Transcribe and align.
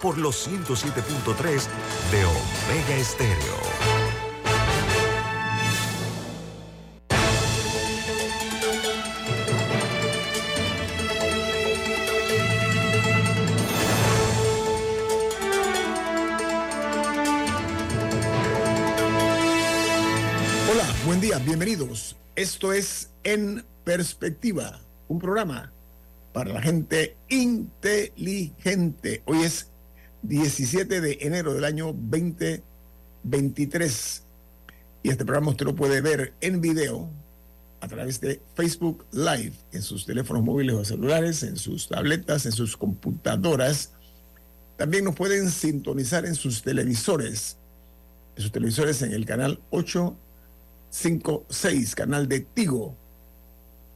por 0.00 0.18
los 0.18 0.48
107.3 0.48 1.66
de 2.10 2.24
Omega 2.24 2.96
Estéreo. 2.96 3.58
Hola, 20.70 20.86
buen 21.04 21.20
día, 21.20 21.38
bienvenidos. 21.38 22.16
Esto 22.36 22.72
es 22.72 23.10
En 23.24 23.64
Perspectiva, 23.84 24.80
un 25.08 25.18
programa 25.18 25.72
para 26.32 26.52
la 26.52 26.62
gente 26.62 27.16
inteligente. 27.28 29.22
Hoy 29.24 29.42
es 29.42 29.72
17 30.22 31.00
de 31.00 31.18
enero 31.20 31.54
del 31.54 31.64
año 31.64 31.86
2023. 31.86 34.22
Y 35.02 35.10
este 35.10 35.24
programa 35.24 35.50
usted 35.50 35.66
lo 35.66 35.74
puede 35.74 36.00
ver 36.00 36.34
en 36.40 36.60
video 36.60 37.10
a 37.80 37.88
través 37.88 38.20
de 38.20 38.42
Facebook 38.54 39.06
Live, 39.12 39.52
en 39.72 39.82
sus 39.82 40.04
teléfonos 40.04 40.42
móviles 40.42 40.74
o 40.74 40.84
celulares, 40.84 41.44
en 41.44 41.56
sus 41.56 41.88
tabletas, 41.88 42.44
en 42.46 42.52
sus 42.52 42.76
computadoras. 42.76 43.92
También 44.76 45.04
nos 45.04 45.14
pueden 45.14 45.48
sintonizar 45.50 46.26
en 46.26 46.34
sus 46.34 46.62
televisores, 46.62 47.56
en 48.36 48.42
sus 48.42 48.52
televisores 48.52 49.00
en 49.02 49.12
el 49.12 49.24
canal 49.24 49.60
856, 49.70 51.94
canal 51.94 52.28
de 52.28 52.40
Tigo. 52.40 52.96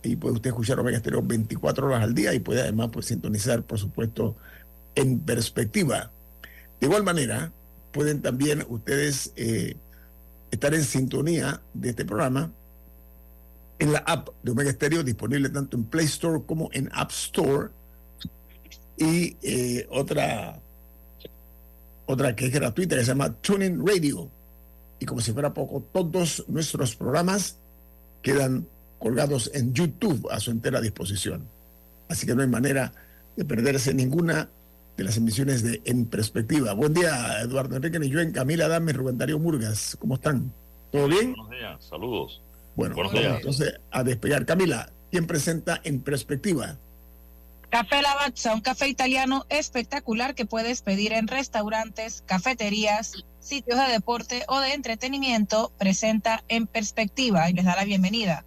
Y 0.05 0.17
puede 0.17 0.35
usted 0.35 0.51
escuchar 0.51 0.81
Omega 0.81 0.97
Estéreo 0.97 1.23
24 1.23 1.87
horas 1.87 2.03
al 2.03 2.13
día 2.15 2.35
y 2.35 2.41
puede 2.41 2.63
además 2.63 2.89
pues, 2.93 3.07
sintonizar, 3.07 3.63
por 3.63 3.79
supuesto, 3.79 4.35
en 4.95 5.21
perspectiva. 5.21 6.11
De 6.81 6.87
igual 6.87 7.03
manera, 7.03 7.53
pueden 7.93 8.23
también 8.23 8.65
ustedes 8.69 9.33
eh, 9.37 9.77
estar 10.51 10.75
en 10.75 10.85
sintonía 10.85 11.63
de 11.75 11.91
este 11.91 12.05
programa 12.05 12.51
en 13.79 13.93
la 13.93 13.99
app 14.01 14.29
de 14.43 14.53
Omega 14.53 14.71
Stereo, 14.71 15.03
disponible 15.03 15.49
tanto 15.49 15.77
en 15.77 15.85
Play 15.85 16.07
Store 16.07 16.43
como 16.47 16.71
en 16.73 16.89
App 16.93 17.11
Store. 17.11 17.71
Y 18.97 19.37
eh, 19.43 19.89
otra, 19.91 20.61
otra 22.07 22.37
que 22.37 22.47
es 22.47 22.53
gratuita 22.53 22.95
que 22.95 23.03
se 23.03 23.09
llama 23.09 23.33
Tuning 23.33 23.85
Radio. 23.85 24.31
Y 25.01 25.05
como 25.05 25.21
si 25.21 25.33
fuera 25.33 25.53
poco, 25.53 25.83
todos 25.93 26.45
nuestros 26.49 26.95
programas 26.95 27.57
quedan 28.23 28.69
colgados 29.01 29.51
en 29.53 29.75
YouTube 29.75 30.29
a 30.31 30.39
su 30.39 30.53
entera 30.53 30.81
disposición. 30.81 31.49
Así 32.09 32.25
que 32.25 32.37
no 32.37 32.43
hay 32.43 32.49
manera 32.49 32.93
de 33.37 33.45
perderse 33.45 33.93
ninguna 33.95 34.49
de 34.97 35.05
las 35.05 35.17
emisiones 35.17 35.63
de 35.63 35.81
En 35.85 36.07
Perspectiva. 36.07 36.73
Buen 36.75 36.95
día, 36.95 37.41
Eduardo 37.41 37.77
Enrique 37.77 37.99
Niyuen, 37.99 38.33
Camila 38.33 38.69
Dame, 38.69 38.93
Rubén 38.93 39.19
Darío 39.19 39.39
Murgas. 39.39 39.97
¿Cómo 39.99 40.15
están? 40.15 40.53
¿Todo 40.91 41.09
bien? 41.09 41.33
Buenos 41.33 41.51
días, 41.51 41.85
saludos. 41.85 42.43
Bueno, 42.77 42.95
Buenos 42.95 43.13
días. 43.13 43.37
entonces 43.37 43.81
a 43.91 44.03
despegar. 44.03 44.45
Camila, 44.47 44.91
¿quién 45.11 45.27
presenta 45.27 45.81
En 45.85 46.01
Perspectiva? 46.01 46.77
Café 47.71 48.03
Lavazza, 48.03 48.53
un 48.55 48.61
café 48.61 48.89
italiano 48.89 49.47
espectacular 49.49 50.35
que 50.35 50.45
puedes 50.45 50.83
pedir 50.83 51.15
en 51.15 51.27
restaurantes, 51.27 52.23
cafeterías, 52.27 53.25
sitios 53.41 53.79
de 53.79 53.91
deporte 53.91 54.45
o 54.49 54.61
de 54.61 54.75
entretenimiento, 54.75 55.73
presenta 55.79 56.45
En 56.49 56.67
Perspectiva 56.67 57.49
y 57.49 57.55
les 57.55 57.65
da 57.65 57.75
la 57.75 57.85
bienvenida. 57.85 58.45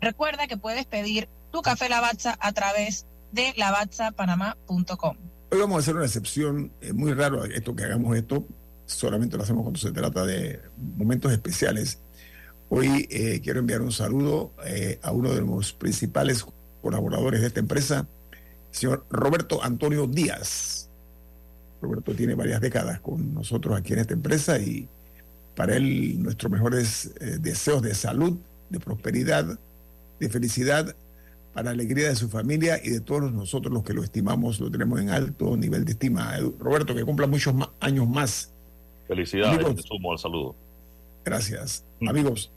Recuerda 0.00 0.46
que 0.46 0.56
puedes 0.56 0.86
pedir 0.86 1.28
tu 1.50 1.60
café 1.62 1.88
Lavazza 1.88 2.36
a 2.40 2.52
través 2.52 3.06
de 3.32 3.52
lavazzapanamá.com. 3.56 5.16
Hoy 5.52 5.58
vamos 5.58 5.76
a 5.76 5.80
hacer 5.80 5.96
una 5.96 6.06
excepción, 6.06 6.72
es 6.80 6.94
muy 6.94 7.12
raro 7.12 7.44
esto 7.44 7.76
que 7.76 7.84
hagamos 7.84 8.16
esto, 8.16 8.46
solamente 8.86 9.36
lo 9.36 9.42
hacemos 9.42 9.64
cuando 9.64 9.78
se 9.78 9.92
trata 9.92 10.24
de 10.24 10.62
momentos 10.96 11.30
especiales. 11.30 11.98
Hoy 12.70 13.06
eh, 13.10 13.42
quiero 13.44 13.60
enviar 13.60 13.82
un 13.82 13.92
saludo 13.92 14.54
eh, 14.64 14.98
a 15.02 15.12
uno 15.12 15.30
de 15.34 15.42
los 15.42 15.74
principales 15.74 16.46
colaboradores 16.80 17.42
de 17.42 17.48
esta 17.48 17.60
empresa, 17.60 18.08
el 18.70 18.74
señor 18.74 19.04
Roberto 19.10 19.62
Antonio 19.62 20.06
Díaz. 20.06 20.88
Roberto 21.82 22.14
tiene 22.14 22.34
varias 22.34 22.62
décadas 22.62 23.00
con 23.00 23.34
nosotros 23.34 23.78
aquí 23.78 23.92
en 23.92 23.98
esta 23.98 24.14
empresa 24.14 24.58
y 24.58 24.88
para 25.54 25.76
él 25.76 26.22
nuestros 26.22 26.50
mejores 26.50 27.10
eh, 27.20 27.36
deseos 27.38 27.82
de 27.82 27.94
salud, 27.94 28.38
de 28.70 28.80
prosperidad, 28.80 29.58
de 30.18 30.28
felicidad 30.30 30.96
para 31.52 31.66
la 31.66 31.70
alegría 31.72 32.08
de 32.08 32.16
su 32.16 32.28
familia 32.28 32.80
y 32.82 32.90
de 32.90 33.00
todos 33.00 33.32
nosotros 33.32 33.72
los 33.72 33.82
que 33.82 33.92
lo 33.92 34.02
estimamos, 34.02 34.58
lo 34.60 34.70
tenemos 34.70 35.00
en 35.00 35.10
alto 35.10 35.56
nivel 35.56 35.84
de 35.84 35.92
estima. 35.92 36.36
Roberto, 36.58 36.94
que 36.94 37.04
cumpla 37.04 37.26
muchos 37.26 37.54
años 37.80 38.08
más. 38.08 38.52
Felicidades, 39.06 39.82
sumo 39.84 40.12
al 40.12 40.18
saludo. 40.18 40.56
Gracias. 41.24 41.84
Mm. 42.00 42.08
Amigos, 42.08 42.52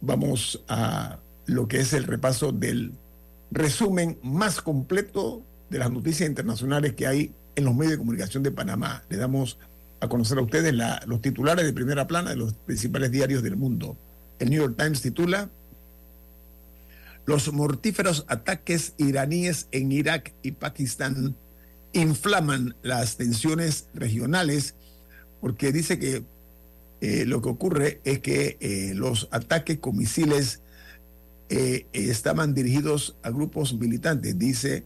vamos 0.00 0.62
a 0.68 1.18
lo 1.46 1.68
que 1.68 1.78
es 1.78 1.92
el 1.92 2.04
repaso 2.04 2.52
del 2.52 2.92
resumen 3.50 4.18
más 4.22 4.60
completo 4.60 5.42
de 5.70 5.78
las 5.78 5.90
noticias 5.90 6.28
internacionales 6.28 6.94
que 6.94 7.06
hay 7.06 7.32
en 7.56 7.64
los 7.64 7.74
medios 7.74 7.92
de 7.92 7.98
comunicación 7.98 8.42
de 8.42 8.50
Panamá. 8.50 9.02
Le 9.08 9.16
damos 9.16 9.58
a 10.00 10.08
conocer 10.08 10.38
a 10.38 10.42
ustedes 10.42 10.74
los 11.06 11.20
titulares 11.20 11.64
de 11.64 11.72
primera 11.72 12.06
plana 12.06 12.30
de 12.30 12.36
los 12.36 12.54
principales 12.54 13.10
diarios 13.10 13.42
del 13.42 13.56
mundo. 13.56 13.96
El 14.38 14.50
New 14.50 14.62
York 14.62 14.76
Times 14.76 15.00
titula 15.00 15.50
los 17.26 17.52
mortíferos 17.52 18.24
ataques 18.28 18.94
iraníes 18.98 19.68
en 19.70 19.92
Irak 19.92 20.34
y 20.42 20.52
Pakistán 20.52 21.36
inflaman 21.92 22.76
las 22.82 23.16
tensiones 23.16 23.88
regionales 23.94 24.74
porque 25.40 25.72
dice 25.72 25.98
que 25.98 26.24
eh, 27.00 27.24
lo 27.26 27.40
que 27.40 27.48
ocurre 27.48 28.00
es 28.04 28.20
que 28.20 28.56
eh, 28.60 28.92
los 28.94 29.28
ataques 29.30 29.78
con 29.78 29.96
misiles 29.96 30.62
eh, 31.48 31.86
estaban 31.92 32.54
dirigidos 32.54 33.16
a 33.22 33.30
grupos 33.30 33.74
militantes, 33.74 34.38
dice 34.38 34.84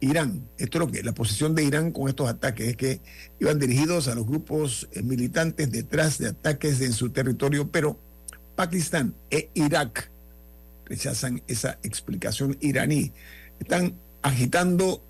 Irán. 0.00 0.48
Esto 0.58 0.78
es 0.78 0.80
lo 0.80 0.92
que 0.92 1.02
la 1.02 1.14
posición 1.14 1.54
de 1.54 1.64
Irán 1.64 1.92
con 1.92 2.08
estos 2.08 2.28
ataques 2.28 2.68
es 2.68 2.76
que 2.76 3.00
iban 3.40 3.58
dirigidos 3.58 4.08
a 4.08 4.14
los 4.14 4.26
grupos 4.26 4.88
militantes 5.02 5.70
detrás 5.70 6.18
de 6.18 6.28
ataques 6.28 6.80
en 6.80 6.92
su 6.92 7.10
territorio, 7.10 7.70
pero 7.70 7.98
Pakistán 8.54 9.14
e 9.30 9.50
Irak 9.54 10.10
rechazan 10.86 11.42
esa 11.46 11.78
explicación 11.82 12.56
iraní. 12.60 13.12
Están 13.60 13.94
agitando 14.22 15.02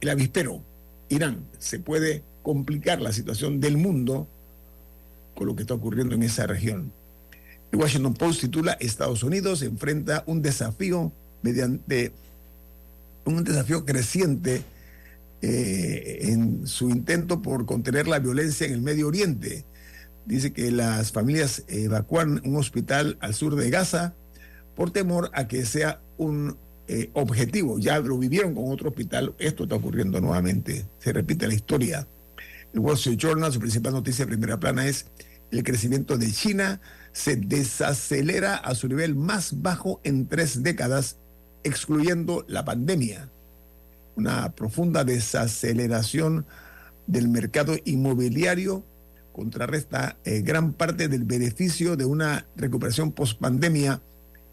el 0.00 0.10
avispero. 0.10 0.62
Irán, 1.08 1.46
se 1.58 1.78
puede 1.78 2.22
complicar 2.42 3.00
la 3.00 3.12
situación 3.12 3.60
del 3.60 3.76
mundo 3.76 4.28
con 5.34 5.46
lo 5.46 5.56
que 5.56 5.62
está 5.62 5.74
ocurriendo 5.74 6.14
en 6.14 6.22
esa 6.22 6.46
región. 6.46 6.92
El 7.72 7.78
Washington 7.78 8.14
Post 8.14 8.42
titula 8.42 8.76
Estados 8.80 9.22
Unidos 9.22 9.62
enfrenta 9.62 10.22
un 10.26 10.42
desafío 10.42 11.12
mediante 11.42 12.12
un 13.24 13.42
desafío 13.42 13.84
creciente 13.84 14.62
eh, 15.42 16.18
en 16.22 16.66
su 16.66 16.90
intento 16.90 17.42
por 17.42 17.66
contener 17.66 18.06
la 18.06 18.18
violencia 18.18 18.66
en 18.66 18.74
el 18.74 18.82
Medio 18.82 19.08
Oriente. 19.08 19.64
Dice 20.26 20.52
que 20.52 20.70
las 20.70 21.12
familias 21.12 21.64
evacúan 21.68 22.40
un 22.44 22.56
hospital 22.56 23.18
al 23.20 23.34
sur 23.34 23.56
de 23.56 23.70
Gaza 23.70 24.14
por 24.74 24.90
temor 24.90 25.30
a 25.34 25.46
que 25.48 25.64
sea 25.64 26.00
un 26.16 26.56
eh, 26.88 27.10
objetivo. 27.14 27.78
Ya 27.78 27.98
lo 27.98 28.18
vivieron 28.18 28.54
con 28.54 28.70
otro 28.70 28.90
hospital, 28.90 29.34
esto 29.38 29.64
está 29.64 29.76
ocurriendo 29.76 30.20
nuevamente. 30.20 30.86
Se 30.98 31.12
repite 31.12 31.46
la 31.46 31.54
historia. 31.54 32.06
El 32.72 32.80
Wall 32.80 32.96
Street 32.96 33.18
Journal, 33.18 33.52
su 33.52 33.60
principal 33.60 33.92
noticia 33.92 34.24
de 34.24 34.32
primera 34.32 34.58
plana 34.58 34.86
es 34.86 35.06
el 35.50 35.62
crecimiento 35.62 36.18
de 36.18 36.32
China 36.32 36.80
se 37.14 37.36
desacelera 37.36 38.56
a 38.56 38.74
su 38.74 38.88
nivel 38.88 39.14
más 39.14 39.62
bajo 39.62 40.00
en 40.02 40.26
tres 40.26 40.64
décadas, 40.64 41.16
excluyendo 41.62 42.44
la 42.48 42.64
pandemia. 42.64 43.30
Una 44.16 44.52
profunda 44.52 45.04
desaceleración 45.04 46.44
del 47.06 47.28
mercado 47.28 47.76
inmobiliario 47.84 48.84
contrarresta 49.32 50.16
eh, 50.24 50.42
gran 50.42 50.72
parte 50.72 51.08
del 51.08 51.24
beneficio 51.24 51.96
de 51.96 52.04
una 52.04 52.46
recuperación 52.56 53.12
post-pandemia 53.12 54.00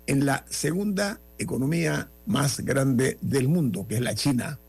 en 0.07 0.25
la 0.25 0.45
segunda 0.49 1.19
economía 1.37 2.09
más 2.25 2.59
grande 2.61 3.17
del 3.21 3.47
mundo, 3.47 3.87
que 3.87 3.95
es 3.95 4.01
la 4.01 4.15
China. 4.15 4.59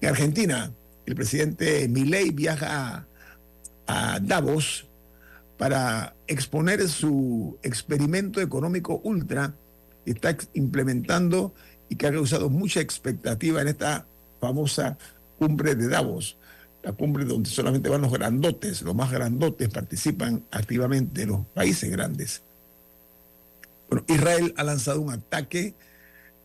En 0.00 0.08
Argentina, 0.08 0.72
el 1.06 1.14
presidente 1.14 1.88
Milei 1.88 2.30
viaja 2.30 3.06
a, 3.86 4.18
Davos 4.22 4.86
para 5.58 6.14
exponer 6.26 6.88
su 6.88 7.58
experimento 7.62 8.40
económico 8.40 9.02
ultra 9.04 9.54
que 10.04 10.12
está 10.12 10.34
implementando 10.54 11.52
y 11.90 11.96
que 11.96 12.06
ha 12.06 12.12
causado 12.12 12.48
mucha 12.48 12.80
expectativa 12.80 13.60
en 13.60 13.68
esta 13.68 14.06
famosa 14.40 14.96
cumbre 15.38 15.74
de 15.74 15.88
Davos, 15.88 16.38
la 16.82 16.92
cumbre 16.92 17.26
donde 17.26 17.50
solamente 17.50 17.90
van 17.90 18.00
los 18.00 18.12
grandotes, 18.12 18.80
los 18.82 18.94
más 18.94 19.12
grandotes 19.12 19.68
participan 19.68 20.46
activamente, 20.50 21.26
los 21.26 21.44
países 21.48 21.90
grandes. 21.90 22.42
Bueno, 23.92 24.06
Israel 24.08 24.54
ha 24.56 24.64
lanzado 24.64 25.02
un 25.02 25.12
ataque 25.12 25.74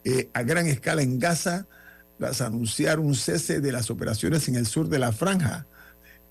eh, 0.04 0.30
a 0.34 0.44
gran 0.44 0.68
escala 0.68 1.02
en 1.02 1.18
Gaza 1.18 1.66
tras 2.18 2.42
anunciar 2.42 3.00
un 3.00 3.16
cese 3.16 3.62
de 3.62 3.72
las 3.72 3.90
operaciones 3.90 4.50
en 4.50 4.56
el 4.56 4.66
sur 4.66 4.90
de 4.90 5.00
la 5.00 5.14
franja, 5.14 5.66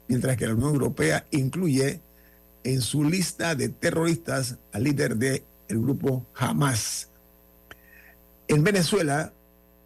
mientras 0.08 0.36
que 0.36 0.46
la 0.46 0.52
Unión 0.52 0.74
Europea 0.74 1.24
incluye 1.30 2.02
en 2.64 2.82
su 2.82 3.02
lista 3.02 3.54
de 3.54 3.70
terroristas 3.70 4.58
al 4.74 4.84
líder 4.84 5.16
del 5.16 5.42
grupo 5.70 6.26
Hamas. 6.34 7.08
En 8.46 8.62
Venezuela, 8.62 9.32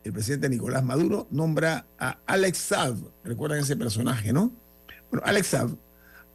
el 0.02 0.12
presidente 0.12 0.48
Nicolás 0.48 0.82
Maduro 0.82 1.28
nombra 1.30 1.86
a 1.96 2.18
Alex 2.26 2.58
Saab, 2.58 2.96
recuerdan 3.22 3.60
ese 3.60 3.76
personaje, 3.76 4.32
¿no? 4.32 4.50
Bueno, 5.12 5.24
Alex 5.24 5.46
Saab 5.46 5.76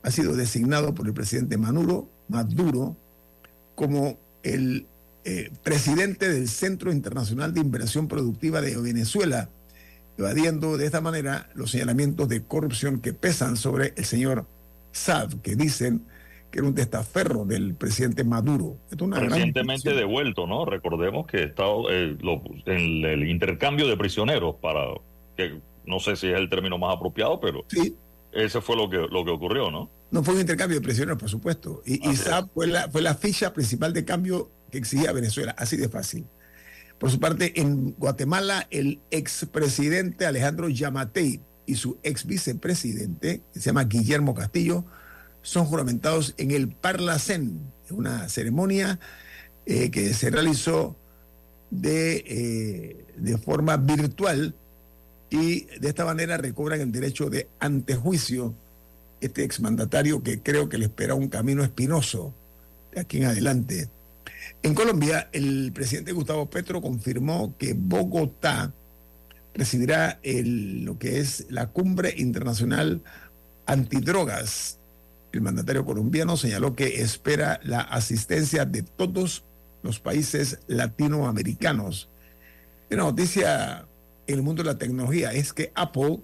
ha 0.04 0.12
sido 0.12 0.38
designado 0.38 0.96
por 0.96 1.06
el 1.06 1.14
presidente 1.14 1.58
Maduro, 1.58 2.08
Maduro 2.30 2.96
como 3.76 4.24
el 4.46 4.86
eh, 5.26 5.50
presidente 5.64 6.30
del 6.30 6.48
Centro 6.48 6.92
Internacional 6.92 7.54
de 7.54 7.60
Inversión 7.60 8.08
Productiva 8.08 8.62
de 8.62 8.80
Venezuela, 8.80 9.50
evadiendo 10.18 10.78
de 10.78 10.86
esta 10.86 11.02
manera 11.02 11.50
los 11.56 11.72
señalamientos 11.72 12.30
de 12.30 12.44
corrupción 12.44 13.02
que 13.02 13.14
pesan 13.14 13.58
sobre 13.58 13.94
el 13.98 14.06
señor 14.06 14.46
Saab, 14.92 15.42
que 15.42 15.56
dicen 15.56 16.06
que 16.52 16.60
era 16.60 16.68
un 16.68 16.76
testaferro 16.76 17.44
del 17.44 17.74
presidente 17.74 18.24
Maduro. 18.24 18.78
Recientemente 18.92 19.94
devuelto, 19.94 20.46
¿no? 20.46 20.64
Recordemos 20.64 21.26
que 21.26 21.44
está 21.44 21.66
eh, 21.90 22.16
en 22.68 23.06
el 23.06 23.28
intercambio 23.28 23.88
de 23.88 23.98
prisioneros 23.98 24.56
para, 24.62 24.86
que 25.36 25.60
no 25.86 26.00
sé 26.00 26.16
si 26.16 26.28
es 26.28 26.38
el 26.38 26.50
término 26.50 26.78
más 26.78 26.96
apropiado, 26.96 27.40
pero 27.40 27.66
sí. 27.68 27.98
ese 28.32 28.62
fue 28.62 28.78
lo 28.78 28.90
que, 28.90 28.98
lo 28.98 29.26
que 29.26 29.32
ocurrió, 29.32 29.72
¿no? 29.72 29.90
No 30.16 30.24
fue 30.24 30.36
un 30.36 30.40
intercambio 30.40 30.80
de 30.80 30.82
prisioneros, 30.82 31.20
por 31.20 31.30
supuesto. 31.30 31.82
Y, 31.86 32.16
Saab 32.16 32.50
fue 32.54 32.68
la, 32.68 32.90
fue 32.90 33.02
la 33.02 33.16
ficha 33.16 33.52
principal 33.52 33.92
de 33.92 34.06
cambio 34.06 34.50
que 34.72 34.78
exigía 34.78 35.12
Venezuela, 35.12 35.54
así 35.58 35.76
de 35.76 35.90
fácil. 35.90 36.26
Por 36.98 37.12
su 37.12 37.20
parte, 37.20 37.60
en 37.60 37.92
Guatemala, 37.98 38.66
el 38.72 39.02
expresidente 39.12 40.26
Alejandro 40.26 40.70
Yamatei 40.70 41.42
y 41.66 41.76
su 41.76 42.00
ex 42.02 42.26
vicepresidente, 42.26 43.42
que 43.54 43.60
se 43.60 43.66
llama 43.66 43.84
Guillermo 43.84 44.34
Castillo, 44.34 44.86
son 45.42 45.66
juramentados 45.66 46.34
en 46.38 46.52
el 46.52 46.70
Parlacén, 46.70 47.74
una 47.90 48.30
ceremonia 48.30 49.02
eh, 49.66 49.92
que 49.92 50.14
se 50.14 50.30
realizó 50.30 50.96
de, 51.72 52.24
eh, 52.26 53.06
de 53.18 53.38
forma 53.38 53.76
virtual 53.76 54.56
y 55.30 55.66
de 55.66 55.90
esta 55.90 56.06
manera 56.06 56.38
recobran 56.38 56.80
el 56.80 56.94
derecho 56.94 57.30
de 57.30 57.50
antejuicio 57.60 58.56
este 59.22 59.44
exmandatario 59.44 60.24
que 60.24 60.42
creo 60.42 60.70
que 60.70 60.78
le 60.78 60.86
espera 60.86 61.16
un 61.16 61.28
camino 61.28 61.64
espinoso 61.64 62.34
de 62.94 63.02
aquí 63.02 63.18
en 63.18 63.26
adelante. 63.26 63.90
En 64.64 64.74
Colombia, 64.74 65.30
el 65.32 65.72
presidente 65.74 66.12
Gustavo 66.12 66.50
Petro 66.50 66.82
confirmó 66.82 67.56
que 67.58 67.74
Bogotá 67.74 68.74
presidirá 69.54 70.20
lo 70.24 71.00
que 71.00 71.20
es 71.20 71.46
la 71.50 71.68
cumbre 71.68 72.14
internacional 72.18 73.02
antidrogas. 73.66 74.80
El 75.32 75.42
mandatario 75.42 75.86
colombiano 75.86 76.38
señaló 76.38 76.76
que 76.76 77.02
espera 77.02 77.60
la 77.64 77.82
asistencia 77.82 78.66
de 78.66 78.84
todos 78.84 79.44
los 79.82 80.00
países 80.00 80.60
latinoamericanos. 80.68 82.10
Una 82.92 83.04
noticia 83.04 83.88
en 84.28 84.36
el 84.36 84.42
mundo 84.42 84.64
de 84.64 84.72
la 84.72 84.78
tecnología 84.78 85.32
es 85.34 85.54
que 85.54 85.72
Apple 85.76 86.20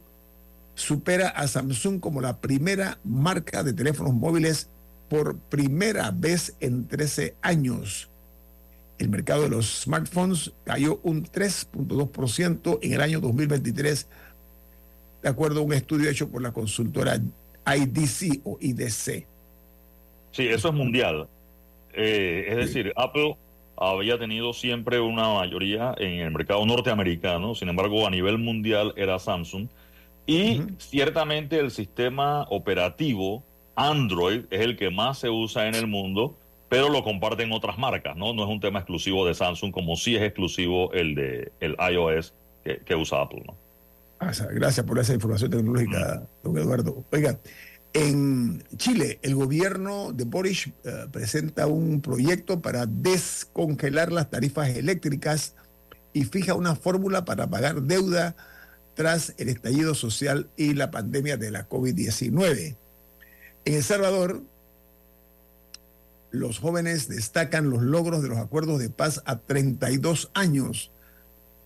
supera 0.82 1.30
a 1.30 1.48
Samsung 1.48 2.00
como 2.00 2.22
la 2.22 2.42
primera 2.42 2.98
marca 3.04 3.64
de 3.64 3.74
teléfonos 3.74 4.14
móviles 4.14 4.70
por 5.10 5.38
primera 5.38 6.12
vez 6.12 6.56
en 6.60 6.88
13 6.88 7.36
años. 7.42 8.10
El 8.98 9.10
mercado 9.10 9.44
de 9.44 9.50
los 9.50 9.84
smartphones 9.84 10.52
cayó 10.64 11.00
un 11.04 11.24
3.2% 11.24 12.80
en 12.82 12.94
el 12.94 13.02
año 13.02 13.20
2023, 13.20 14.08
de 15.24 15.30
acuerdo 15.30 15.60
a 15.62 15.64
un 15.64 15.74
estudio 15.74 16.10
hecho 16.10 16.30
por 16.30 16.42
la 16.42 16.52
consultora 16.52 17.20
IDC 17.66 18.42
o 18.44 18.58
IDC. 18.60 19.26
Sí, 20.32 20.48
eso 20.48 20.70
es 20.70 20.74
mundial. 20.74 21.28
Eh, 21.94 22.46
es 22.48 22.56
decir, 22.56 22.94
Apple 22.96 23.38
había 23.78 24.18
tenido 24.18 24.54
siempre 24.54 25.00
una 25.00 25.34
mayoría 25.34 25.94
en 25.98 26.20
el 26.20 26.32
mercado 26.32 26.66
norteamericano, 26.66 27.56
sin 27.56 27.70
embargo, 27.70 28.08
a 28.08 28.10
nivel 28.10 28.38
mundial 28.38 28.94
era 28.96 29.20
Samsung. 29.20 29.68
Y 30.32 30.64
ciertamente 30.78 31.60
el 31.60 31.72
sistema 31.72 32.44
operativo 32.50 33.44
Android 33.76 34.46
es 34.50 34.62
el 34.62 34.78
que 34.78 34.90
más 34.90 35.20
se 35.20 35.30
usa 35.30 35.68
en 35.68 35.76
el 35.76 35.88
mundo 35.88 36.38
pero 36.72 36.88
lo 36.88 37.04
comparten 37.04 37.52
otras 37.52 37.78
marcas, 37.78 38.16
¿no? 38.16 38.34
No 38.34 38.46
es 38.46 38.50
un 38.50 38.62
tema 38.62 38.80
exclusivo 38.80 39.28
de 39.28 39.34
Samsung, 39.34 39.74
como 39.74 39.98
sí 39.98 40.16
es 40.16 40.22
exclusivo 40.22 40.94
el 40.94 41.16
de 41.16 41.52
el 41.60 41.76
iOS 41.92 42.34
que, 42.64 42.96
usa 42.96 43.24
Apple, 43.24 43.44
¿no? 43.46 43.58
Ah, 44.22 44.32
gracias 44.54 44.86
por 44.86 44.98
esa 44.98 45.14
información 45.14 45.52
tecnológica, 45.52 46.24
don 46.42 46.58
Eduardo. 46.58 47.04
Oiga, 47.12 47.38
en 47.92 48.64
Chile, 48.78 49.20
el 49.22 49.36
gobierno 49.36 50.14
de 50.14 50.24
Boris 50.24 50.68
eh, 50.86 51.08
presenta 51.12 51.68
un 51.68 52.00
proyecto 52.00 52.62
para 52.62 52.86
descongelar 52.86 54.14
las 54.14 54.30
tarifas 54.30 54.70
eléctricas 54.70 55.56
y 56.14 56.24
fija 56.24 56.54
una 56.54 56.76
fórmula 56.76 57.26
para 57.26 57.50
pagar 57.50 57.82
deuda 57.82 58.38
tras 59.02 59.34
el 59.40 59.50
estallido 59.50 59.96
social 59.96 60.52
y 60.56 60.76
la 60.76 60.92
pandemia 60.92 61.36
de 61.36 61.50
la 61.50 61.68
COVID-19. 61.68 62.76
En 63.66 63.74
El 63.74 63.84
Salvador, 63.84 64.44
los 66.30 66.60
jóvenes 66.60 67.08
destacan 67.08 67.72
los 67.72 67.82
logros 67.82 68.22
de 68.22 68.30
los 68.30 68.38
acuerdos 68.38 68.78
de 68.78 68.92
paz 68.92 69.24
a 69.26 69.40
32 69.40 70.30
años 70.36 70.92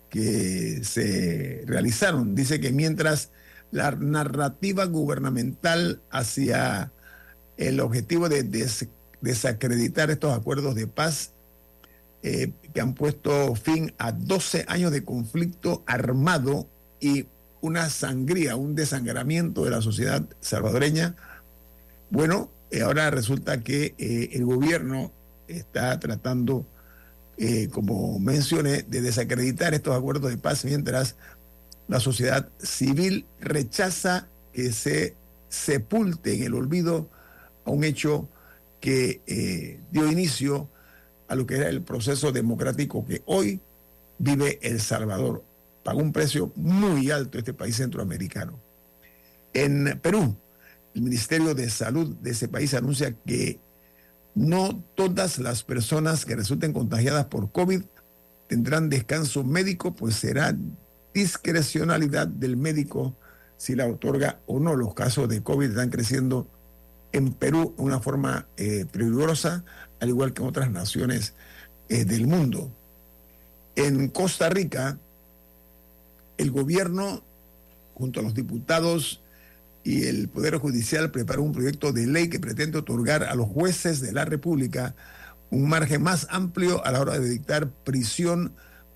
que 0.09 0.81
se 0.85 1.63
realizaron. 1.65 2.35
Dice 2.35 2.61
que 2.61 2.71
mientras 2.71 3.31
la 3.69 3.91
narrativa 3.91 4.85
gubernamental 4.85 6.01
hacia 6.11 6.93
el 7.57 7.81
objetivo 7.81 8.29
de 8.29 8.43
desacreditar 9.19 10.09
estos 10.09 10.33
acuerdos 10.33 10.73
de 10.75 10.87
paz 10.87 11.33
eh, 12.23 12.53
que 12.73 12.79
han 12.79 12.93
puesto 12.93 13.55
fin 13.55 13.93
a 13.97 14.13
12 14.13 14.63
años 14.69 14.93
de 14.93 15.03
conflicto 15.03 15.83
armado 15.85 16.69
y 17.05 17.27
una 17.61 17.91
sangría, 17.91 18.55
un 18.55 18.73
desangramiento 18.73 19.63
de 19.63 19.69
la 19.69 19.81
sociedad 19.81 20.25
salvadoreña, 20.39 21.15
bueno, 22.09 22.49
eh, 22.71 22.81
ahora 22.81 23.11
resulta 23.11 23.61
que 23.61 23.93
eh, 23.99 24.29
el 24.33 24.43
gobierno 24.43 25.11
está 25.47 25.99
tratando, 25.99 26.65
eh, 27.37 27.69
como 27.71 28.17
mencioné, 28.17 28.81
de 28.81 29.01
desacreditar 29.01 29.75
estos 29.75 29.95
acuerdos 29.95 30.31
de 30.31 30.39
paz 30.39 30.65
mientras 30.65 31.15
la 31.87 31.99
sociedad 31.99 32.49
civil 32.57 33.27
rechaza 33.39 34.27
que 34.51 34.71
se 34.71 35.15
sepulte 35.49 36.33
en 36.33 36.41
el 36.41 36.55
olvido 36.55 37.07
a 37.65 37.69
un 37.69 37.83
hecho 37.83 38.27
que 38.81 39.79
dio 39.91 40.11
inicio 40.11 40.69
a 41.27 41.35
lo 41.35 41.45
que 41.45 41.55
era 41.55 41.69
el 41.69 41.81
proceso 41.81 42.31
democrático 42.31 43.05
que 43.05 43.21
hoy 43.25 43.59
vive 44.17 44.59
El 44.63 44.79
Salvador. 44.79 45.43
Pagó 45.85 45.99
un 45.99 46.11
precio 46.11 46.51
muy 46.55 47.11
alto 47.11 47.37
este 47.37 47.53
país 47.53 47.75
centroamericano. 47.75 48.59
En 49.53 49.99
Perú, 50.01 50.35
el 50.95 51.03
Ministerio 51.03 51.53
de 51.53 51.69
Salud 51.69 52.15
de 52.23 52.31
ese 52.31 52.47
país 52.47 52.73
anuncia 52.73 53.15
que 53.23 53.59
no 54.33 54.83
todas 54.95 55.37
las 55.37 55.63
personas 55.63 56.25
que 56.25 56.35
resulten 56.35 56.73
contagiadas 56.73 57.25
por 57.25 57.51
COVID 57.51 57.83
tendrán 58.47 58.89
descanso 58.89 59.43
médico, 59.43 59.93
pues 59.93 60.15
será 60.15 60.57
discrecionalidad 61.13 62.25
del 62.25 62.57
médico 62.57 63.15
si 63.57 63.75
la 63.75 63.85
otorga 63.85 64.39
o 64.47 64.59
no. 64.59 64.75
Los 64.75 64.95
casos 64.95 65.29
de 65.29 65.43
COVID 65.43 65.69
están 65.69 65.91
creciendo 65.91 66.49
en 67.11 67.31
Perú 67.31 67.75
de 67.77 67.83
una 67.83 67.99
forma 67.99 68.47
eh, 68.57 68.87
peligrosa, 68.91 69.63
al 69.99 70.09
igual 70.09 70.33
que 70.33 70.41
en 70.41 70.47
otras 70.47 70.71
naciones 70.71 71.35
eh, 71.89 72.05
del 72.05 72.25
mundo. 72.25 72.75
En 73.75 74.07
Costa 74.07 74.49
Rica, 74.49 74.97
el 76.37 76.51
gobierno, 76.51 77.23
junto 77.93 78.19
a 78.19 78.23
los 78.23 78.33
diputados 78.33 79.21
y 79.83 80.05
el 80.05 80.29
Poder 80.29 80.57
Judicial 80.57 81.11
preparó 81.11 81.43
un 81.43 81.51
proyecto 81.51 81.91
de 81.93 82.07
ley 82.07 82.29
que 82.29 82.39
pretende 82.39 82.79
otorgar 82.79 83.23
a 83.23 83.35
los 83.35 83.47
jueces 83.47 84.01
de 84.01 84.11
la 84.11 84.25
República 84.25 84.95
un 85.51 85.69
margen 85.69 86.01
más 86.01 86.27
amplio 86.31 86.83
a 86.85 86.91
la 86.91 87.01
hora 87.01 87.19
de 87.19 87.29
dictar 87.29 87.69
prisión 87.69 88.53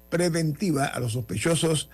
preventiva 0.10 0.86
a 0.86 1.00
los 1.00 1.14
sospechosos 1.14 1.90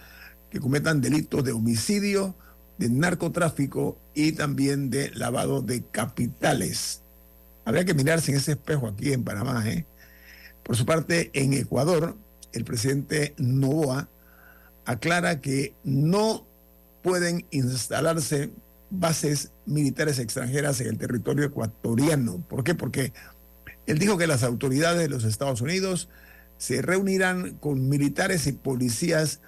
que 0.49 0.59
cometan 0.59 1.01
delitos 1.01 1.43
de 1.43 1.51
homicidio 1.51 2.35
de 2.77 2.89
narcotráfico 2.89 3.99
y 4.13 4.33
también 4.33 4.89
de 4.89 5.11
lavado 5.11 5.61
de 5.61 5.83
capitales. 5.83 7.01
Habría 7.65 7.85
que 7.85 7.93
mirarse 7.93 8.31
en 8.31 8.37
ese 8.37 8.53
espejo 8.53 8.87
aquí 8.87 9.13
en 9.13 9.23
Panamá. 9.23 9.67
¿eh? 9.67 9.85
Por 10.63 10.75
su 10.75 10.85
parte, 10.85 11.31
en 11.33 11.53
Ecuador, 11.53 12.17
el 12.53 12.63
presidente 12.63 13.33
Novoa 13.37 14.09
aclara 14.85 15.41
que 15.41 15.75
no 15.83 16.47
pueden 17.03 17.45
instalarse 17.51 18.51
bases 18.89 19.51
militares 19.65 20.19
extranjeras 20.19 20.79
en 20.81 20.87
el 20.87 20.97
territorio 20.97 21.45
ecuatoriano. 21.45 22.43
¿Por 22.47 22.63
qué? 22.63 22.75
Porque 22.75 23.13
él 23.85 23.99
dijo 23.99 24.17
que 24.17 24.27
las 24.27 24.43
autoridades 24.43 25.01
de 25.01 25.09
los 25.09 25.23
Estados 25.23 25.61
Unidos 25.61 26.09
se 26.57 26.81
reunirán 26.81 27.55
con 27.55 27.89
militares 27.89 28.47
y 28.47 28.53
policías 28.53 29.41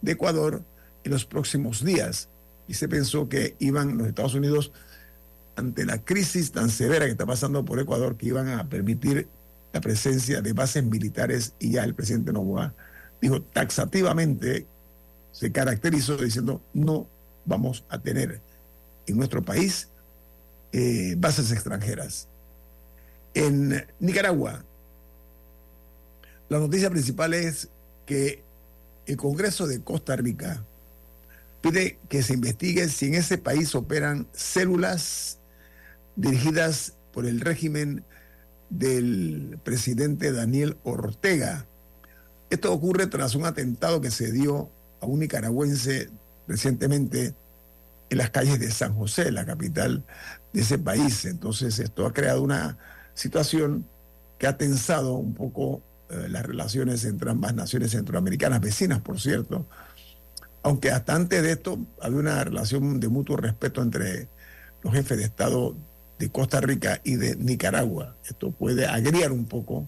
de 0.00 0.12
Ecuador 0.12 0.64
en 1.04 1.12
los 1.12 1.24
próximos 1.24 1.84
días. 1.84 2.28
Y 2.66 2.74
se 2.74 2.88
pensó 2.88 3.28
que 3.28 3.56
iban 3.58 3.98
los 3.98 4.08
Estados 4.08 4.34
Unidos, 4.34 4.72
ante 5.56 5.84
la 5.84 5.98
crisis 5.98 6.50
tan 6.50 6.70
severa 6.70 7.04
que 7.04 7.12
está 7.12 7.26
pasando 7.26 7.64
por 7.64 7.78
Ecuador, 7.78 8.16
que 8.16 8.26
iban 8.26 8.48
a 8.48 8.68
permitir 8.68 9.28
la 9.72 9.80
presencia 9.80 10.40
de 10.40 10.52
bases 10.52 10.82
militares 10.84 11.54
y 11.58 11.72
ya 11.72 11.84
el 11.84 11.94
presidente 11.94 12.32
Novoa 12.32 12.74
dijo 13.20 13.42
taxativamente, 13.42 14.66
se 15.34 15.50
caracterizó 15.50 16.16
diciendo 16.16 16.62
no 16.72 17.08
vamos 17.44 17.84
a 17.88 18.00
tener 18.00 18.40
en 19.06 19.16
nuestro 19.16 19.44
país 19.44 19.88
eh, 20.72 21.16
bases 21.18 21.50
extranjeras. 21.50 22.28
En 23.34 23.84
Nicaragua, 23.98 24.64
la 26.48 26.60
noticia 26.60 26.88
principal 26.88 27.34
es 27.34 27.68
que 28.06 28.44
el 29.06 29.16
Congreso 29.16 29.66
de 29.66 29.82
Costa 29.82 30.14
Rica 30.14 30.64
pide 31.60 31.98
que 32.08 32.22
se 32.22 32.34
investigue 32.34 32.88
si 32.88 33.06
en 33.06 33.14
ese 33.14 33.36
país 33.36 33.74
operan 33.74 34.28
células 34.32 35.40
dirigidas 36.14 36.94
por 37.12 37.26
el 37.26 37.40
régimen 37.40 38.04
del 38.70 39.58
presidente 39.64 40.30
Daniel 40.30 40.76
Ortega. 40.84 41.66
Esto 42.50 42.72
ocurre 42.72 43.08
tras 43.08 43.34
un 43.34 43.46
atentado 43.46 44.00
que 44.00 44.12
se 44.12 44.30
dio 44.30 44.70
a 45.04 45.06
un 45.06 45.20
nicaragüense 45.20 46.08
recientemente 46.48 47.34
en 48.10 48.18
las 48.18 48.30
calles 48.30 48.58
de 48.58 48.70
San 48.70 48.94
José, 48.94 49.30
la 49.30 49.44
capital 49.44 50.02
de 50.52 50.60
ese 50.60 50.78
país. 50.78 51.24
Entonces 51.26 51.78
esto 51.78 52.06
ha 52.06 52.12
creado 52.12 52.42
una 52.42 52.78
situación 53.14 53.86
que 54.38 54.46
ha 54.46 54.56
tensado 54.56 55.14
un 55.14 55.34
poco 55.34 55.82
eh, 56.10 56.26
las 56.28 56.44
relaciones 56.44 57.04
entre 57.04 57.30
ambas 57.30 57.54
naciones 57.54 57.92
centroamericanas, 57.92 58.60
vecinas, 58.60 59.00
por 59.00 59.20
cierto. 59.20 59.66
Aunque 60.62 60.90
hasta 60.90 61.14
antes 61.14 61.42
de 61.42 61.52
esto 61.52 61.78
había 62.00 62.18
una 62.18 62.42
relación 62.42 62.98
de 62.98 63.08
mutuo 63.08 63.36
respeto 63.36 63.82
entre 63.82 64.28
los 64.82 64.92
jefes 64.94 65.18
de 65.18 65.24
Estado 65.24 65.76
de 66.18 66.30
Costa 66.30 66.60
Rica 66.60 67.00
y 67.04 67.16
de 67.16 67.36
Nicaragua. 67.36 68.16
Esto 68.24 68.50
puede 68.50 68.86
agriar 68.86 69.32
un 69.32 69.44
poco 69.44 69.86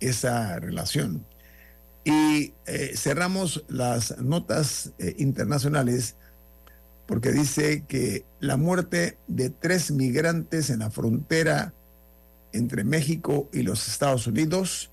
esa 0.00 0.58
relación. 0.58 1.24
Y 2.04 2.54
eh, 2.66 2.92
cerramos 2.96 3.64
las 3.68 4.18
notas 4.18 4.92
eh, 4.98 5.14
internacionales 5.18 6.16
porque 7.06 7.32
dice 7.32 7.84
que 7.88 8.24
la 8.38 8.56
muerte 8.56 9.18
de 9.26 9.50
tres 9.50 9.90
migrantes 9.90 10.70
en 10.70 10.78
la 10.78 10.90
frontera 10.90 11.74
entre 12.52 12.84
México 12.84 13.48
y 13.52 13.62
los 13.62 13.88
Estados 13.88 14.26
Unidos 14.26 14.90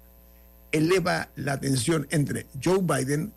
eleva 0.71 1.29
la 1.35 1.59
tensión 1.59 2.07
entre 2.09 2.47
Joe 2.61 2.79
Biden 2.81 3.33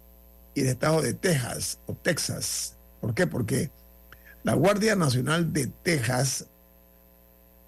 y 0.55 0.63
el 0.63 0.69
estado 0.69 1.03
de 1.03 1.15
Texas 1.15 1.79
o 1.87 1.95
Texas. 1.95 2.77
¿Por 3.01 3.15
qué? 3.15 3.27
Porque 3.27 3.71
la 4.43 4.55
Guardia 4.55 4.97
Nacional 4.97 5.53
de 5.53 5.67
Texas 5.67 6.47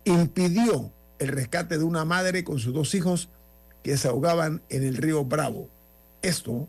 impidió 0.04 0.90
el 1.18 1.28
rescate 1.28 1.78
de 1.78 1.84
una 1.84 2.04
madre 2.04 2.42
con 2.42 2.58
sus 2.58 2.72
dos 2.72 2.94
hijos 2.94 3.28
que 3.82 3.96
se 3.96 4.08
ahogaban 4.08 4.62
en 4.68 4.84
el 4.84 4.96
río 4.96 5.24
Bravo. 5.24 5.68
Esto 6.22 6.68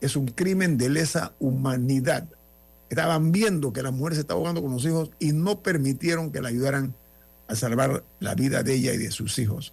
es 0.00 0.16
un 0.16 0.26
crimen 0.26 0.76
de 0.76 0.90
lesa 0.90 1.32
humanidad. 1.38 2.26
Estaban 2.90 3.32
viendo 3.32 3.72
que 3.72 3.82
la 3.82 3.90
mujer 3.90 4.14
se 4.14 4.20
estaba 4.20 4.38
ahogando 4.38 4.62
con 4.62 4.72
los 4.72 4.84
hijos 4.84 5.10
y 5.18 5.32
no 5.32 5.60
permitieron 5.60 6.30
que 6.30 6.42
la 6.42 6.48
ayudaran 6.48 6.94
a 7.48 7.54
salvar 7.54 8.04
la 8.20 8.34
vida 8.34 8.62
de 8.62 8.74
ella 8.74 8.92
y 8.92 8.98
de 8.98 9.10
sus 9.10 9.38
hijos. 9.38 9.72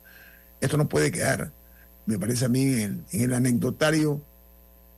Esto 0.62 0.78
no 0.78 0.88
puede 0.88 1.12
quedar, 1.12 1.52
me 2.06 2.18
parece 2.18 2.46
a 2.46 2.50
mí, 2.50 2.82
en, 2.82 3.06
el 3.12 3.34
anecdotario 3.34 4.22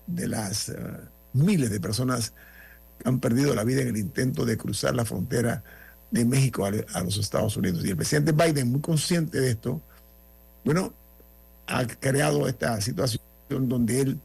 de 0.05 0.27
las 0.27 0.69
eh, 0.69 0.75
miles 1.33 1.71
de 1.71 1.79
personas 1.79 2.33
que 2.99 3.09
han 3.09 3.19
perdido 3.19 3.55
la 3.55 3.63
vida 3.63 3.81
en 3.81 3.89
el 3.89 3.97
intento 3.97 4.45
de 4.45 4.57
cruzar 4.57 4.95
la 4.95 5.05
frontera 5.05 5.63
de 6.11 6.25
México 6.25 6.65
a, 6.65 7.01
los 7.01 7.17
Estados 7.17 7.55
Unidos. 7.57 7.83
Y 7.85 7.89
el 7.89 7.95
presidente 7.95 8.33
Biden, 8.33 8.71
muy 8.71 8.81
consciente 8.81 9.39
de 9.39 9.51
esto, 9.51 9.81
bueno, 10.65 10.93
ha 11.67 11.87
creado 11.87 12.47
esta 12.47 12.79
situación 12.81 13.30
donde 13.59 14.01
él 14.01 14.19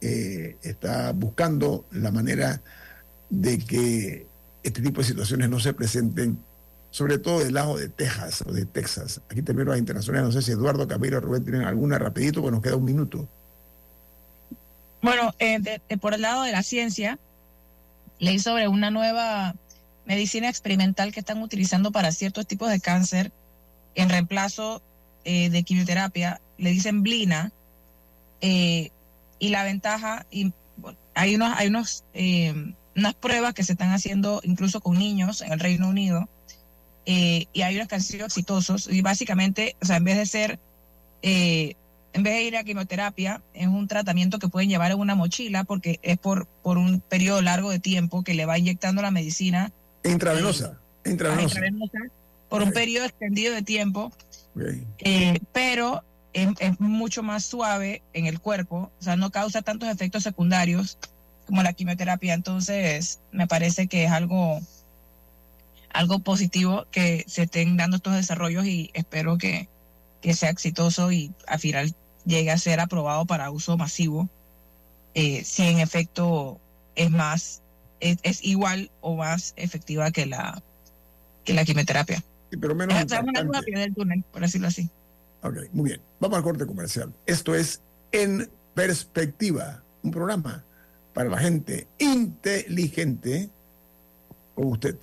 eh, 0.00 0.56
está 0.62 1.12
buscando 1.12 1.86
la 1.90 2.10
manera 2.10 2.60
de 3.30 3.58
que 3.58 4.26
este 4.62 4.82
tipo 4.82 5.00
de 5.00 5.06
situaciones 5.06 5.48
no 5.48 5.60
se 5.60 5.72
presenten, 5.72 6.38
sobre 6.90 7.18
todo 7.18 7.40
del 7.40 7.54
lado 7.54 7.76
de 7.76 7.88
Texas 7.88 8.42
o 8.46 8.52
de 8.52 8.66
Texas. 8.66 9.20
Aquí 9.30 9.42
termino 9.42 9.72
a 9.72 9.78
internacionales. 9.78 10.34
No 10.34 10.40
sé 10.40 10.42
si 10.42 10.52
Eduardo, 10.52 10.86
Camilo, 10.86 11.20
Rubén 11.20 11.44
tienen 11.44 11.62
alguna 11.62 11.98
rapidito, 11.98 12.42
que 12.42 12.50
nos 12.50 12.62
queda 12.62 12.76
un 12.76 12.84
minuto. 12.84 13.28
Bueno, 15.02 15.34
eh, 15.38 15.60
por 16.00 16.14
el 16.14 16.22
lado 16.22 16.42
de 16.42 16.52
la 16.52 16.62
ciencia, 16.62 17.18
leí 18.18 18.38
sobre 18.38 18.68
una 18.68 18.90
nueva 18.90 19.54
medicina 20.06 20.48
experimental 20.48 21.12
que 21.12 21.20
están 21.20 21.42
utilizando 21.42 21.92
para 21.92 22.12
ciertos 22.12 22.46
tipos 22.46 22.70
de 22.70 22.80
cáncer 22.80 23.32
en 23.94 24.08
reemplazo 24.08 24.82
eh, 25.24 25.50
de 25.50 25.62
quimioterapia, 25.62 26.40
le 26.58 26.70
dicen 26.70 27.02
blina, 27.02 27.52
eh, 28.42 28.90
y 29.38 29.48
la 29.48 29.64
ventaja, 29.64 30.26
y, 30.30 30.52
hay 31.14 31.34
unos, 31.34 31.54
hay 31.56 31.68
unos, 31.68 32.04
eh, 32.12 32.74
unas 32.94 33.14
pruebas 33.14 33.54
que 33.54 33.64
se 33.64 33.72
están 33.72 33.92
haciendo 33.92 34.40
incluso 34.44 34.80
con 34.82 34.98
niños 34.98 35.40
en 35.40 35.52
el 35.52 35.60
Reino 35.60 35.88
Unido, 35.88 36.28
y 37.04 37.62
hay 37.62 37.76
unos 37.76 37.88
que 37.88 37.94
han 37.94 38.02
sido 38.02 38.26
exitosos, 38.26 38.88
y 38.88 39.00
básicamente, 39.00 39.74
o 39.80 39.86
sea, 39.86 39.96
en 39.96 40.04
vez 40.04 40.18
de 40.18 40.26
ser, 40.26 40.60
en 41.22 42.22
vez 42.22 42.34
de 42.34 42.42
ir 42.42 42.56
a 42.56 42.64
quimioterapia, 42.64 43.42
es 43.54 43.66
un 43.66 43.88
tratamiento 43.88 44.38
que 44.38 44.48
pueden 44.48 44.68
llevar 44.68 44.92
en 44.92 44.98
una 44.98 45.14
mochila 45.14 45.64
porque 45.64 45.98
es 46.02 46.18
por, 46.18 46.46
por 46.46 46.78
un 46.78 47.00
periodo 47.00 47.40
largo 47.40 47.70
de 47.70 47.80
tiempo 47.80 48.22
que 48.22 48.34
le 48.34 48.44
va 48.44 48.58
inyectando 48.58 49.02
la 49.02 49.10
medicina 49.10 49.72
Intravenosa. 50.04 50.78
Intravenosa. 51.04 51.60
por 52.48 52.62
un 52.62 52.72
periodo 52.72 53.06
extendido 53.06 53.54
de 53.54 53.62
tiempo. 53.62 54.12
Eh, 54.98 55.38
pero 55.52 56.04
es, 56.32 56.80
mucho 56.80 57.22
más 57.22 57.44
suave 57.44 58.02
en 58.12 58.26
el 58.26 58.40
cuerpo, 58.40 58.90
o 58.98 59.02
sea, 59.02 59.16
no 59.16 59.30
causa 59.30 59.62
tantos 59.62 59.88
efectos 59.88 60.22
secundarios 60.22 60.98
como 61.46 61.62
la 61.62 61.72
quimioterapia. 61.72 62.34
Entonces, 62.34 63.20
me 63.32 63.46
parece 63.46 63.86
que 63.86 64.04
es 64.04 64.10
algo, 64.10 64.60
algo 65.92 66.18
positivo 66.20 66.86
que 66.90 67.24
se 67.26 67.42
estén 67.42 67.76
dando 67.76 67.96
estos 67.96 68.14
desarrollos 68.14 68.66
y 68.66 68.90
espero 68.94 69.38
que, 69.38 69.68
que 70.20 70.34
sea 70.34 70.50
exitoso 70.50 71.12
y 71.12 71.32
al 71.46 71.58
final 71.58 71.94
llegue 72.24 72.50
a 72.50 72.58
ser 72.58 72.80
aprobado 72.80 73.26
para 73.26 73.50
uso 73.50 73.76
masivo. 73.76 74.28
Eh, 75.14 75.44
si 75.44 75.64
en 75.64 75.78
efecto 75.78 76.58
es 76.94 77.10
más 77.10 77.62
es, 78.00 78.44
igual 78.44 78.90
o 79.00 79.16
más 79.16 79.54
efectiva 79.56 80.10
que 80.10 80.26
la, 80.26 80.62
que 81.44 81.54
la 81.54 81.64
quimioterapia. 81.64 82.22
pero 82.50 82.74
menos 82.74 82.98
es 82.98 83.12
una 83.12 83.60
del 83.60 83.94
túnel, 83.94 84.24
por 84.32 84.42
decirlo 84.42 84.68
así. 84.68 84.90
Ok, 85.42 85.56
muy 85.72 85.90
bien. 85.90 86.02
Vamos 86.20 86.36
al 86.36 86.44
corte 86.44 86.66
comercial. 86.66 87.12
Esto 87.26 87.54
es 87.54 87.82
En 88.12 88.50
Perspectiva, 88.74 89.82
un 90.02 90.10
programa 90.10 90.64
para 91.12 91.28
la 91.28 91.38
gente 91.38 91.88
inteligente 91.98 93.50
como 94.54 94.70
usted. 94.70 94.96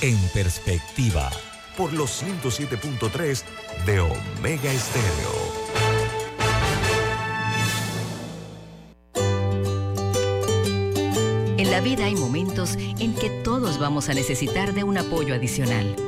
En 0.00 0.18
Perspectiva. 0.34 1.30
Por 1.76 1.92
los 1.92 2.22
107.3 2.22 3.42
de 3.86 4.00
Omega 4.00 4.72
Estéreo. 4.72 5.48
En 11.56 11.70
la 11.70 11.80
vida 11.80 12.04
hay 12.04 12.16
momentos 12.16 12.76
en 12.76 13.14
que 13.14 13.30
todos 13.44 13.78
vamos 13.78 14.08
a 14.08 14.14
necesitar 14.14 14.74
de 14.74 14.84
un 14.84 14.98
apoyo 14.98 15.34
adicional. 15.34 16.07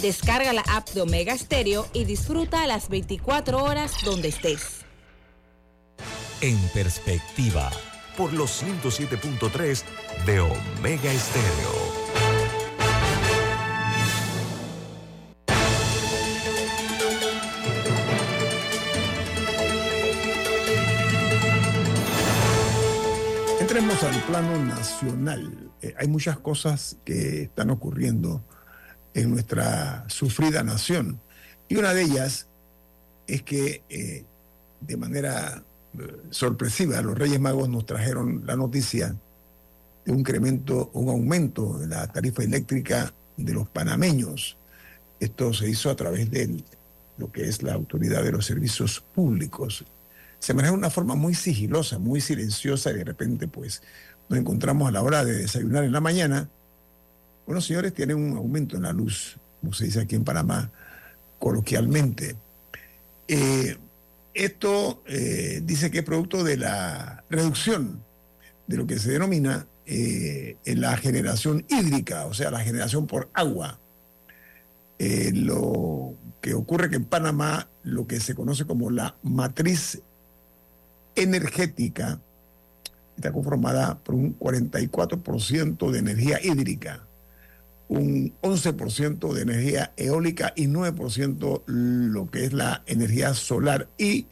Descarga 0.00 0.52
la 0.52 0.62
app 0.68 0.88
de 0.90 1.00
Omega 1.00 1.36
Stereo 1.36 1.88
y 1.92 2.04
disfruta 2.04 2.64
las 2.68 2.88
24 2.88 3.64
horas 3.64 3.96
donde 4.04 4.28
estés. 4.28 4.84
En 6.40 6.56
perspectiva. 6.68 7.68
Por 8.16 8.32
los 8.32 8.62
107.3 8.62 9.82
de 10.24 10.38
Omega 10.40 11.12
Estéreo. 11.12 11.98
Entremos 23.60 24.02
al 24.04 24.22
plano 24.22 24.64
nacional. 24.64 25.72
Eh, 25.82 25.94
hay 25.98 26.06
muchas 26.06 26.38
cosas 26.38 26.98
que 27.04 27.42
están 27.42 27.70
ocurriendo 27.70 28.47
en 29.14 29.30
nuestra 29.30 30.04
sufrida 30.08 30.62
nación. 30.62 31.20
Y 31.68 31.76
una 31.76 31.92
de 31.94 32.02
ellas 32.02 32.46
es 33.26 33.42
que 33.42 33.82
eh, 33.88 34.24
de 34.80 34.96
manera 34.96 35.62
eh, 35.98 36.16
sorpresiva 36.30 37.00
los 37.02 37.18
Reyes 37.18 37.40
Magos 37.40 37.68
nos 37.68 37.86
trajeron 37.86 38.42
la 38.46 38.56
noticia 38.56 39.14
de 40.04 40.12
un 40.12 40.20
incremento, 40.20 40.90
un 40.94 41.08
aumento 41.08 41.78
de 41.78 41.88
la 41.88 42.06
tarifa 42.06 42.42
eléctrica 42.42 43.12
de 43.36 43.52
los 43.52 43.68
panameños. 43.68 44.56
Esto 45.20 45.52
se 45.52 45.68
hizo 45.68 45.90
a 45.90 45.96
través 45.96 46.30
de 46.30 46.62
lo 47.18 47.30
que 47.30 47.48
es 47.48 47.62
la 47.62 47.74
Autoridad 47.74 48.22
de 48.22 48.32
los 48.32 48.46
Servicios 48.46 49.04
Públicos. 49.14 49.84
Se 50.38 50.54
maneja 50.54 50.72
de 50.72 50.78
una 50.78 50.90
forma 50.90 51.16
muy 51.16 51.34
sigilosa, 51.34 51.98
muy 51.98 52.20
silenciosa 52.20 52.90
y 52.90 52.94
de 52.94 53.04
repente 53.04 53.48
pues 53.48 53.82
nos 54.28 54.38
encontramos 54.38 54.88
a 54.88 54.92
la 54.92 55.02
hora 55.02 55.24
de 55.24 55.32
desayunar 55.32 55.84
en 55.84 55.92
la 55.92 56.00
mañana 56.00 56.48
bueno, 57.48 57.62
señores, 57.62 57.94
tienen 57.94 58.18
un 58.18 58.36
aumento 58.36 58.76
en 58.76 58.82
la 58.82 58.92
luz, 58.92 59.38
como 59.62 59.72
se 59.72 59.86
dice 59.86 60.02
aquí 60.02 60.14
en 60.14 60.22
Panamá, 60.22 60.70
coloquialmente. 61.38 62.36
Eh, 63.26 63.74
esto 64.34 65.02
eh, 65.06 65.62
dice 65.64 65.90
que 65.90 66.00
es 66.00 66.04
producto 66.04 66.44
de 66.44 66.58
la 66.58 67.24
reducción 67.30 68.04
de 68.66 68.76
lo 68.76 68.86
que 68.86 68.98
se 68.98 69.12
denomina 69.12 69.66
eh, 69.86 70.58
la 70.66 70.98
generación 70.98 71.64
hídrica, 71.70 72.26
o 72.26 72.34
sea, 72.34 72.50
la 72.50 72.60
generación 72.60 73.06
por 73.06 73.30
agua. 73.32 73.80
lo 74.98 76.16
que 76.42 76.52
ocurre 76.52 76.90
que 76.90 76.96
en 76.96 77.06
Panamá 77.06 77.70
lo 77.82 78.06
que 78.06 78.20
se 78.20 78.34
conoce 78.34 78.66
como 78.66 78.90
la 78.90 79.16
matriz 79.22 80.02
energética 81.14 82.20
está 83.16 83.32
conformada 83.32 83.98
por 84.00 84.14
un 84.14 84.38
44% 84.38 85.90
de 85.90 85.98
energía 85.98 86.44
hídrica 86.44 87.07
un 87.88 88.34
11% 88.42 89.32
de 89.32 89.42
energía 89.42 89.92
eólica 89.96 90.52
y 90.54 90.66
9% 90.66 91.62
lo 91.66 92.30
que 92.30 92.44
es 92.44 92.52
la 92.52 92.82
energía 92.86 93.34
solar 93.34 93.88
y 93.96 94.26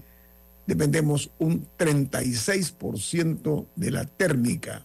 dependemos 0.67 1.31
un 1.39 1.67
36% 1.79 3.67
de 3.77 3.91
la 3.91 4.05
térmica. 4.05 4.85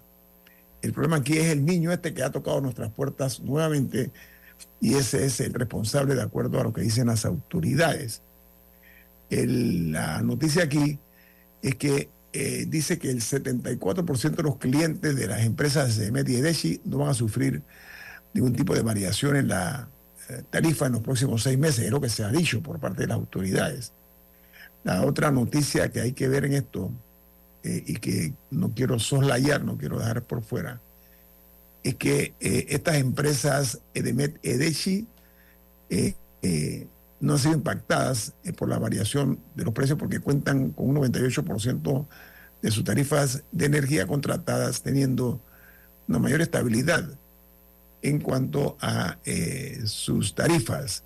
El 0.81 0.93
problema 0.93 1.17
aquí 1.17 1.37
es 1.37 1.47
el 1.47 1.65
niño 1.65 1.91
este 1.91 2.13
que 2.13 2.23
ha 2.23 2.31
tocado 2.31 2.61
nuestras 2.61 2.91
puertas 2.91 3.41
nuevamente 3.41 4.11
y 4.79 4.95
ese 4.95 5.25
es 5.25 5.39
el 5.41 5.53
responsable 5.53 6.15
de 6.15 6.21
acuerdo 6.21 6.59
a 6.59 6.63
lo 6.63 6.73
que 6.73 6.81
dicen 6.81 7.07
las 7.07 7.25
autoridades. 7.25 8.21
la 9.29 10.21
noticia 10.21 10.63
aquí 10.63 10.99
es 11.61 11.75
que 11.75 12.09
eh, 12.33 12.65
dice 12.67 12.97
que 12.97 13.09
el 13.09 13.21
74% 13.21 14.35
de 14.35 14.43
los 14.43 14.57
clientes 14.57 15.15
de 15.15 15.27
las 15.27 15.41
empresas 15.41 15.97
de 15.97 16.11
Meti 16.11 16.35
y 16.35 16.81
no 16.85 16.99
van 16.99 17.09
a 17.09 17.13
sufrir 17.13 17.61
ningún 18.33 18.53
tipo 18.53 18.73
de 18.73 18.81
variación 18.81 19.35
en 19.35 19.47
la 19.47 19.87
eh, 20.29 20.43
tarifa 20.49 20.85
en 20.85 20.93
los 20.93 21.01
próximos 21.01 21.43
seis 21.43 21.57
meses, 21.57 21.85
es 21.85 21.91
lo 21.91 22.01
que 22.01 22.09
se 22.09 22.23
ha 22.23 22.29
dicho 22.29 22.61
por 22.61 22.79
parte 22.79 23.01
de 23.01 23.07
las 23.07 23.17
autoridades. 23.17 23.93
La 24.83 25.03
otra 25.03 25.31
noticia 25.31 25.91
que 25.91 26.01
hay 26.01 26.13
que 26.13 26.27
ver 26.27 26.45
en 26.45 26.53
esto, 26.53 26.91
eh, 27.63 27.83
y 27.85 27.95
que 27.95 28.33
no 28.49 28.71
quiero 28.73 28.97
soslayar, 28.99 29.63
no 29.63 29.77
quiero 29.77 29.99
dejar 29.99 30.23
por 30.23 30.43
fuera, 30.43 30.81
es 31.83 31.95
que 31.95 32.33
eh, 32.39 32.67
estas 32.69 32.95
empresas 32.95 33.79
Edemet 33.93 34.39
Edechi 34.43 35.07
no 37.19 37.33
han 37.33 37.39
sido 37.39 37.53
impactadas 37.53 38.33
por 38.57 38.69
la 38.69 38.79
variación 38.79 39.39
de 39.55 39.65
los 39.65 39.73
precios 39.73 39.99
porque 39.99 40.19
cuentan 40.19 40.71
con 40.71 40.89
un 40.89 40.95
98% 40.95 42.07
de 42.61 42.71
sus 42.71 42.83
tarifas 42.83 43.43
de 43.51 43.65
energía 43.65 44.07
contratadas 44.07 44.81
teniendo 44.81 45.41
una 46.07 46.19
mayor 46.19 46.41
estabilidad 46.41 47.09
en 48.01 48.19
cuanto 48.19 48.77
a 48.81 49.17
eh, 49.25 49.81
sus 49.85 50.33
tarifas. 50.35 51.03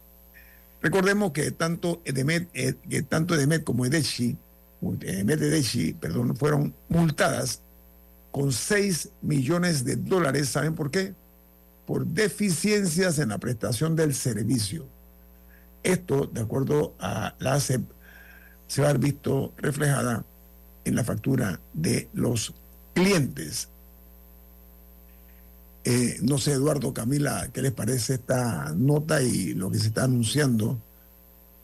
Recordemos 0.81 1.31
que 1.31 1.51
tanto 1.51 2.01
Edemet, 2.05 2.47
eh, 2.53 2.75
que 2.89 3.01
tanto 3.01 3.35
Edemet 3.35 3.63
como 3.63 3.85
Edechi, 3.85 4.37
Edemet 5.01 5.41
Edechi, 5.41 5.93
perdón, 5.93 6.35
fueron 6.35 6.75
multadas 6.89 7.61
con 8.31 8.51
6 8.51 9.09
millones 9.21 9.83
de 9.83 9.95
dólares. 9.95 10.49
¿Saben 10.49 10.75
por 10.75 10.91
qué? 10.91 11.15
Por 11.85 12.05
deficiencias 12.05 13.19
en 13.19 13.29
la 13.29 13.37
prestación 13.37 13.95
del 13.95 14.13
servicio. 14.13 14.87
Esto, 15.83 16.25
de 16.25 16.41
acuerdo 16.41 16.95
a 16.99 17.35
la 17.39 17.53
ACEP, 17.53 17.81
se 18.67 18.81
va 18.81 18.89
a 18.89 18.91
ver 18.93 19.01
visto 19.01 19.53
reflejada 19.57 20.25
en 20.83 20.95
la 20.95 21.03
factura 21.03 21.59
de 21.73 22.09
los 22.13 22.53
clientes. 22.93 23.69
Eh, 25.87 26.17
no 26.23 26.39
sé, 26.39 26.53
Eduardo, 26.53 26.95
Camila, 26.95 27.47
¿qué 27.53 27.61
les 27.61 27.71
parece 27.71 28.15
esta 28.15 28.73
nota 28.75 29.21
y 29.21 29.53
lo 29.53 29.69
que 29.69 29.77
se 29.77 29.87
está 29.87 30.05
anunciando? 30.05 30.81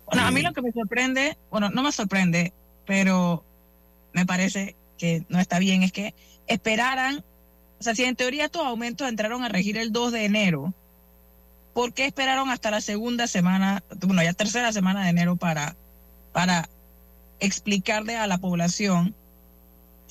Bueno, 0.05 0.21
a 0.21 0.29
mí 0.29 0.41
eh, 0.41 0.43
lo 0.43 0.53
que 0.53 0.61
me 0.61 0.71
sorprende, 0.71 1.39
bueno, 1.49 1.71
no 1.71 1.81
me 1.81 1.91
sorprende, 1.91 2.53
pero 2.85 3.43
me 4.13 4.27
parece 4.27 4.75
que 4.99 5.25
no 5.29 5.39
está 5.39 5.57
bien, 5.57 5.81
es 5.81 5.91
que 5.91 6.13
esperaran, 6.45 7.23
o 7.79 7.83
sea, 7.83 7.95
si 7.95 8.03
en 8.03 8.15
teoría 8.15 8.45
estos 8.45 8.63
aumentos 8.63 9.09
entraron 9.09 9.43
a 9.43 9.49
regir 9.49 9.75
el 9.75 9.91
2 9.91 10.11
de 10.11 10.25
enero, 10.25 10.71
¿por 11.73 11.91
qué 11.91 12.05
esperaron 12.05 12.51
hasta 12.51 12.69
la 12.69 12.81
segunda 12.81 13.25
semana, 13.25 13.83
bueno, 14.05 14.21
ya 14.21 14.33
tercera 14.33 14.71
semana 14.71 15.03
de 15.03 15.09
enero 15.09 15.35
para, 15.35 15.75
para 16.31 16.69
explicarle 17.39 18.17
a 18.17 18.27
la 18.27 18.37
población 18.37 19.15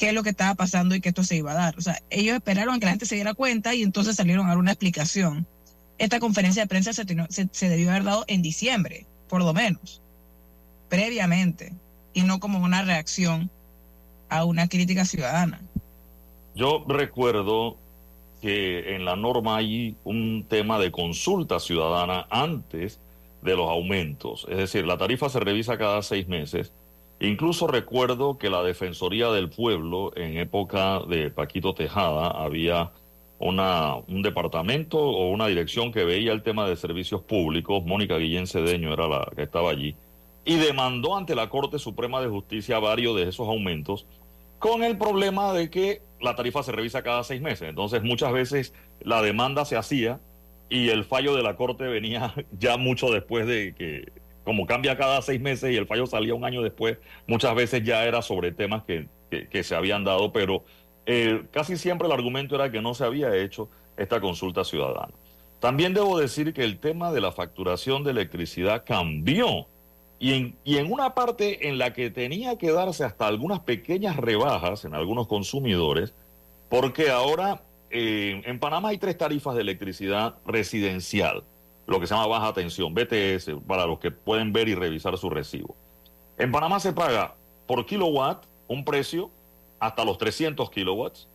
qué 0.01 0.09
es 0.09 0.15
lo 0.15 0.23
que 0.23 0.31
estaba 0.31 0.55
pasando 0.55 0.95
y 0.95 1.03
que 1.03 1.11
esto 1.11 1.23
se 1.23 1.37
iba 1.37 1.53
a 1.53 1.55
dar. 1.55 1.77
O 1.77 1.83
sea, 1.83 1.99
ellos 2.09 2.35
esperaron 2.35 2.75
a 2.75 2.79
que 2.79 2.87
la 2.87 2.93
gente 2.93 3.05
se 3.05 3.17
diera 3.17 3.35
cuenta 3.35 3.75
y 3.75 3.83
entonces 3.83 4.17
salieron 4.17 4.47
a 4.47 4.49
dar 4.49 4.59
una 4.59 4.73
explicación. 4.73 5.47
Esta 5.99 6.19
conferencia 6.19 6.63
de 6.63 6.69
prensa 6.69 6.95
se, 6.95 7.05
se, 7.53 7.69
debió 7.69 7.91
haber 7.91 8.05
dado 8.05 8.25
en 8.27 8.41
diciembre, 8.41 9.07
por 9.29 9.43
lo 9.43 9.53
menos, 9.53 10.01
previamente, 10.89 11.75
y 12.15 12.23
no 12.23 12.41
como 12.41 12.61
una 12.61 12.81
reacción 12.81 13.51
a 14.31 14.47
una 14.47 14.69
crítica 14.69 15.05
ciudadana. 15.05 15.61
Yo 16.55 16.83
recuerdo 16.89 17.77
que 18.41 18.95
en 18.97 19.05
la 19.05 19.17
norma 19.17 19.59
hay 19.59 19.97
un 20.05 20.47
tema 20.49 20.79
de 20.79 20.91
consulta 20.91 21.61
ciudadana 21.61 22.27
antes 22.31 23.01
de 23.43 23.55
los 23.55 23.69
aumentos. 23.69 24.47
Es 24.49 24.57
decir, 24.57 24.87
la 24.87 24.97
tarifa 24.97 25.29
se 25.29 25.41
revisa 25.41 25.77
cada 25.77 26.01
seis 26.01 26.27
meses 26.27 26.73
Incluso 27.21 27.67
recuerdo 27.67 28.39
que 28.39 28.49
la 28.49 28.63
Defensoría 28.63 29.29
del 29.31 29.51
Pueblo, 29.51 30.11
en 30.17 30.39
época 30.39 31.01
de 31.07 31.31
Paquito 31.31 31.75
Tejada, 31.75 32.29
había 32.29 32.93
una, 33.39 33.97
un 33.97 34.23
departamento 34.23 34.99
o 34.99 35.31
una 35.31 35.47
dirección 35.47 35.93
que 35.93 36.05
veía 36.05 36.33
el 36.33 36.43
tema 36.43 36.67
de 36.67 36.77
servicios 36.77 37.23
públicos. 37.23 37.85
Mónica 37.85 38.17
Guillén 38.17 38.47
Cedeño 38.47 38.95
era 38.95 39.07
la 39.07 39.31
que 39.37 39.43
estaba 39.43 39.71
allí. 39.71 39.97
Y 40.47 40.57
demandó 40.57 41.15
ante 41.15 41.35
la 41.35 41.51
Corte 41.51 41.79
Suprema 41.79 42.23
de 42.23 42.29
Justicia 42.29 42.79
varios 42.79 43.15
de 43.17 43.29
esos 43.29 43.47
aumentos, 43.47 44.07
con 44.59 44.83
el 44.83 44.97
problema 44.97 45.53
de 45.53 45.69
que 45.69 46.01
la 46.23 46.35
tarifa 46.35 46.63
se 46.63 46.73
revisa 46.73 47.03
cada 47.03 47.23
seis 47.23 47.43
meses. 47.43 47.69
Entonces, 47.69 48.03
muchas 48.03 48.33
veces 48.33 48.73
la 49.03 49.21
demanda 49.21 49.67
se 49.67 49.77
hacía 49.77 50.21
y 50.71 50.89
el 50.89 51.05
fallo 51.05 51.35
de 51.35 51.43
la 51.43 51.57
Corte 51.57 51.85
venía 51.85 52.33
ya 52.59 52.79
mucho 52.79 53.11
después 53.11 53.47
de 53.47 53.75
que 53.75 54.20
como 54.45 54.67
cambia 54.67 54.97
cada 54.97 55.23
seis 55.23 55.41
meses 55.41 55.73
y 55.73 55.77
el 55.77 55.87
fallo 55.87 56.07
salía 56.07 56.35
un 56.35 56.45
año 56.45 56.63
después, 56.63 56.99
muchas 57.27 57.55
veces 57.55 57.83
ya 57.85 58.05
era 58.05 58.23
sobre 58.23 58.53
temas 58.53 58.83
que, 58.85 59.09
se 59.63 59.75
habían 59.75 60.05
dado, 60.05 60.33
pero 60.33 60.65
eh, 61.07 61.45
casi 61.53 61.77
siempre 61.77 62.07
el 62.07 62.13
argumento 62.13 62.57
era 62.57 62.71
que 62.71 62.83
no 62.83 62.95
se 62.95 63.05
había 63.05 63.35
hecho 63.37 63.69
esta 63.97 64.21
consulta 64.21 64.65
ciudadana. 64.65 65.13
También 65.61 65.93
debo 65.93 66.19
decir 66.19 66.55
que 66.55 66.65
el 66.65 66.79
tema 66.79 67.13
de 67.13 67.21
la 67.21 67.33
facturación 67.33 68.03
de 68.03 68.13
electricidad 68.13 68.85
cambió 68.85 69.67
y 70.19 70.55
en, 70.77 70.93
una 70.93 71.15
parte 71.15 71.69
en 71.69 71.79
la 71.79 71.95
que 71.95 72.11
tenía 72.11 72.59
que 72.59 72.71
darse 72.73 73.05
hasta 73.05 73.27
algunas 73.27 73.61
pequeñas 73.61 74.17
rebajas 74.17 74.85
en 74.85 74.95
algunos 74.95 75.27
consumidores, 75.27 76.15
porque 76.69 77.09
ahora 77.09 77.63
eh, 77.89 78.43
en 78.45 78.59
Panamá 78.59 78.91
hay 78.91 78.99
tres 78.99 79.17
tarifas 79.17 79.55
de 79.55 79.63
electricidad 79.63 80.35
residencial, 80.45 81.45
lo 81.91 81.99
que 81.99 82.07
se 82.07 82.15
llama 82.15 82.29
baja 82.29 82.53
tensión, 82.53 82.95
BTS, 82.95 83.51
para 83.67 83.85
los 83.85 83.99
que 83.99 84.13
pueden 84.13 84.53
ver 84.53 84.69
y 84.69 84.77
revisar 84.77 85.19
su 85.19 85.29
recibo. 85.29 85.75
En 86.39 86.53
Panamá 86.53 86.79
se 86.79 86.93
paga 86.93 87.35
por 87.67 87.85
kilowatt 87.85 88.45
un 88.69 88.85
precio 88.85 89.31
hasta 89.81 90.05
los 90.05 90.17
300 90.17 90.71
kilowatts. 90.71 91.29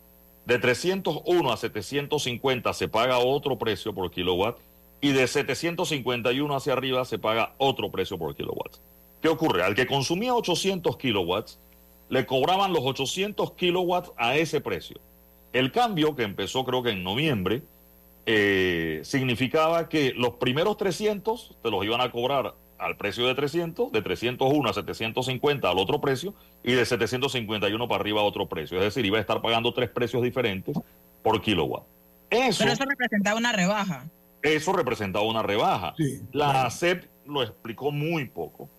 De 0.46 0.58
301 0.58 1.52
a 1.52 1.58
750 1.58 2.72
se 2.72 2.88
paga 2.88 3.18
otro 3.18 3.58
precio 3.58 3.94
por 3.94 4.10
kilowatt 4.10 4.58
y 5.02 5.12
de 5.12 5.28
751 5.28 6.56
hacia 6.56 6.72
arriba 6.72 7.04
se 7.04 7.20
paga 7.20 7.54
otro 7.58 7.92
precio 7.92 8.18
por 8.18 8.34
kilowatt. 8.34 8.78
¿Qué 9.22 9.28
ocurre? 9.28 9.64
Al 9.64 9.76
que 9.76 9.88
consumía 9.88 10.34
800 10.36 10.96
kilowatts, 10.96 11.60
le 12.08 12.26
cobraban 12.26 12.72
los 12.72 12.84
800 12.86 13.52
kilowatts 13.54 14.14
a 14.16 14.38
ese 14.38 14.62
precio. 14.62 15.02
El 15.52 15.74
cambio, 15.74 16.16
que 16.16 16.24
empezó 16.24 16.64
creo 16.64 16.82
que 16.82 16.92
en 16.92 17.04
noviembre, 17.04 17.64
eh, 18.26 19.02
significaba 19.04 19.88
que 19.88 20.14
los 20.16 20.36
primeros 20.36 20.78
300 20.78 21.58
te 21.62 21.70
los 21.70 21.86
iban 21.86 22.02
a 22.02 22.12
cobrar 22.12 22.56
al 22.78 22.98
precio 22.98 23.28
de 23.28 23.36
300, 23.36 23.92
de 23.92 24.02
301 24.02 24.70
a 24.70 24.74
750 24.74 25.70
al 25.70 25.78
otro 25.78 26.02
precio 26.02 26.34
y 26.64 26.74
de 26.74 26.86
751 26.86 27.88
para 27.88 28.02
arriba 28.02 28.22
a 28.22 28.24
otro 28.24 28.48
precio. 28.48 28.78
Es 28.78 28.84
decir, 28.86 29.06
iba 29.06 29.18
a 29.18 29.22
estar 29.22 29.42
pagando 29.42 29.74
tres 29.74 29.90
precios 29.90 30.24
diferentes 30.24 30.76
por 31.24 31.42
kilowatt. 31.42 31.84
Eso, 32.30 32.60
Pero 32.60 32.74
eso 32.74 32.86
representaba 32.86 33.38
una 33.38 33.52
rebaja. 33.52 34.06
Eso 34.42 34.74
representaba 34.74 35.26
una 35.26 35.42
rebaja. 35.42 35.96
la 36.32 36.66
ACEP 36.66 37.06
lo 37.26 37.44
explicó 37.44 37.92
muy 37.92 38.26
poco. 38.26 38.70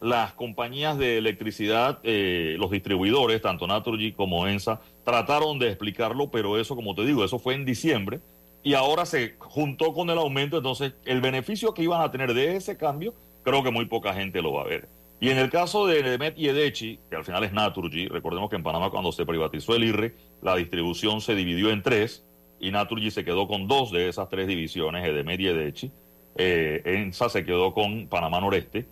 Las 0.00 0.34
compañías 0.34 0.98
de 0.98 1.16
electricidad, 1.16 2.00
eh, 2.02 2.56
los 2.58 2.70
distribuidores, 2.70 3.40
tanto 3.40 3.66
Naturgy 3.66 4.12
como 4.12 4.46
ENSA, 4.46 4.80
trataron 5.04 5.58
de 5.58 5.68
explicarlo, 5.68 6.30
pero 6.30 6.60
eso, 6.60 6.76
como 6.76 6.94
te 6.94 7.06
digo, 7.06 7.24
eso 7.24 7.38
fue 7.38 7.54
en 7.54 7.64
diciembre 7.64 8.20
y 8.62 8.74
ahora 8.74 9.06
se 9.06 9.36
juntó 9.38 9.92
con 9.92 10.10
el 10.10 10.18
aumento, 10.18 10.56
entonces 10.56 10.94
el 11.04 11.20
beneficio 11.20 11.74
que 11.74 11.82
iban 11.82 12.02
a 12.02 12.10
tener 12.10 12.34
de 12.34 12.56
ese 12.56 12.76
cambio 12.76 13.14
creo 13.42 13.62
que 13.62 13.70
muy 13.70 13.86
poca 13.86 14.12
gente 14.12 14.42
lo 14.42 14.52
va 14.52 14.62
a 14.62 14.66
ver. 14.66 14.88
Y 15.20 15.30
en 15.30 15.38
el 15.38 15.50
caso 15.50 15.86
de 15.86 16.00
Edemet 16.00 16.36
y 16.36 16.48
Edechi, 16.48 16.98
que 17.08 17.16
al 17.16 17.24
final 17.24 17.42
es 17.44 17.52
Naturgy, 17.52 18.08
recordemos 18.08 18.50
que 18.50 18.56
en 18.56 18.62
Panamá 18.62 18.90
cuando 18.90 19.12
se 19.12 19.24
privatizó 19.24 19.74
el 19.74 19.84
IRRE, 19.84 20.14
la 20.42 20.56
distribución 20.56 21.20
se 21.20 21.34
dividió 21.34 21.70
en 21.70 21.82
tres 21.82 22.26
y 22.60 22.70
Naturgy 22.70 23.10
se 23.10 23.24
quedó 23.24 23.46
con 23.48 23.66
dos 23.66 23.92
de 23.92 24.08
esas 24.08 24.28
tres 24.28 24.46
divisiones, 24.46 25.06
Edemet 25.06 25.40
y 25.40 25.48
Edechi. 25.48 25.92
Eh, 26.36 26.82
ENSA 26.84 27.28
se 27.30 27.44
quedó 27.44 27.72
con 27.72 28.08
Panamá 28.08 28.40
Noreste. 28.40 28.86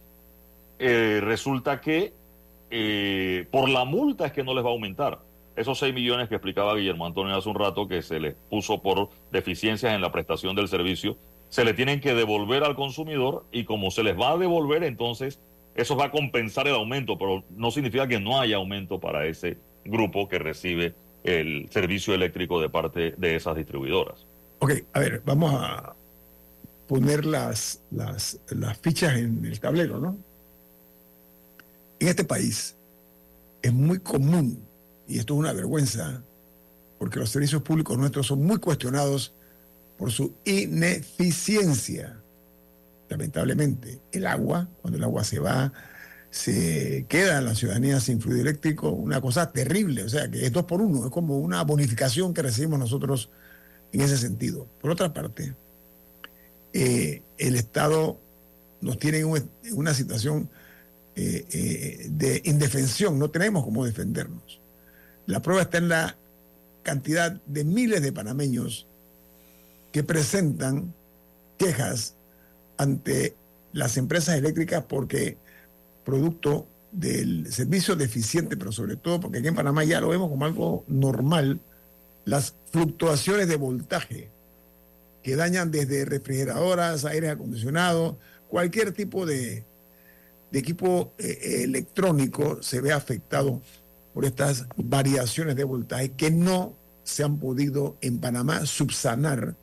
Eh, 0.79 1.21
resulta 1.23 1.81
que 1.81 2.15
eh, 2.71 3.47
por 3.51 3.69
la 3.69 3.85
multa 3.85 4.27
es 4.27 4.33
que 4.33 4.43
no 4.43 4.55
les 4.55 4.65
va 4.65 4.69
a 4.69 4.73
aumentar. 4.73 5.21
Esos 5.57 5.79
6 5.79 5.95
millones 5.95 6.29
que 6.29 6.35
explicaba 6.35 6.75
Guillermo 6.75 7.07
Antonio 7.07 7.37
hace 7.37 7.49
un 7.49 7.55
rato 7.55 7.87
que 7.87 8.03
se 8.03 8.19
les 8.19 8.35
puso 8.51 8.83
por 8.83 9.11
deficiencias 9.31 9.95
en 9.95 10.01
la 10.01 10.11
prestación 10.11 10.57
del 10.57 10.69
servicio 10.69 11.17
se 11.55 11.65
le 11.65 11.73
tienen 11.73 12.01
que 12.01 12.15
devolver 12.15 12.65
al 12.65 12.75
consumidor 12.75 13.45
y 13.53 13.65
como 13.65 13.93
se 13.93 14.03
les 14.03 14.19
va 14.19 14.33
a 14.33 14.37
devolver, 14.37 14.83
entonces 14.83 15.39
eso 15.77 15.95
va 15.95 16.07
a 16.07 16.11
compensar 16.11 16.67
el 16.67 16.75
aumento, 16.75 17.17
pero 17.17 17.45
no 17.51 17.71
significa 17.71 18.09
que 18.09 18.19
no 18.19 18.41
haya 18.41 18.57
aumento 18.57 18.99
para 18.99 19.27
ese 19.27 19.59
grupo 19.85 20.29
que 20.29 20.41
recibe 20.41 20.95
el 21.23 21.69
servicio 21.71 22.13
eléctrico 22.13 22.61
de 22.61 22.69
parte 22.71 23.15
de 23.17 23.37
esas 23.37 23.55
distribuidoras. 23.55 24.27
Ok, 24.59 24.73
a 24.93 24.99
ver, 24.99 25.23
vamos 25.25 25.55
a 25.55 25.95
poner 26.89 27.25
las, 27.25 27.81
las, 27.93 28.41
las 28.51 28.77
fichas 28.79 29.17
en 29.17 29.45
el 29.45 29.61
tablero, 29.61 30.01
¿no? 30.01 30.17
En 32.01 32.09
este 32.09 32.25
país 32.25 32.77
es 33.63 33.73
muy 33.73 34.01
común, 34.01 34.61
y 35.07 35.19
esto 35.19 35.35
es 35.35 35.41
una 35.41 35.53
vergüenza, 35.53 36.23
porque 36.99 37.19
los 37.19 37.31
servicios 37.31 37.63
públicos 37.63 37.99
nuestros 37.99 38.27
son 38.27 38.45
muy 38.45 38.59
cuestionados 38.59 39.35
por 39.99 40.11
su 40.11 40.35
ineficiencia. 40.45 42.21
Lamentablemente, 43.09 44.01
el 44.13 44.27
agua, 44.27 44.69
cuando 44.81 44.99
el 44.99 45.05
agua 45.05 45.25
se 45.25 45.39
va, 45.39 45.73
se 46.31 47.07
queda 47.09 47.39
en 47.39 47.45
la 47.45 47.55
ciudadanía 47.55 48.01
sin 48.01 48.21
fluido 48.21 48.41
eléctrico, 48.41 48.91
una 48.91 49.21
cosa 49.21 49.53
terrible, 49.53 50.03
o 50.03 50.09
sea 50.09 50.29
que 50.29 50.45
es 50.45 50.53
dos 50.53 50.65
por 50.65 50.81
uno, 50.81 51.05
es 51.05 51.13
como 51.13 51.39
una 51.39 51.63
bonificación 51.63 52.35
que 52.35 52.43
recibimos 52.43 52.79
nosotros 52.79 53.31
en 53.93 54.01
ese 54.01 54.17
sentido. 54.17 54.67
Por 54.81 54.91
otra 54.91 55.13
parte, 55.13 55.55
eh, 56.73 57.23
el 57.39 57.55
Estado 57.55 58.19
nos 58.81 58.99
tiene 58.99 59.21
en 59.21 59.49
una 59.73 59.95
situación 59.95 60.51
eh, 61.15 61.47
eh, 61.53 62.07
de 62.11 62.43
indefensión, 62.45 63.17
no 63.19 63.31
tenemos 63.31 63.63
cómo 63.63 63.85
defendernos. 63.85 64.61
La 65.27 65.41
prueba 65.41 65.63
está 65.63 65.79
en 65.79 65.89
la 65.89 66.17
cantidad 66.83 67.33
de 67.47 67.65
miles 67.65 68.03
de 68.03 68.13
panameños 68.13 68.87
que 69.93 70.03
presentan 70.03 70.93
quejas 71.59 72.15
ante 72.77 73.35
las 73.73 73.97
empresas 73.97 74.37
eléctricas 74.37 74.85
porque 74.89 75.37
producto 76.05 76.67
del 76.93 77.53
servicio 77.53 77.97
deficiente, 77.97 78.57
pero 78.57 78.71
sobre 78.71 78.97
todo 78.97 79.21
porque 79.21 79.39
aquí 79.39 79.49
en 79.49 79.55
Panamá 79.55 79.83
ya 79.85 80.01
lo 80.01 80.09
vemos 80.09 80.29
como 80.29 80.45
algo 80.45 80.85
normal, 80.87 81.61
las 82.25 82.55
fluctuaciones 82.71 83.49
de 83.49 83.57
voltaje 83.57 84.31
que 85.23 85.37
dañan 85.37 85.71
desde 85.71 86.05
refrigeradoras, 86.05 87.05
aire 87.05 87.31
acondicionado, 87.31 88.19
cualquier 88.49 88.93
tipo 88.93 89.27
de, 89.27 89.65
equipo 90.53 91.13
eh, 91.19 91.63
electrónico 91.65 92.63
se 92.63 92.81
ve 92.81 92.93
afectado 92.93 93.61
por 94.15 94.25
estas 94.25 94.67
variaciones 94.77 95.57
de 95.57 95.65
voltaje 95.65 96.13
que 96.13 96.31
no 96.31 96.75
se 97.03 97.25
han 97.25 97.39
podido 97.39 97.99
en 98.01 98.19
Panamá 98.19 98.65
subsanar 98.65 99.57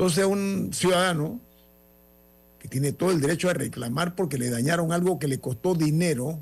entonces 0.00 0.24
un 0.24 0.70
ciudadano 0.72 1.40
que 2.58 2.68
tiene 2.68 2.92
todo 2.92 3.10
el 3.10 3.20
derecho 3.20 3.50
a 3.50 3.52
reclamar 3.52 4.14
porque 4.14 4.38
le 4.38 4.48
dañaron 4.48 4.92
algo 4.92 5.18
que 5.18 5.28
le 5.28 5.40
costó 5.40 5.74
dinero, 5.74 6.38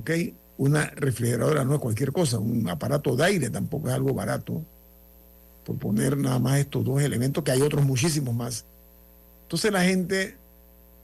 ¿ok? 0.00 0.10
Una 0.56 0.86
refrigeradora 0.90 1.64
no 1.64 1.74
es 1.74 1.80
cualquier 1.80 2.12
cosa, 2.12 2.38
un 2.38 2.68
aparato 2.68 3.16
de 3.16 3.24
aire 3.24 3.50
tampoco 3.50 3.88
es 3.88 3.94
algo 3.94 4.14
barato, 4.14 4.62
por 5.64 5.76
poner 5.76 6.16
nada 6.16 6.38
más 6.38 6.60
estos 6.60 6.84
dos 6.84 7.02
elementos, 7.02 7.42
que 7.42 7.50
hay 7.50 7.62
otros 7.62 7.84
muchísimos 7.84 8.32
más. 8.32 8.64
Entonces 9.42 9.72
la 9.72 9.82
gente 9.82 10.36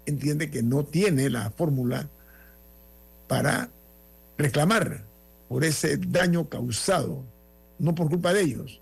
entiende 0.07 0.49
que 0.49 0.63
no 0.63 0.85
tiene 0.85 1.29
la 1.29 1.51
fórmula 1.51 2.09
para 3.27 3.69
reclamar 4.41 5.05
por 5.49 5.65
ese 5.65 5.97
daño 5.97 6.49
causado, 6.49 7.25
no 7.79 7.95
por 7.95 8.09
culpa 8.09 8.33
de 8.33 8.43
ellos, 8.43 8.81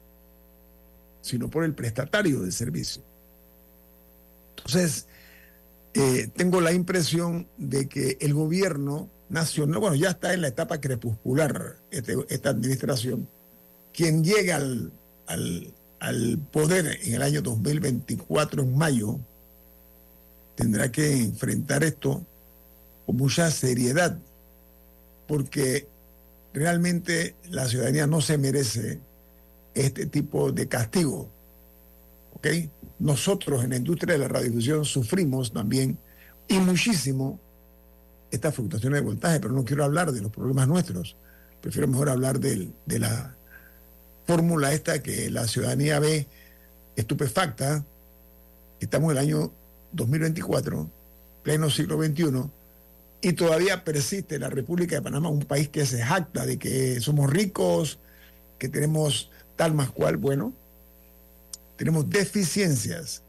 sino 1.21 1.49
por 1.49 1.64
el 1.64 1.75
prestatario 1.75 2.40
del 2.40 2.53
servicio. 2.53 3.03
Entonces, 4.57 5.07
eh, 5.94 6.29
tengo 6.37 6.61
la 6.61 6.73
impresión 6.73 7.49
de 7.57 7.88
que 7.88 8.18
el 8.21 8.35
gobierno 8.35 9.11
nacional, 9.29 9.81
bueno, 9.81 9.97
ya 9.97 10.11
está 10.11 10.35
en 10.35 10.42
la 10.42 10.49
etapa 10.49 10.81
crepuscular 10.81 11.77
este, 11.90 12.16
esta 12.29 12.51
administración, 12.51 13.29
quien 13.92 14.23
llega 14.23 14.57
al, 14.57 14.92
al, 15.27 15.75
al 16.01 16.38
poder 16.53 16.99
en 17.03 17.14
el 17.14 17.23
año 17.23 17.42
2024, 17.42 18.62
en 18.62 18.77
mayo, 18.77 19.18
tendrá 20.55 20.90
que 20.90 21.16
enfrentar 21.16 21.85
esto 21.85 22.27
con 23.07 23.16
mucha 23.16 23.51
seriedad, 23.51 24.18
porque 25.29 25.87
realmente 26.53 27.37
la 27.51 27.69
ciudadanía 27.69 28.09
no 28.09 28.21
se 28.21 28.38
merece 28.38 28.99
este 29.75 30.07
tipo 30.07 30.51
de 30.51 30.67
castigo. 30.67 31.31
¿Ok? 32.33 32.49
Nosotros 32.99 33.62
en 33.62 33.71
la 33.71 33.77
industria 33.77 34.14
de 34.14 34.21
la 34.21 34.29
radiodifusión 34.29 34.85
sufrimos 34.85 35.53
también 35.53 35.99
y 36.49 36.59
muchísimo 36.59 37.38
estas 38.31 38.55
fluctuaciones 38.55 39.01
de 39.01 39.07
voltaje, 39.07 39.38
pero 39.38 39.53
no 39.53 39.64
quiero 39.64 39.85
hablar 39.85 40.11
de 40.11 40.23
los 40.23 40.33
problemas 40.33 40.67
nuestros. 40.67 41.17
Prefiero 41.61 41.87
mejor 41.87 42.09
hablar 42.09 42.41
de, 42.41 42.71
de 42.87 42.99
la 42.99 43.37
fórmula 44.27 44.73
esta 44.73 45.03
que 45.03 45.31
la 45.31 45.47
ciudadanía 45.47 46.01
ve 46.01 46.27
estupefacta. 46.97 47.85
Estamos 48.81 49.12
en 49.12 49.19
el 49.19 49.25
año 49.25 49.53
2024, 49.93 50.91
pleno 51.43 51.71
siglo 51.71 52.03
XXI, 52.03 52.51
y 53.20 53.33
todavía 53.33 53.85
persiste 53.85 54.38
la 54.38 54.48
República 54.48 54.96
de 54.96 55.02
Panamá, 55.02 55.28
un 55.28 55.44
país 55.44 55.68
que 55.68 55.85
se 55.87 56.02
jacta 56.02 56.46
de 56.46 56.59
que 56.59 57.00
somos 57.00 57.31
ricos, 57.31 57.98
que 58.59 58.68
tenemos 58.68 59.31
tal 59.57 59.74
más 59.74 59.90
cual, 59.90 60.16
bueno, 60.16 60.52
tenemos 61.76 62.09
deficiencias 62.09 63.22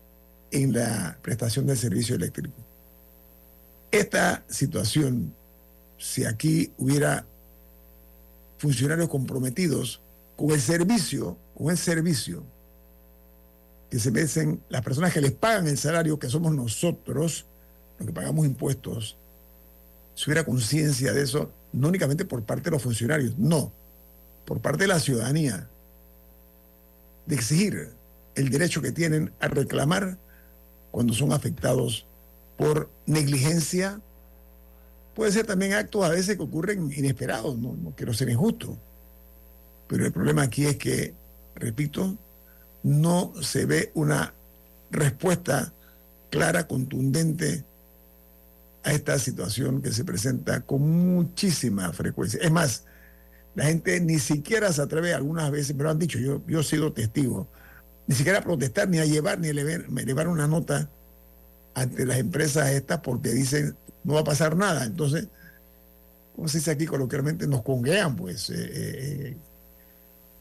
en 0.52 0.74
la 0.74 1.18
prestación 1.22 1.66
del 1.66 1.78
servicio 1.78 2.16
eléctrico. 2.16 2.56
Esta 3.92 4.44
situación, 4.48 5.34
si 5.98 6.26
aquí 6.26 6.72
hubiera 6.78 7.26
funcionarios 8.58 9.10
comprometidos 9.10 10.02
con 10.36 10.52
el 10.52 10.62
servicio, 10.62 11.38
con 11.56 11.72
el 11.72 11.78
servicio, 11.78 12.44
que 13.90 14.00
se 14.00 14.12
merecen 14.12 14.62
las 14.70 14.84
personas 14.84 15.14
que 15.14 15.22
les 15.22 15.32
pagan 15.32 15.68
el 15.68 15.78
salario, 15.78 16.20
que 16.20 16.30
somos 16.30 16.54
nosotros, 16.54 17.46
los 17.98 18.08
que 18.08 18.14
pagamos 18.14 18.46
impuestos, 18.46 19.18
si 20.20 20.30
hubiera 20.30 20.44
conciencia 20.44 21.14
de 21.14 21.22
eso, 21.22 21.50
no 21.72 21.88
únicamente 21.88 22.26
por 22.26 22.44
parte 22.44 22.66
de 22.66 22.72
los 22.72 22.84
funcionarios, 22.84 23.38
no, 23.38 23.72
por 24.44 24.60
parte 24.60 24.84
de 24.84 24.90
la 24.90 25.00
ciudadanía, 25.00 25.70
de 27.26 27.36
exigir 27.36 27.94
el 28.36 28.50
derecho 28.50 28.82
que 28.82 28.92
tienen 28.92 29.32
a 29.40 29.48
reclamar 29.48 30.18
cuando 30.92 31.14
son 31.14 31.32
afectados 31.32 32.06
por 32.58 32.90
negligencia. 33.06 34.02
Puede 35.16 35.32
ser 35.32 35.46
también 35.46 35.72
actos 35.72 36.04
a 36.04 36.10
veces 36.10 36.36
que 36.36 36.44
ocurren 36.44 36.92
inesperados, 36.92 37.58
no, 37.58 37.78
no 37.82 37.96
quiero 37.96 38.14
ser 38.14 38.28
injusto, 38.28 38.78
pero 39.88 40.06
el 40.06 40.12
problema 40.12 40.42
aquí 40.42 40.66
es 40.66 40.76
que, 40.76 41.14
repito, 41.56 42.18
no 42.84 43.32
se 43.42 43.66
ve 43.66 43.92
una 43.94 44.34
respuesta 44.92 45.72
clara, 46.30 46.68
contundente 46.68 47.64
a 48.84 48.92
esta 48.94 49.20
situación 49.20 49.82
que 49.82 49.92
se 49.92 50.06
presenta 50.06 50.62
con 50.62 50.82
muchísima 50.82 51.92
frecuencia. 51.92 52.40
Es 52.42 52.52
más, 52.52 52.86
la 53.56 53.66
gente 53.66 54.00
ni 54.00 54.20
siquiera 54.20 54.72
se 54.72 54.82
atreve 54.82 55.14
algunas 55.14 55.52
veces, 55.52 55.76
pero 55.78 55.90
han 55.90 56.00
dicho, 56.00 56.20
yo, 56.20 56.42
yo 56.48 56.62
he 56.62 56.64
sido 56.64 56.94
testigo, 56.94 57.50
ni 58.08 58.16
siquiera 58.16 58.40
a 58.40 58.44
protestar, 58.44 58.88
ni 58.88 59.00
a 59.00 59.06
llevar, 59.06 59.40
ni 59.40 59.48
a 59.48 59.52
elevar, 59.52 60.28
una 60.28 60.48
nota 60.48 60.90
ante 61.76 62.06
las 62.06 62.18
empresas 62.18 62.70
estas 62.72 63.00
porque 63.00 63.30
dicen, 63.30 63.76
no 64.04 64.16
va 64.16 64.22
a 64.22 64.24
pasar 64.26 64.56
nada. 64.56 64.86
Entonces, 64.86 65.28
como 66.36 66.48
se 66.48 66.60
dice 66.60 66.72
aquí 66.72 66.86
coloquialmente, 66.86 67.48
nos 67.48 67.64
conguean, 67.64 68.16
pues. 68.16 68.50
Eh, 68.50 68.56
eh, 68.56 69.38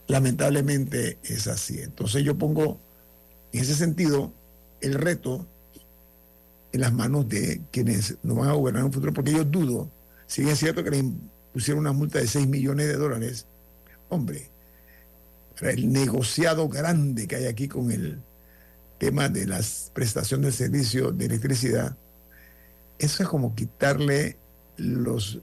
lamentablemente 0.09 1.19
es 1.23 1.47
así. 1.47 1.79
Entonces 1.79 2.23
yo 2.23 2.37
pongo 2.37 2.81
en 3.53 3.61
ese 3.61 3.75
sentido 3.75 4.33
el 4.81 4.95
reto 4.95 5.47
en 6.71 6.81
las 6.81 6.93
manos 6.93 7.27
de 7.27 7.61
quienes 7.71 8.17
nos 8.23 8.37
van 8.37 8.49
a 8.49 8.53
gobernar 8.53 8.81
en 8.81 8.87
un 8.87 8.93
futuro, 8.93 9.13
porque 9.13 9.31
yo 9.31 9.43
dudo, 9.43 9.91
si 10.27 10.47
es 10.47 10.59
cierto 10.59 10.83
que 10.83 10.91
le 10.91 11.03
pusieron 11.53 11.79
una 11.79 11.91
multa 11.91 12.19
de 12.19 12.27
6 12.27 12.47
millones 12.47 12.87
de 12.87 12.95
dólares, 12.95 13.47
hombre, 14.09 14.49
para 15.59 15.71
el 15.71 15.91
negociado 15.91 16.69
grande 16.69 17.27
que 17.27 17.35
hay 17.35 17.45
aquí 17.47 17.67
con 17.67 17.91
el 17.91 18.21
tema 18.97 19.29
de 19.29 19.47
la 19.47 19.59
prestación 19.93 20.41
del 20.41 20.53
servicio 20.53 21.11
de 21.11 21.25
electricidad, 21.25 21.97
eso 22.99 23.23
es 23.23 23.29
como 23.29 23.55
quitarle 23.55 24.37
los 24.77 25.41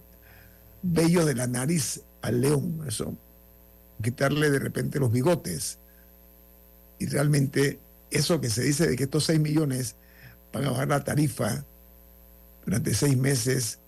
vellos 0.83 1.27
de 1.27 1.35
la 1.35 1.47
nariz 1.47 2.03
al 2.23 2.41
león, 2.41 2.85
eso, 2.87 3.17
quitarle 4.03 4.51
de 4.51 4.59
repente 4.59 4.99
los 4.99 5.11
bigotes. 5.11 5.79
Y 6.99 7.07
realmente 7.07 7.79
eso 8.11 8.41
que 8.41 8.51
se 8.51 8.63
dice 8.63 8.87
de 8.87 8.97
que 8.97 9.05
estos 9.05 9.25
6 9.25 9.41
millones 9.41 9.97
van 10.57 10.67
a 10.67 10.71
bajar 10.71 10.89
la 10.89 11.05
tarifa 11.05 11.65
durante 12.65 12.95
seis 12.95 13.17
meses 13.17 13.81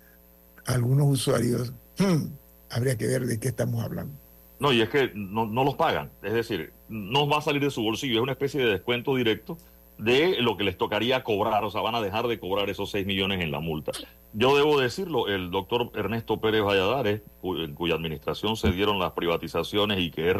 algunos 0.67 1.07
usuarios, 1.09 1.73
hmm, 1.99 2.27
habría 2.71 2.97
que 2.97 3.07
ver 3.07 3.27
de 3.27 3.41
qué 3.41 3.49
estamos 3.49 3.83
hablando. 3.83 4.15
No, 4.61 4.73
y 4.73 4.83
es 4.83 4.89
que 4.89 5.11
no, 5.15 5.47
no 5.47 5.65
los 5.65 5.77
pagan, 5.77 6.11
es 6.23 6.33
decir, 6.33 6.73
no 6.89 7.29
va 7.29 7.39
a 7.39 7.43
salir 7.43 7.63
de 7.63 7.71
su 7.71 7.83
bolsillo, 7.83 8.17
es 8.17 8.23
una 8.23 8.33
especie 8.33 8.61
de 8.61 8.71
descuento 8.71 9.15
directo 9.15 9.57
de 9.99 10.41
lo 10.41 10.57
que 10.57 10.65
les 10.65 10.77
tocaría 10.77 11.25
cobrar, 11.25 11.65
o 11.65 11.71
sea, 11.71 11.81
van 11.81 11.95
a 11.95 12.01
dejar 12.01 12.29
de 12.29 12.39
cobrar 12.39 12.69
esos 12.71 12.91
6 12.91 13.07
millones 13.07 13.41
en 13.41 13.51
la 13.51 13.61
multa. 13.61 13.93
Yo 14.33 14.57
debo 14.57 14.81
decirlo, 14.81 15.29
el 15.29 15.51
doctor 15.51 15.91
Ernesto 15.95 16.41
Pérez 16.41 16.63
Valladares, 16.63 17.23
en 17.43 17.75
cuya 17.75 17.95
administración 17.95 18.57
se 18.57 18.71
dieron 18.71 18.99
las 18.99 19.13
privatizaciones 19.13 19.99
y 19.99 20.11
que 20.11 20.31
es 20.31 20.37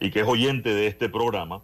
y 0.00 0.10
que 0.10 0.20
es 0.20 0.26
oyente 0.26 0.74
de 0.74 0.86
este 0.88 1.08
programa, 1.08 1.62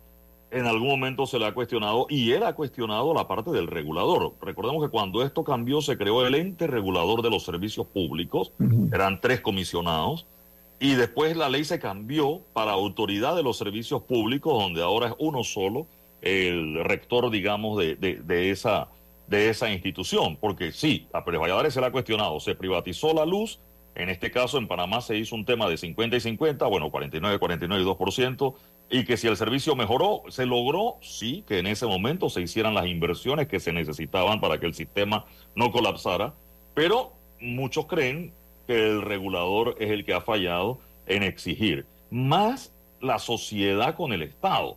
en 0.52 0.66
algún 0.66 0.88
momento 0.88 1.26
se 1.26 1.38
le 1.38 1.46
ha 1.46 1.54
cuestionado 1.54 2.06
y 2.10 2.32
él 2.32 2.42
ha 2.42 2.54
cuestionado 2.54 3.14
la 3.14 3.26
parte 3.26 3.50
del 3.50 3.66
regulador. 3.66 4.34
Recordemos 4.40 4.84
que 4.84 4.90
cuando 4.90 5.22
esto 5.24 5.44
cambió 5.44 5.80
se 5.80 5.96
creó 5.96 6.26
el 6.26 6.34
ente 6.34 6.66
regulador 6.66 7.22
de 7.22 7.30
los 7.30 7.42
servicios 7.42 7.86
públicos, 7.86 8.52
eran 8.92 9.20
tres 9.20 9.40
comisionados, 9.40 10.26
y 10.78 10.94
después 10.94 11.36
la 11.36 11.48
ley 11.48 11.64
se 11.64 11.78
cambió 11.78 12.42
para 12.52 12.72
autoridad 12.72 13.34
de 13.36 13.42
los 13.42 13.56
servicios 13.56 14.02
públicos, 14.02 14.52
donde 14.52 14.82
ahora 14.82 15.08
es 15.08 15.14
uno 15.18 15.42
solo, 15.44 15.86
el 16.20 16.82
rector, 16.84 17.30
digamos, 17.30 17.78
de, 17.78 17.94
de, 17.96 18.50
esa, 18.50 18.88
de 19.28 19.48
esa 19.48 19.70
institución. 19.70 20.36
Porque 20.36 20.72
sí, 20.72 21.06
a 21.12 21.24
Pérez 21.24 21.40
Valladares 21.40 21.72
se 21.72 21.80
le 21.80 21.86
ha 21.86 21.92
cuestionado, 21.92 22.40
se 22.40 22.56
privatizó 22.56 23.14
la 23.14 23.24
luz, 23.24 23.60
en 23.94 24.08
este 24.08 24.30
caso 24.30 24.58
en 24.58 24.66
Panamá 24.66 25.00
se 25.02 25.16
hizo 25.16 25.34
un 25.34 25.44
tema 25.44 25.68
de 25.68 25.76
50 25.76 26.16
y 26.16 26.20
50, 26.20 26.66
bueno, 26.66 26.90
49, 26.90 27.38
49 27.38 27.82
y 27.82 27.86
2%, 27.86 28.54
y 28.92 29.04
que 29.06 29.16
si 29.16 29.26
el 29.26 29.38
servicio 29.38 29.74
mejoró, 29.74 30.22
se 30.28 30.44
logró, 30.44 30.98
sí, 31.00 31.44
que 31.48 31.58
en 31.58 31.66
ese 31.66 31.86
momento 31.86 32.28
se 32.28 32.42
hicieran 32.42 32.74
las 32.74 32.86
inversiones 32.86 33.48
que 33.48 33.58
se 33.58 33.72
necesitaban 33.72 34.38
para 34.38 34.60
que 34.60 34.66
el 34.66 34.74
sistema 34.74 35.24
no 35.56 35.72
colapsara, 35.72 36.34
pero 36.74 37.14
muchos 37.40 37.86
creen 37.86 38.34
que 38.66 38.74
el 38.74 39.00
regulador 39.00 39.76
es 39.80 39.90
el 39.90 40.04
que 40.04 40.12
ha 40.12 40.20
fallado 40.20 40.78
en 41.06 41.22
exigir 41.22 41.86
más 42.10 42.74
la 43.00 43.18
sociedad 43.18 43.96
con 43.96 44.12
el 44.12 44.20
Estado. 44.20 44.76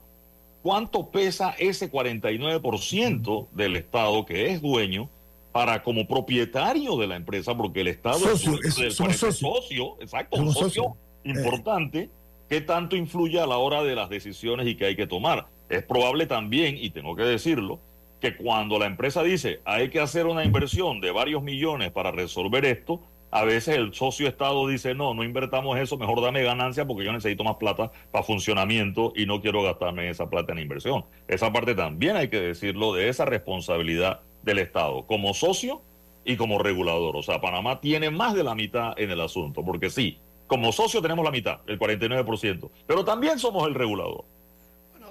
¿Cuánto 0.64 1.12
pesa 1.12 1.54
ese 1.60 1.92
49% 1.92 3.50
del 3.52 3.76
Estado 3.76 4.26
que 4.26 4.50
es 4.50 4.62
dueño 4.62 5.10
para 5.52 5.84
como 5.84 6.08
propietario 6.08 6.96
de 6.96 7.08
la 7.08 7.18
empresa? 7.18 7.56
Porque 7.56 7.82
el 7.82 7.90
Estado 7.90 8.32
es, 8.32 8.48
un 8.48 9.14
socio. 9.14 9.98
exacto, 10.00 10.38
un 10.38 10.54
socio, 10.54 10.96
eh. 11.26 11.32
importante 11.32 12.10
¿Qué 12.50 12.62
tanto 12.62 12.96
influye 12.96 13.40
a 13.40 13.48
la 13.48 13.58
hora 13.58 13.84
de 13.84 13.96
las 13.96 14.10
decisiones 14.10 14.68
y 14.68 14.76
que 14.76 14.86
hay 14.86 14.96
que 14.96 15.08
tomar? 15.08 15.48
Es 15.68 15.84
probable 15.84 16.28
también, 16.28 16.78
y 16.80 16.92
tengo 16.92 17.16
que 17.16 17.24
decirlo, 17.24 17.80
que 18.22 18.38
cuando 18.38 18.78
la 18.80 18.86
empresa 18.86 19.24
dice 19.24 19.62
hay 19.66 19.90
que 19.90 20.00
hacer 20.00 20.26
una 20.26 20.44
inversión 20.44 21.02
de 21.02 21.12
varios 21.12 21.44
millones 21.44 21.92
para 21.92 22.12
resolver 22.12 22.66
esto, 22.66 23.02
a 23.32 23.44
veces 23.44 23.76
el 23.76 23.94
socio 23.94 24.28
Estado 24.28 24.68
dice 24.68 24.96
no, 24.96 25.14
no 25.14 25.24
invertamos 25.24 25.78
eso, 25.78 25.98
mejor 25.98 26.22
dame 26.22 26.44
ganancia 26.44 26.86
porque 26.86 27.04
yo 27.04 27.12
necesito 27.12 27.44
más 27.44 27.56
plata 27.56 27.92
para 28.12 28.24
funcionamiento 28.24 29.12
y 29.16 29.26
no 29.26 29.42
quiero 29.42 29.64
gastarme 29.64 30.10
esa 30.10 30.30
plata 30.30 30.54
en 30.54 30.60
inversión. 30.60 31.06
Esa 31.28 31.52
parte 31.52 31.76
también 31.76 32.16
hay 32.16 32.30
que 32.30 32.40
decirlo 32.40 32.94
de 32.94 33.10
esa 33.10 33.26
responsabilidad 33.26 34.22
del 34.44 34.60
Estado 34.60 35.06
como 35.08 35.34
socio 35.34 35.82
y 36.24 36.38
como 36.38 36.60
regulador. 36.60 37.16
O 37.18 37.24
sea, 37.24 37.42
Panamá 37.42 37.82
tiene 37.82 38.10
más 38.10 38.36
de 38.36 38.44
la 38.44 38.56
mitad 38.56 38.94
en 38.98 39.12
el 39.12 39.20
asunto, 39.20 39.66
porque 39.66 39.90
sí, 39.90 40.20
como 40.48 40.72
socio 40.72 41.02
tenemos 41.02 41.26
la 41.26 41.32
mitad, 41.32 41.60
el 41.68 41.80
49%, 41.80 42.70
pero 42.86 43.04
también 43.04 43.40
somos 43.40 43.68
el 43.68 43.74
regulador. 43.74 44.26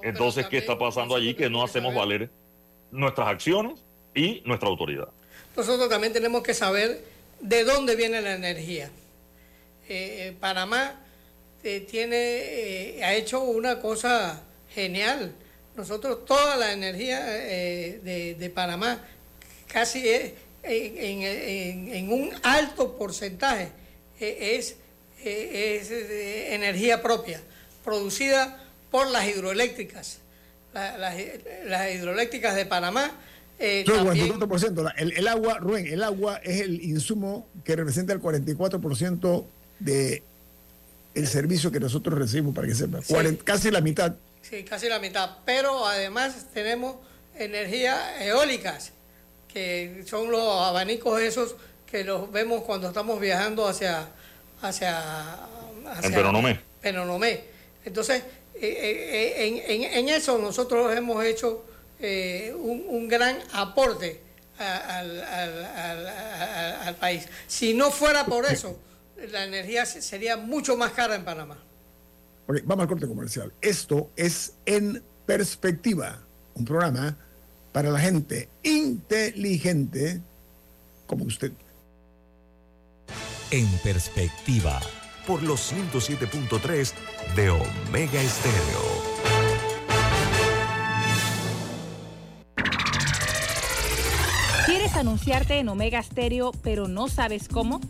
Entonces, 0.03 0.47
¿qué 0.49 0.59
está 0.59 0.79
pasando 0.79 1.16
allí? 1.16 1.35
Que 1.35 1.49
no 1.49 1.64
hacemos 1.64 1.94
valer 1.94 2.31
nuestras 2.90 3.29
acciones 3.29 3.83
y 4.14 4.42
nuestra 4.44 4.68
autoridad. 4.68 5.09
Nosotros 5.57 5.88
también 5.88 6.12
tenemos 6.12 6.42
que 6.42 6.53
saber 6.53 7.03
de 7.40 7.64
dónde 7.64 7.97
viene 7.97 8.20
la 8.20 8.35
energía. 8.35 8.90
Eh, 9.88 10.29
eh, 10.29 10.37
Panamá 10.38 11.01
eh, 11.62 11.81
tiene, 11.81 13.03
ha 13.03 13.14
hecho 13.14 13.40
una 13.40 13.81
cosa 13.81 14.42
genial. 14.70 15.35
Nosotros 15.77 16.25
toda 16.25 16.57
la 16.57 16.73
energía 16.73 17.25
de, 17.25 18.53
Panamá 18.55 19.01
casi 19.66 20.09
es 20.09 20.33
en, 20.62 21.23
en, 21.92 22.12
un 22.12 22.31
alto 22.42 22.97
porcentaje 22.97 23.73
es 24.20 24.77
eh, 25.25 25.77
es 25.81 25.91
energía 26.53 27.03
propia, 27.03 27.41
producida 27.85 28.63
por 28.91 29.11
las 29.11 29.27
hidroeléctricas. 29.27 30.19
las, 30.73 31.17
hidroeléctricas 31.95 32.55
de 32.55 32.67
Panamá. 32.67 33.11
Eh, 33.59 33.85
el, 33.87 35.13
el, 35.13 35.29
agua, 35.29 35.59
Rubén, 35.59 35.87
el 35.87 36.03
agua 36.03 36.41
es 36.43 36.61
el 36.61 36.83
insumo 36.83 37.47
que 37.65 37.77
representa 37.77 38.13
el 38.13 38.21
44% 38.21 39.45
de 39.79 40.23
el 41.15 41.27
servicio 41.29 41.71
que 41.71 41.81
nosotros 41.81 42.19
recibimos, 42.19 42.55
para 42.55 42.67
que 42.67 42.75
sepa. 42.75 43.01
casi 43.45 43.71
la 43.71 43.81
mitad. 43.81 44.15
Sí, 44.43 44.65
casi 44.65 44.89
la 44.89 44.99
mitad. 44.99 45.39
Pero 45.45 45.87
además 45.87 46.47
tenemos 46.53 46.97
energías 47.37 47.99
eólicas, 48.21 48.93
que 49.53 50.05
son 50.07 50.31
los 50.31 50.43
abanicos 50.43 51.21
esos 51.21 51.55
que 51.87 52.05
los 52.05 52.31
vemos 52.31 52.65
cuando 52.65 52.89
estamos 52.89 53.21
viajando 53.21 53.67
hacia, 53.67 54.09
hacia... 54.62 55.03
en 56.03 56.12
Penonomé. 56.12 56.61
Penonomé. 56.81 57.45
Entonces, 57.85 58.23
eh, 58.55 59.37
eh, 59.37 59.99
en, 59.99 60.09
eso 60.09 60.38
nosotros 60.38 60.97
hemos 60.97 61.25
hecho 61.25 61.64
eh, 61.99 62.55
un, 62.57 63.09
gran 63.09 63.38
aporte 63.53 64.21
al, 64.59 65.77
país. 67.01 67.27
Si 67.47 67.75
no 67.75 67.90
fuera 67.90 68.25
por 68.27 68.47
eso, 68.47 68.79
la 69.31 69.45
energía 69.45 69.85
sería 69.87 70.37
mucho 70.37 70.77
más 70.77 70.93
cara 70.93 71.17
en 71.17 71.25
Panamá. 71.25 71.59
vamos 72.47 72.83
al 72.83 72.88
corte 72.88 73.09
comercial. 73.09 73.53
Esto 73.61 74.11
es 74.17 74.55
En 74.67 75.03
Perspectiva, 75.27 76.21
un 76.55 76.67
programa 76.67 77.17
para 77.73 77.90
la 77.90 77.99
gente 77.99 78.51
inteligente 78.62 80.21
como 81.07 81.25
usted 81.25 81.53
en 83.51 83.67
perspectiva, 83.79 84.81
por 85.27 85.43
los 85.43 85.73
107.3 85.73 86.93
de 87.37 87.51
Omega 87.51 88.21
Estéreo. 88.21 89.14
¿Quieres 94.67 94.95
anunciarte 94.97 95.59
en 95.59 95.69
Omega 95.69 96.03
Stereo 96.03 96.53
pero 96.62 96.88
no 96.88 97.09
sabes 97.09 97.49
cómo? 97.49 97.81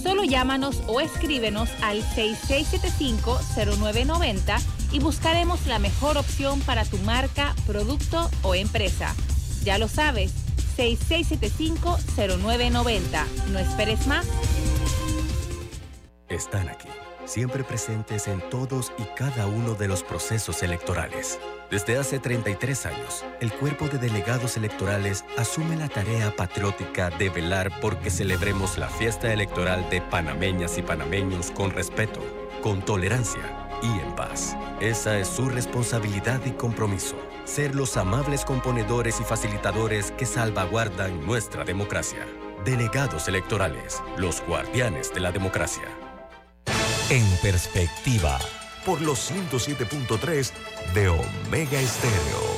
Solo 0.00 0.22
llámanos 0.24 0.82
o 0.86 1.00
escríbenos 1.00 1.70
al 1.82 2.02
6675-0990 2.02 4.60
y 4.92 5.00
buscaremos 5.00 5.66
la 5.66 5.78
mejor 5.78 6.18
opción 6.18 6.60
para 6.60 6.84
tu 6.84 6.98
marca, 6.98 7.56
producto 7.66 8.30
o 8.42 8.54
empresa. 8.54 9.16
Ya 9.64 9.78
lo 9.78 9.88
sabes 9.88 10.43
6675-0990. 10.76 13.26
No 13.52 13.58
esperes 13.58 14.06
más. 14.06 14.26
Están 16.28 16.68
aquí, 16.68 16.88
siempre 17.26 17.64
presentes 17.64 18.28
en 18.28 18.40
todos 18.50 18.92
y 18.98 19.04
cada 19.16 19.46
uno 19.46 19.74
de 19.74 19.88
los 19.88 20.02
procesos 20.02 20.62
electorales. 20.62 21.38
Desde 21.70 21.98
hace 21.98 22.18
33 22.18 22.86
años, 22.86 23.24
el 23.40 23.52
cuerpo 23.52 23.88
de 23.88 23.98
delegados 23.98 24.56
electorales 24.56 25.24
asume 25.36 25.76
la 25.76 25.88
tarea 25.88 26.34
patriótica 26.34 27.10
de 27.10 27.30
velar 27.30 27.70
porque 27.80 28.10
celebremos 28.10 28.78
la 28.78 28.88
fiesta 28.88 29.32
electoral 29.32 29.88
de 29.90 30.00
panameñas 30.00 30.78
y 30.78 30.82
panameños 30.82 31.50
con 31.50 31.70
respeto, 31.70 32.20
con 32.62 32.84
tolerancia 32.84 33.42
y 33.82 34.00
en 34.00 34.14
paz. 34.14 34.56
Esa 34.80 35.18
es 35.18 35.28
su 35.28 35.48
responsabilidad 35.48 36.40
y 36.46 36.52
compromiso, 36.52 37.16
ser 37.44 37.74
los 37.74 37.96
amables 37.96 38.44
componedores 38.44 39.20
y 39.20 39.24
facilitadores 39.24 40.10
que 40.12 40.26
salvaguardan 40.26 41.24
nuestra 41.24 41.64
democracia. 41.64 42.26
Delegados 42.64 43.28
electorales, 43.28 44.02
los 44.16 44.42
guardianes 44.46 45.12
de 45.12 45.20
la 45.20 45.32
democracia. 45.32 45.84
En 47.10 47.26
perspectiva 47.42 48.38
por 48.84 49.00
los 49.00 49.30
107.3 49.30 50.52
de 50.94 51.08
Omega 51.08 51.80
Estéreo. 51.80 52.54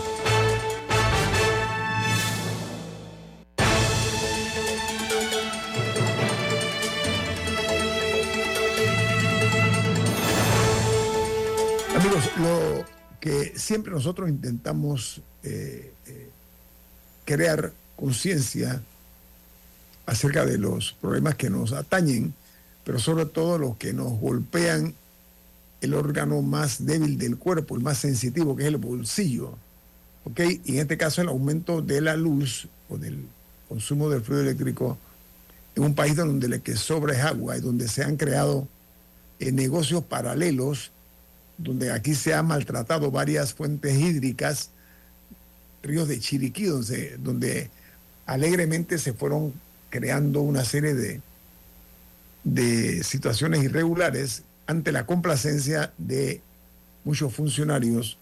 Amigos, 11.96 12.30
lo 12.36 12.95
que 13.20 13.52
siempre 13.56 13.92
nosotros 13.92 14.28
intentamos 14.28 15.20
eh, 15.42 15.92
eh, 16.06 16.30
crear 17.24 17.72
conciencia 17.96 18.82
acerca 20.06 20.44
de 20.44 20.58
los 20.58 20.92
problemas 20.92 21.34
que 21.34 21.50
nos 21.50 21.72
atañen, 21.72 22.34
pero 22.84 22.98
sobre 22.98 23.26
todo 23.26 23.58
los 23.58 23.76
que 23.76 23.92
nos 23.92 24.12
golpean 24.20 24.94
el 25.80 25.94
órgano 25.94 26.42
más 26.42 26.84
débil 26.86 27.18
del 27.18 27.36
cuerpo, 27.36 27.76
el 27.76 27.82
más 27.82 27.98
sensitivo, 27.98 28.56
que 28.56 28.62
es 28.62 28.68
el 28.68 28.76
bolsillo. 28.76 29.58
¿Ok? 30.24 30.40
Y 30.64 30.74
en 30.74 30.80
este 30.80 30.96
caso 30.96 31.22
el 31.22 31.28
aumento 31.28 31.82
de 31.82 32.00
la 32.00 32.16
luz 32.16 32.68
o 32.88 32.98
del 32.98 33.24
consumo 33.68 34.08
del 34.08 34.22
fluido 34.22 34.42
eléctrico 34.42 34.98
en 35.74 35.84
un 35.84 35.94
país 35.94 36.16
donde 36.16 36.48
lo 36.48 36.62
que 36.62 36.76
sobra 36.76 37.14
es 37.14 37.24
agua 37.24 37.56
y 37.56 37.60
donde 37.60 37.86
se 37.86 38.02
han 38.02 38.16
creado 38.16 38.66
eh, 39.38 39.52
negocios 39.52 40.02
paralelos, 40.04 40.90
donde 41.58 41.90
aquí 41.90 42.14
se 42.14 42.34
han 42.34 42.46
maltratado 42.46 43.10
varias 43.10 43.54
fuentes 43.54 43.98
hídricas, 43.98 44.70
ríos 45.82 46.08
de 46.08 46.20
Chiriquí, 46.20 46.64
donde, 46.64 47.16
donde 47.18 47.70
alegremente 48.26 48.98
se 48.98 49.12
fueron 49.12 49.54
creando 49.88 50.40
una 50.40 50.64
serie 50.64 50.94
de, 50.94 51.20
de 52.44 53.02
situaciones 53.04 53.62
irregulares 53.62 54.42
ante 54.66 54.92
la 54.92 55.06
complacencia 55.06 55.92
de 55.96 56.40
muchos 57.04 57.32
funcionarios. 57.32 58.18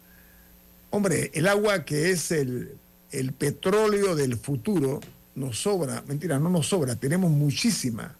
Hombre, 0.90 1.30
el 1.34 1.48
agua 1.48 1.84
que 1.84 2.10
es 2.10 2.30
el, 2.30 2.76
el 3.10 3.32
petróleo 3.32 4.14
del 4.14 4.36
futuro 4.36 5.00
nos 5.34 5.58
sobra, 5.62 6.04
mentira, 6.06 6.38
no 6.38 6.50
nos 6.50 6.68
sobra, 6.68 6.94
tenemos 6.94 7.30
muchísima. 7.30 8.14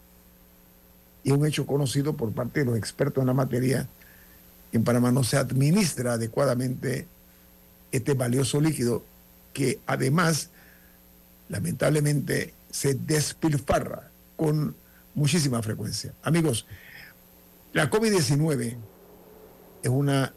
Y 1.23 1.31
un 1.31 1.45
hecho 1.45 1.65
conocido 1.65 2.15
por 2.15 2.33
parte 2.33 2.59
de 2.59 2.65
los 2.65 2.77
expertos 2.77 3.21
en 3.21 3.27
la 3.27 3.33
materia 3.33 3.87
en 4.77 4.83
Panamá 4.83 5.11
no 5.11 5.23
se 5.23 5.37
administra 5.37 6.13
adecuadamente 6.13 7.07
este 7.91 8.13
valioso 8.13 8.59
líquido 8.59 9.03
que 9.53 9.79
además, 9.85 10.49
lamentablemente, 11.47 12.53
se 12.69 12.93
despilfarra 12.93 14.11
con 14.35 14.75
muchísima 15.13 15.61
frecuencia. 15.61 16.13
Amigos, 16.23 16.65
la 17.71 17.89
COVID-19 17.89 18.75
es, 19.81 19.89
una, 19.89 20.33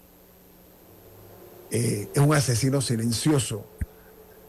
eh, 1.72 2.08
es 2.14 2.22
un 2.22 2.34
asesino 2.34 2.80
silencioso. 2.80 3.66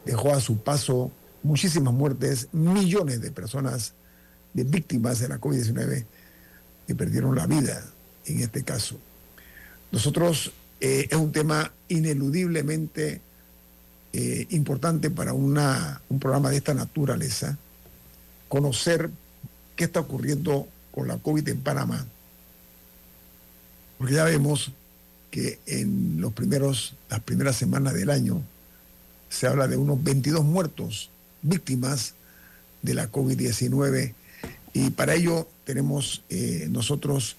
Dejó 0.06 0.34
a 0.34 0.40
su 0.40 0.60
paso 0.60 1.12
muchísimas 1.42 1.94
muertes, 1.94 2.48
millones 2.52 3.22
de 3.22 3.32
personas, 3.32 3.94
de 4.54 4.64
víctimas 4.64 5.20
de 5.20 5.30
la 5.30 5.40
COVID-19 5.40 6.06
que 6.86 6.96
perdieron 6.96 7.36
la 7.36 7.48
vida 7.48 7.84
en 8.26 8.40
este 8.42 8.64
caso. 8.64 9.00
Nosotros 9.92 10.52
eh, 10.80 11.08
es 11.10 11.18
un 11.18 11.32
tema 11.32 11.72
ineludiblemente 11.88 13.22
eh, 14.14 14.48
importante 14.50 15.10
para 15.10 15.34
un 15.34 16.20
programa 16.20 16.50
de 16.50 16.58
esta 16.58 16.74
naturaleza, 16.74 17.58
conocer 18.48 19.10
qué 19.76 19.86
está 19.86 20.00
ocurriendo 20.00 20.68
con 20.92 21.08
la 21.08 21.18
COVID 21.18 21.48
en 21.50 21.62
Panamá 21.62 22.06
porque 24.00 24.14
ya 24.14 24.24
vemos 24.24 24.72
que 25.30 25.60
en 25.66 26.22
los 26.22 26.32
primeros, 26.32 26.96
las 27.10 27.20
primeras 27.20 27.58
semanas 27.58 27.94
del 27.94 28.10
año 28.10 28.42
se 29.30 29.46
habla 29.46 29.68
de 29.68 29.76
unos 29.76 30.02
22 30.02 30.46
muertos, 30.46 31.10
víctimas 31.42 32.14
de 32.82 32.94
la 32.94 33.12
COVID-19. 33.12 34.14
Y 34.74 34.90
para 34.92 35.16
ello 35.16 35.50
tenemos 35.66 36.24
eh, 36.30 36.68
nosotros 36.72 37.36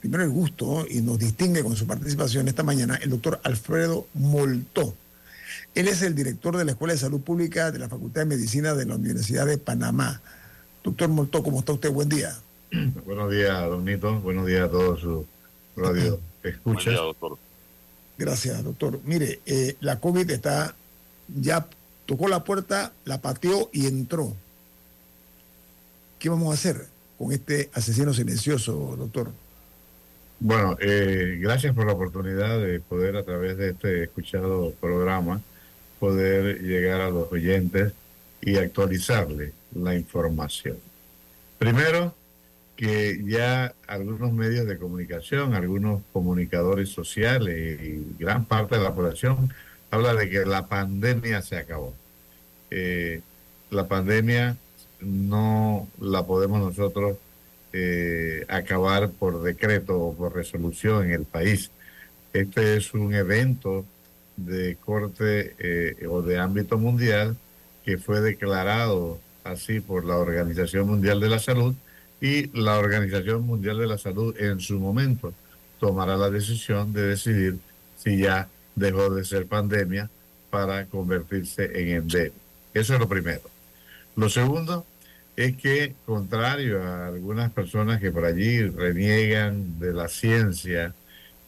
primero 0.00 0.22
el 0.24 0.30
gusto 0.30 0.86
y 0.88 1.00
nos 1.00 1.18
distingue 1.18 1.62
con 1.62 1.76
su 1.76 1.86
participación 1.86 2.48
esta 2.48 2.62
mañana 2.62 2.96
el 2.96 3.10
doctor 3.10 3.40
Alfredo 3.42 4.06
Moltó. 4.14 4.94
Él 5.74 5.88
es 5.88 6.02
el 6.02 6.14
director 6.14 6.56
de 6.56 6.64
la 6.64 6.72
Escuela 6.72 6.94
de 6.94 6.98
Salud 6.98 7.20
Pública 7.20 7.70
de 7.70 7.78
la 7.78 7.88
Facultad 7.88 8.22
de 8.22 8.26
Medicina 8.26 8.74
de 8.74 8.86
la 8.86 8.94
Universidad 8.96 9.46
de 9.46 9.58
Panamá. 9.58 10.20
Doctor 10.82 11.08
Moltó, 11.08 11.42
¿cómo 11.42 11.60
está 11.60 11.72
usted? 11.72 11.90
Buen 11.90 12.08
día. 12.08 12.36
Buenos 13.04 13.30
días, 13.30 13.60
don 13.68 13.84
Nito. 13.84 14.20
Buenos 14.20 14.46
días 14.46 14.62
a 14.68 14.70
todos 14.70 15.00
sus 15.00 15.26
Radio 15.76 16.20
Escucha. 16.42 16.92
doctor. 16.92 17.38
Gracias, 18.16 18.64
doctor. 18.64 19.00
Mire, 19.04 19.40
eh, 19.46 19.76
la 19.80 20.00
COVID 20.00 20.28
está, 20.30 20.74
ya 21.28 21.66
tocó 22.06 22.28
la 22.28 22.42
puerta, 22.44 22.92
la 23.04 23.20
pateó 23.20 23.70
y 23.72 23.86
entró. 23.86 24.34
¿Qué 26.18 26.28
vamos 26.28 26.50
a 26.50 26.54
hacer 26.54 26.88
con 27.16 27.32
este 27.32 27.70
asesino 27.72 28.12
silencioso, 28.12 28.96
doctor? 28.98 29.30
Bueno, 30.40 30.76
eh, 30.80 31.38
gracias 31.40 31.74
por 31.74 31.86
la 31.86 31.94
oportunidad 31.94 32.60
de 32.60 32.78
poder 32.78 33.16
a 33.16 33.24
través 33.24 33.56
de 33.56 33.70
este 33.70 34.04
escuchado 34.04 34.72
programa 34.80 35.40
poder 35.98 36.62
llegar 36.62 37.00
a 37.00 37.10
los 37.10 37.30
oyentes 37.32 37.92
y 38.40 38.56
actualizarle 38.56 39.52
la 39.74 39.96
información. 39.96 40.76
Primero, 41.58 42.14
que 42.76 43.20
ya 43.26 43.74
algunos 43.88 44.32
medios 44.32 44.68
de 44.68 44.78
comunicación, 44.78 45.54
algunos 45.54 46.02
comunicadores 46.12 46.90
sociales 46.90 47.80
y 47.82 48.14
gran 48.16 48.44
parte 48.44 48.76
de 48.76 48.84
la 48.84 48.94
población 48.94 49.52
habla 49.90 50.14
de 50.14 50.30
que 50.30 50.46
la 50.46 50.68
pandemia 50.68 51.42
se 51.42 51.56
acabó. 51.56 51.94
Eh, 52.70 53.22
la 53.70 53.88
pandemia 53.88 54.56
no 55.00 55.88
la 56.00 56.24
podemos 56.24 56.60
nosotros 56.60 57.16
eh, 57.72 58.44
acabar 58.48 59.10
por 59.10 59.42
decreto 59.42 59.98
o 59.98 60.14
por 60.14 60.34
resolución 60.34 61.06
en 61.06 61.12
el 61.12 61.24
país. 61.24 61.70
Este 62.32 62.76
es 62.76 62.94
un 62.94 63.14
evento 63.14 63.84
de 64.36 64.76
corte 64.76 65.54
eh, 65.58 66.06
o 66.08 66.22
de 66.22 66.38
ámbito 66.38 66.78
mundial 66.78 67.36
que 67.84 67.98
fue 67.98 68.20
declarado 68.20 69.18
así 69.44 69.80
por 69.80 70.04
la 70.04 70.16
Organización 70.16 70.86
Mundial 70.86 71.20
de 71.20 71.28
la 71.28 71.38
Salud 71.38 71.74
y 72.20 72.48
la 72.58 72.78
Organización 72.78 73.42
Mundial 73.42 73.78
de 73.78 73.86
la 73.86 73.98
Salud 73.98 74.34
en 74.38 74.60
su 74.60 74.78
momento 74.78 75.32
tomará 75.80 76.16
la 76.16 76.30
decisión 76.30 76.92
de 76.92 77.02
decidir 77.08 77.58
si 77.96 78.18
ya 78.18 78.48
dejó 78.74 79.10
de 79.10 79.24
ser 79.24 79.46
pandemia 79.46 80.10
para 80.50 80.86
convertirse 80.86 81.64
en 81.80 81.96
endemia. 81.96 82.32
Eso 82.74 82.94
es 82.94 83.00
lo 83.00 83.08
primero. 83.08 83.42
Lo 84.16 84.28
segundo 84.28 84.84
es 85.38 85.56
que, 85.56 85.94
contrario 86.04 86.82
a 86.82 87.06
algunas 87.06 87.52
personas 87.52 88.00
que 88.00 88.10
por 88.10 88.24
allí 88.24 88.60
reniegan 88.64 89.78
de 89.78 89.92
la 89.92 90.08
ciencia 90.08 90.94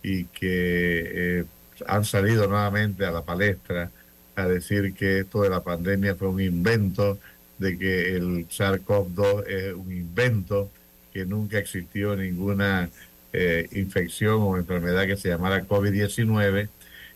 y 0.00 0.26
que 0.26 1.40
eh, 1.40 1.44
han 1.88 2.04
salido 2.04 2.46
nuevamente 2.46 3.04
a 3.04 3.10
la 3.10 3.22
palestra 3.22 3.90
a 4.36 4.46
decir 4.46 4.94
que 4.94 5.18
esto 5.18 5.42
de 5.42 5.50
la 5.50 5.64
pandemia 5.64 6.14
fue 6.14 6.28
un 6.28 6.40
invento 6.40 7.18
de 7.58 7.76
que 7.76 8.14
el 8.14 8.46
SARS-CoV-2 8.48 9.48
es 9.48 9.74
un 9.74 9.90
invento, 9.90 10.70
que 11.12 11.26
nunca 11.26 11.58
existió 11.58 12.14
ninguna 12.14 12.88
eh, 13.32 13.68
infección 13.72 14.40
o 14.40 14.56
enfermedad 14.56 15.04
que 15.08 15.16
se 15.16 15.30
llamara 15.30 15.66
COVID-19 15.66 16.68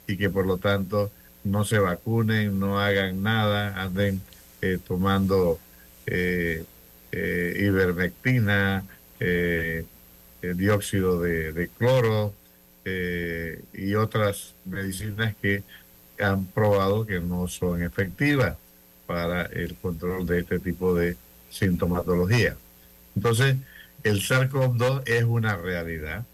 y 0.08 0.16
que 0.16 0.28
por 0.28 0.44
lo 0.44 0.56
tanto 0.56 1.12
no 1.44 1.64
se 1.64 1.78
vacunen, 1.78 2.58
no 2.58 2.80
hagan 2.80 3.22
nada, 3.22 3.80
anden 3.80 4.20
eh, 4.60 4.78
tomando 4.84 5.60
eh, 6.06 6.64
eh, 7.12 7.56
ivermectina, 7.60 8.84
eh, 9.20 9.84
dióxido 10.42 11.20
de, 11.20 11.70
cloro 11.78 12.34
y 13.72 13.94
otras 13.94 14.54
medicinas 14.66 15.34
que 15.40 15.62
han 16.20 16.44
probado 16.44 17.06
que 17.06 17.18
no 17.18 17.48
son 17.48 17.82
efectivas 17.82 18.58
para 19.06 19.46
el 19.46 19.74
control 19.76 20.26
de 20.26 20.40
este 20.40 20.58
tipo 20.58 20.94
de 20.94 21.16
sintomatología. 21.50 22.56
Entonces, 23.16 23.56
el 24.02 24.20
SARS-CoV-2 24.20 25.02
es 25.06 25.24
una 25.24 25.56
realidad, 25.56 26.26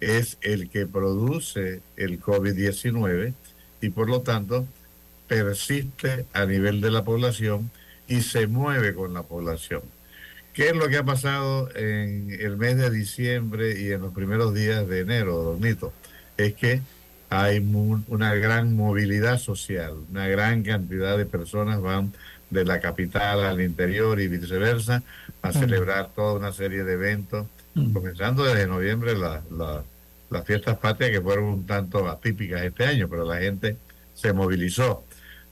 es 0.00 0.38
el 0.40 0.68
que 0.68 0.86
produce 0.86 1.82
el 1.96 2.20
COVID-19 2.20 3.34
y 3.80 3.90
por 3.90 4.08
lo 4.08 4.22
tanto 4.22 4.66
persiste 5.28 6.26
a 6.32 6.46
nivel 6.46 6.80
de 6.80 6.90
la 6.90 7.04
población 7.04 7.70
y 8.12 8.20
se 8.20 8.46
mueve 8.46 8.94
con 8.94 9.14
la 9.14 9.22
población. 9.22 9.80
¿Qué 10.52 10.68
es 10.68 10.76
lo 10.76 10.88
que 10.88 10.98
ha 10.98 11.04
pasado 11.04 11.74
en 11.74 12.30
el 12.30 12.58
mes 12.58 12.76
de 12.76 12.90
diciembre 12.90 13.80
y 13.80 13.90
en 13.90 14.02
los 14.02 14.12
primeros 14.12 14.52
días 14.52 14.86
de 14.86 15.00
enero, 15.00 15.38
Donito? 15.38 15.94
Es 16.36 16.52
que 16.52 16.82
hay 17.30 17.58
una 18.08 18.34
gran 18.34 18.76
movilidad 18.76 19.38
social, 19.38 19.94
una 20.10 20.28
gran 20.28 20.62
cantidad 20.62 21.16
de 21.16 21.24
personas 21.24 21.80
van 21.80 22.12
de 22.50 22.66
la 22.66 22.80
capital 22.80 23.44
al 23.44 23.62
interior 23.62 24.20
y 24.20 24.28
viceversa 24.28 25.02
a 25.40 25.48
mm. 25.48 25.52
celebrar 25.54 26.10
toda 26.14 26.34
una 26.34 26.52
serie 26.52 26.84
de 26.84 26.92
eventos, 26.92 27.46
mm. 27.72 27.94
comenzando 27.94 28.44
desde 28.44 28.66
noviembre 28.66 29.14
las 29.16 30.44
fiestas 30.44 30.76
patrias 30.76 31.12
que 31.12 31.22
fueron 31.22 31.44
un 31.44 31.66
tanto 31.66 32.06
atípicas 32.10 32.60
este 32.60 32.84
año, 32.84 33.08
pero 33.08 33.24
la 33.24 33.38
gente 33.38 33.78
se 34.12 34.34
movilizó. 34.34 35.02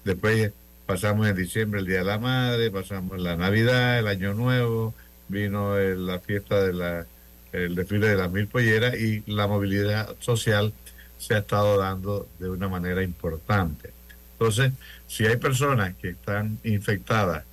Después 0.05 0.53
pasamos 0.91 1.29
en 1.29 1.37
diciembre 1.37 1.79
el 1.79 1.87
Día 1.87 1.99
de 1.99 2.05
la 2.05 2.19
Madre, 2.19 2.69
pasamos 2.69 3.21
la 3.21 3.37
Navidad, 3.37 4.01
el 4.01 4.09
Año 4.09 4.35
Nuevo, 4.35 4.93
vino 5.29 5.79
la 5.79 6.19
fiesta 6.19 6.61
de 6.65 6.73
la 6.73 7.07
el 7.53 7.77
desfile 7.77 8.09
de 8.09 8.17
las 8.17 8.29
mil 8.33 8.49
polleras 8.49 8.97
y 8.97 9.23
la 9.31 9.47
movilidad 9.47 10.17
social 10.19 10.73
se 11.17 11.35
ha 11.35 11.39
estado 11.39 11.79
dando 11.79 12.29
de 12.41 12.51
una 12.51 12.69
manera 12.69 13.05
importante. 13.05 13.93
Entonces, 14.33 14.73
si 15.07 15.27
hay 15.27 15.37
personas 15.37 15.95
que 15.95 16.09
están 16.09 16.59
infectadas 16.65 17.45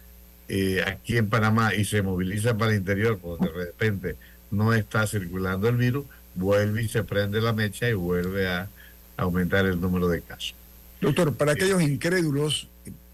eh, 0.47 0.83
aquí 0.88 1.17
en 1.17 1.29
Panamá 1.29 1.75
y 1.75 1.85
se 1.85 2.01
movilizan 2.01 2.57
para 2.57 2.71
el 2.71 2.77
interior, 2.77 3.19
porque 3.19 3.45
de 3.45 3.65
repente 3.65 4.15
no 4.49 4.73
está 4.73 5.05
circulando 5.05 5.69
el 5.69 5.77
virus, 5.77 6.05
vuelve 6.33 6.81
y 6.81 6.88
se 6.88 7.03
prende 7.03 7.39
la 7.39 7.53
mecha 7.53 7.88
y 7.88 7.93
vuelve 7.93 8.47
a 8.47 8.67
aumentar 9.15 9.67
el 9.67 9.79
número 9.79 10.07
de 10.07 10.21
casos. 10.23 10.55
Doctor, 11.01 11.35
para 11.35 11.51
aquellos 11.51 11.83
incrédulos, 11.83 12.67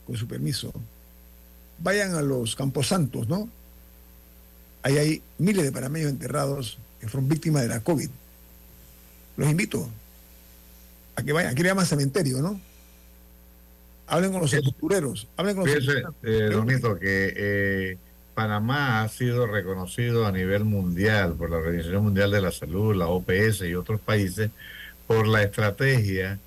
con 0.06 0.16
su 0.16 0.28
permiso, 0.28 0.72
vayan 1.80 2.16
a 2.16 2.22
los 2.22 2.56
Camposantos, 2.56 3.28
¿no? 3.28 3.50
Ahí 4.82 4.98
hay 4.98 5.22
miles 5.38 5.64
de 5.64 5.72
panameños 5.72 6.10
enterrados 6.10 6.78
que 7.00 7.08
fueron 7.08 7.30
víctimas 7.30 7.64
de 7.64 7.70
la 7.70 7.80
COVID. 7.80 8.10
Los 9.38 9.50
invito 9.50 9.90
a 11.16 11.24
que 11.24 11.32
vayan, 11.32 11.52
aquí 11.52 11.64
le 11.64 11.70
llaman 11.70 11.86
cementerio, 11.86 12.42
¿no? 12.42 12.60
Hablen 14.08 14.32
con 14.32 14.42
los 14.42 14.52
sepultureros, 14.52 15.28
hablen 15.38 15.56
con 15.56 15.66
los 15.66 15.74
Fíjese, 15.74 16.04
eh, 16.24 16.50
que 17.00 17.34
eh, 17.36 17.98
Panamá 18.34 19.04
ha 19.04 19.10
sido 19.10 19.48
reconocido 19.48 20.26
a 20.26 20.32
nivel 20.32 20.66
mundial 20.66 21.34
por 21.34 21.50
la 21.50 21.58
Organización 21.58 22.04
Mundial 22.04 22.32
de 22.32 22.42
la 22.42 22.52
Salud, 22.52 22.96
la 22.96 23.08
OPS 23.08 23.62
y 23.62 23.76
otros 23.76 24.02
países 24.02 24.50
por 25.08 25.28
la 25.28 25.44
estrategia 25.44 26.40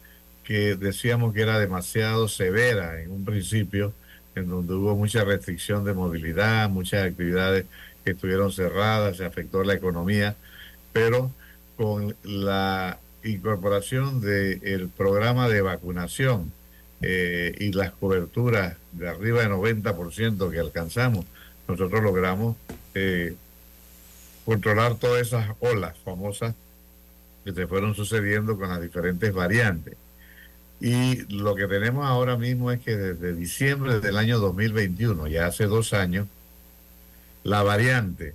que 0.47 0.77
decíamos 0.77 1.35
que 1.35 1.43
era 1.43 1.59
demasiado 1.59 2.29
severa 2.29 3.03
en 3.03 3.11
un 3.11 3.25
principio, 3.25 3.93
en 4.37 4.49
donde 4.49 4.75
hubo 4.75 4.95
mucha 4.95 5.25
restricción 5.25 5.85
de 5.85 5.93
movilidad, 5.93 6.71
muchas 6.71 7.05
actividades 7.05 7.67
que 8.05 8.13
estuvieron 8.13 8.53
cerradas, 8.53 9.17
se 9.17 9.25
afectó 9.25 9.65
la 9.65 9.75
economía, 9.75 10.37
pero 10.93 11.33
con 11.77 12.15
la 12.23 13.01
incorporación 13.25 14.21
del 14.21 14.89
programa 14.97 15.49
de 15.49 15.63
vacunación 15.63 16.53
eh, 17.03 17.53
y 17.59 17.73
las 17.73 17.91
coberturas 17.91 18.77
de 18.93 19.09
arriba 19.09 19.41
de 19.43 19.49
90% 19.49 20.51
que 20.51 20.61
alcanzamos, 20.61 21.27
nosotros 21.67 22.05
logramos 22.05 22.57
eh, 22.95 23.35
controlar 24.45 24.95
todas 24.95 25.27
esas 25.27 25.57
olas 25.59 25.97
famosas 26.05 26.55
que 27.45 27.53
se 27.53 27.67
fueron 27.67 27.97
sucediendo 27.97 28.57
con 28.57 28.69
las 28.69 28.81
diferentes 28.81 29.33
variantes. 29.35 29.97
Y 30.81 31.33
lo 31.35 31.55
que 31.55 31.66
tenemos 31.66 32.05
ahora 32.07 32.37
mismo 32.37 32.70
es 32.70 32.81
que 32.81 32.97
desde 32.97 33.35
diciembre 33.35 34.01
del 34.01 34.16
año 34.18 34.39
2021, 34.39 35.27
ya 35.29 35.47
hace 35.47 35.64
dos 35.64 35.93
años, 35.93 36.27
la 37.45 37.62
variante 37.62 38.35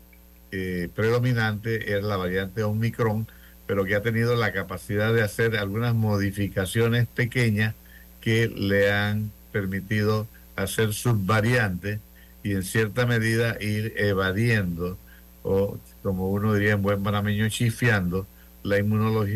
eh, 0.52 0.90
predominante 0.96 1.96
es 1.96 2.04
la 2.04 2.18
variante 2.18 2.64
Omicron, 2.64 3.28
pero 3.68 3.86
que 3.86 3.96
ha 3.96 4.02
tenido 4.02 4.36
la 4.36 4.52
capacidad 4.52 5.14
de 5.14 5.22
hacer 5.22 5.56
algunas 5.56 5.94
modificaciones 5.94 7.08
pequeñas 7.08 7.76
que 8.20 8.48
le 8.48 8.92
han 8.92 9.32
permitido 9.52 10.28
hacer 10.56 10.94
subvariantes 10.94 12.00
y 12.44 12.54
en 12.54 12.64
cierta 12.64 13.06
medida 13.06 13.58
ir 13.62 13.94
evadiendo 13.98 14.98
o 15.44 15.78
como 16.04 16.30
uno 16.30 16.54
diría 16.54 16.74
en 16.74 16.82
buen 16.82 17.04
panameño 17.04 17.48
chifiando 17.50 18.28
la, 18.64 18.78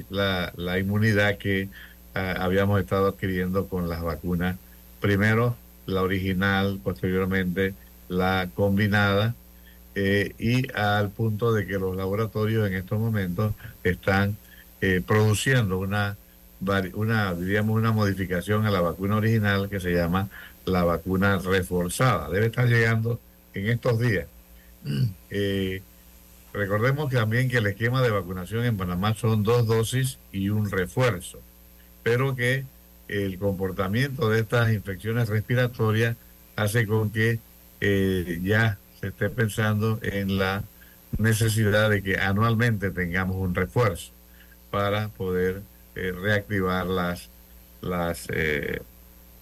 la, 0.09 0.53
la 0.55 0.79
inmunidad 0.79 1.37
que 1.37 1.69
ah, 2.15 2.35
habíamos 2.39 2.79
estado 2.79 3.07
adquiriendo 3.07 3.67
con 3.67 3.87
las 3.89 4.01
vacunas. 4.01 4.57
Primero 4.99 5.55
la 5.85 6.01
original, 6.01 6.79
posteriormente 6.83 7.73
la 8.07 8.49
combinada 8.55 9.35
eh, 9.95 10.33
y 10.37 10.71
al 10.77 11.09
punto 11.09 11.53
de 11.53 11.65
que 11.65 11.73
los 11.73 11.95
laboratorios 11.95 12.67
en 12.67 12.75
estos 12.75 12.99
momentos 12.99 13.53
están 13.83 14.37
eh, 14.81 15.01
produciendo 15.05 15.79
una, 15.79 16.17
una, 16.93 17.33
diríamos, 17.33 17.77
una 17.77 17.91
modificación 17.91 18.65
a 18.65 18.71
la 18.71 18.81
vacuna 18.81 19.15
original 19.15 19.69
que 19.69 19.79
se 19.79 19.93
llama 19.93 20.29
la 20.65 20.83
vacuna 20.83 21.37
reforzada. 21.37 22.29
Debe 22.29 22.47
estar 22.47 22.67
llegando 22.67 23.19
en 23.53 23.69
estos 23.69 23.99
días. 23.99 24.27
Eh, 25.29 25.81
recordemos 26.53 27.11
también 27.11 27.49
que 27.49 27.57
el 27.57 27.67
esquema 27.67 28.01
de 28.01 28.11
vacunación 28.11 28.65
en 28.65 28.77
Panamá 28.77 29.13
son 29.15 29.43
dos 29.43 29.65
dosis 29.65 30.19
y 30.31 30.49
un 30.49 30.69
refuerzo, 30.69 31.39
pero 32.05 32.35
que 32.35 32.65
el 33.07 33.39
comportamiento 33.39 34.29
de 34.29 34.41
estas 34.41 34.71
infecciones 34.71 35.27
respiratorias 35.27 36.15
hace 36.55 36.85
con 36.85 37.09
que 37.09 37.39
ya 38.43 38.77
se 39.01 39.07
esté 39.07 39.29
pensando 39.29 39.97
en 40.03 40.37
la 40.37 40.63
necesidad 41.17 41.89
de 41.89 42.03
que 42.03 42.17
anualmente 42.17 42.91
tengamos 42.91 43.37
un 43.37 43.55
refuerzo 43.55 44.11
para 44.69 45.07
poder 45.09 45.63
eh, 45.95 46.11
reactivar 46.11 46.85
las, 46.85 47.31
las, 47.81 48.27
eh, 48.29 48.81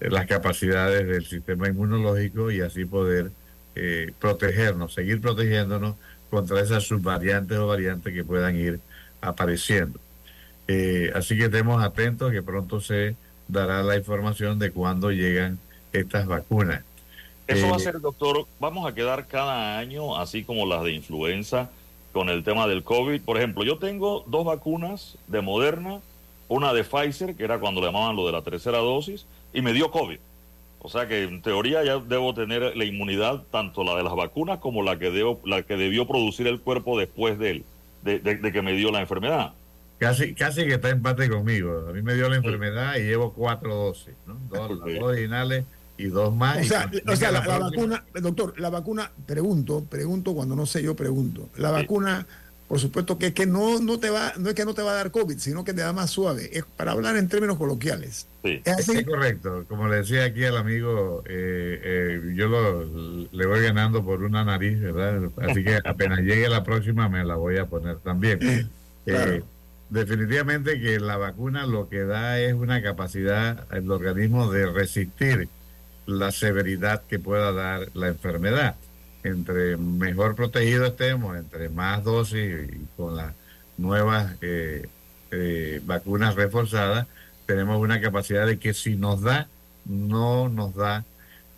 las 0.00 0.26
capacidades 0.26 1.06
del 1.06 1.26
sistema 1.26 1.68
inmunológico 1.68 2.50
y 2.50 2.62
así 2.62 2.86
poder 2.86 3.30
eh, 3.74 4.12
protegernos, 4.18 4.94
seguir 4.94 5.20
protegiéndonos 5.20 5.96
contra 6.30 6.60
esas 6.62 6.84
subvariantes 6.84 7.58
o 7.58 7.66
variantes 7.66 8.14
que 8.14 8.24
puedan 8.24 8.56
ir 8.56 8.80
apareciendo. 9.20 10.00
Así 11.14 11.36
que 11.36 11.44
estemos 11.44 11.82
atentos 11.82 12.32
que 12.32 12.42
pronto 12.42 12.80
se 12.80 13.16
dará 13.48 13.82
la 13.82 13.96
información 13.96 14.58
de 14.58 14.70
cuándo 14.70 15.10
llegan 15.10 15.58
estas 15.92 16.26
vacunas. 16.26 16.82
Eso 17.46 17.68
va 17.68 17.74
a 17.74 17.76
eh, 17.76 17.80
ser, 17.80 18.00
doctor, 18.00 18.46
vamos 18.58 18.90
a 18.90 18.94
quedar 18.94 19.26
cada 19.26 19.78
año, 19.78 20.16
así 20.16 20.44
como 20.44 20.64
las 20.66 20.82
de 20.82 20.92
influenza, 20.92 21.70
con 22.12 22.30
el 22.30 22.42
tema 22.42 22.66
del 22.66 22.82
COVID. 22.82 23.20
Por 23.20 23.36
ejemplo, 23.36 23.64
yo 23.64 23.76
tengo 23.78 24.24
dos 24.26 24.46
vacunas 24.46 25.18
de 25.26 25.42
Moderna, 25.42 26.00
una 26.48 26.72
de 26.72 26.84
Pfizer, 26.84 27.34
que 27.34 27.44
era 27.44 27.58
cuando 27.58 27.80
le 27.80 27.88
llamaban 27.88 28.16
lo 28.16 28.24
de 28.24 28.32
la 28.32 28.42
tercera 28.42 28.78
dosis, 28.78 29.26
y 29.52 29.60
me 29.60 29.72
dio 29.72 29.90
COVID. 29.90 30.18
O 30.80 30.88
sea 30.88 31.06
que 31.06 31.22
en 31.22 31.42
teoría 31.42 31.82
ya 31.84 31.98
debo 31.98 32.34
tener 32.34 32.76
la 32.76 32.84
inmunidad, 32.84 33.42
tanto 33.50 33.84
la 33.84 33.94
de 33.96 34.02
las 34.02 34.14
vacunas 34.14 34.58
como 34.58 34.82
la 34.82 34.98
que, 34.98 35.10
debo, 35.10 35.40
la 35.44 35.62
que 35.62 35.76
debió 35.76 36.06
producir 36.06 36.46
el 36.46 36.60
cuerpo 36.60 36.98
después 36.98 37.38
de, 37.38 37.50
él, 37.50 37.64
de, 38.02 38.52
que 38.52 38.62
me 38.62 38.72
dio 38.72 38.90
la 38.90 39.00
enfermedad. 39.00 39.52
Casi, 39.98 40.34
casi 40.34 40.64
que 40.64 40.74
está 40.74 40.90
en 40.90 40.96
empate 40.96 41.28
conmigo. 41.28 41.86
A 41.88 41.92
mí 41.92 42.02
me 42.02 42.14
dio 42.14 42.28
la 42.28 42.36
enfermedad 42.36 42.96
y 42.96 43.04
llevo 43.04 43.32
cuatro 43.32 43.74
dosis, 43.74 44.14
¿no? 44.26 44.38
Dos, 44.50 44.80
dos 44.80 45.02
originales 45.02 45.64
y 45.96 46.06
dos 46.06 46.34
más. 46.34 46.58
O 46.58 47.16
sea, 47.16 47.30
la, 47.30 47.40
vacuna, 47.40 48.04
doctor, 48.20 48.58
la 48.58 48.70
vacuna, 48.70 49.10
pregunto, 49.26 49.84
pregunto 49.84 50.34
cuando 50.34 50.56
no 50.56 50.66
sé, 50.66 50.82
yo 50.82 50.96
pregunto. 50.96 51.48
La 51.56 51.70
vacuna, 51.70 52.26
por 52.66 52.80
supuesto 52.80 53.18
que, 53.18 53.32
que 53.32 53.46
no, 53.46 53.78
no 53.80 53.98
te 54.00 54.10
va, 54.10 54.32
no 54.36 54.48
es 54.48 54.54
que 54.54 54.64
no 54.64 54.74
te 54.74 54.82
va 54.82 54.92
a 54.92 54.94
dar 54.94 55.10
COVID, 55.10 55.38
sino 55.38 55.64
que 55.64 55.72
te 55.72 55.82
da 55.82 55.92
más 55.92 56.10
suave. 56.10 56.50
Es 56.52 56.64
para 56.64 56.92
hablar 56.92 57.16
en 57.16 57.28
términos 57.28 57.56
coloquiales. 57.56 58.26
Sí. 58.42 58.60
¿Es, 58.64 59.04
correcto. 59.06 59.64
Como 59.68 59.88
le 59.88 59.96
decía 59.96 60.24
aquí 60.24 60.44
al 60.44 60.56
amigo, 60.56 61.22
eh, 61.26 61.80
eh, 61.82 62.34
yo 62.34 62.48
lo, 62.48 62.84
le 63.30 63.46
voy 63.46 63.62
ganando 63.62 64.04
por 64.04 64.22
una 64.22 64.44
nariz, 64.44 64.80
¿verdad? 64.80 65.30
Así 65.48 65.62
que 65.62 65.78
apenas 65.84 66.20
llegue 66.20 66.48
la 66.48 66.64
próxima 66.64 67.08
me 67.08 67.24
la 67.24 67.36
voy 67.36 67.58
a 67.58 67.66
poner 67.66 67.98
también. 67.98 68.70
Eh, 69.06 69.42
definitivamente 69.90 70.80
que 70.80 70.98
la 71.00 71.16
vacuna 71.16 71.66
lo 71.66 71.88
que 71.88 72.04
da 72.04 72.40
es 72.40 72.54
una 72.54 72.82
capacidad 72.82 73.66
el 73.72 73.90
organismo 73.90 74.50
de 74.50 74.66
resistir 74.66 75.48
la 76.06 76.32
severidad 76.32 77.02
que 77.08 77.18
pueda 77.18 77.52
dar 77.52 77.88
la 77.94 78.08
enfermedad. 78.08 78.76
entre 79.22 79.78
mejor 79.78 80.34
protegido 80.34 80.86
estemos, 80.86 81.36
entre 81.38 81.70
más 81.70 82.04
dosis 82.04 82.68
y 82.70 82.86
con 82.96 83.16
las 83.16 83.34
nuevas 83.78 84.34
eh, 84.42 84.86
eh, 85.30 85.80
vacunas 85.84 86.34
reforzadas, 86.34 87.06
tenemos 87.46 87.80
una 87.80 88.00
capacidad 88.00 88.46
de 88.46 88.58
que 88.58 88.74
si 88.74 88.96
nos 88.96 89.22
da, 89.22 89.48
no 89.86 90.50
nos 90.50 90.74
da 90.74 91.04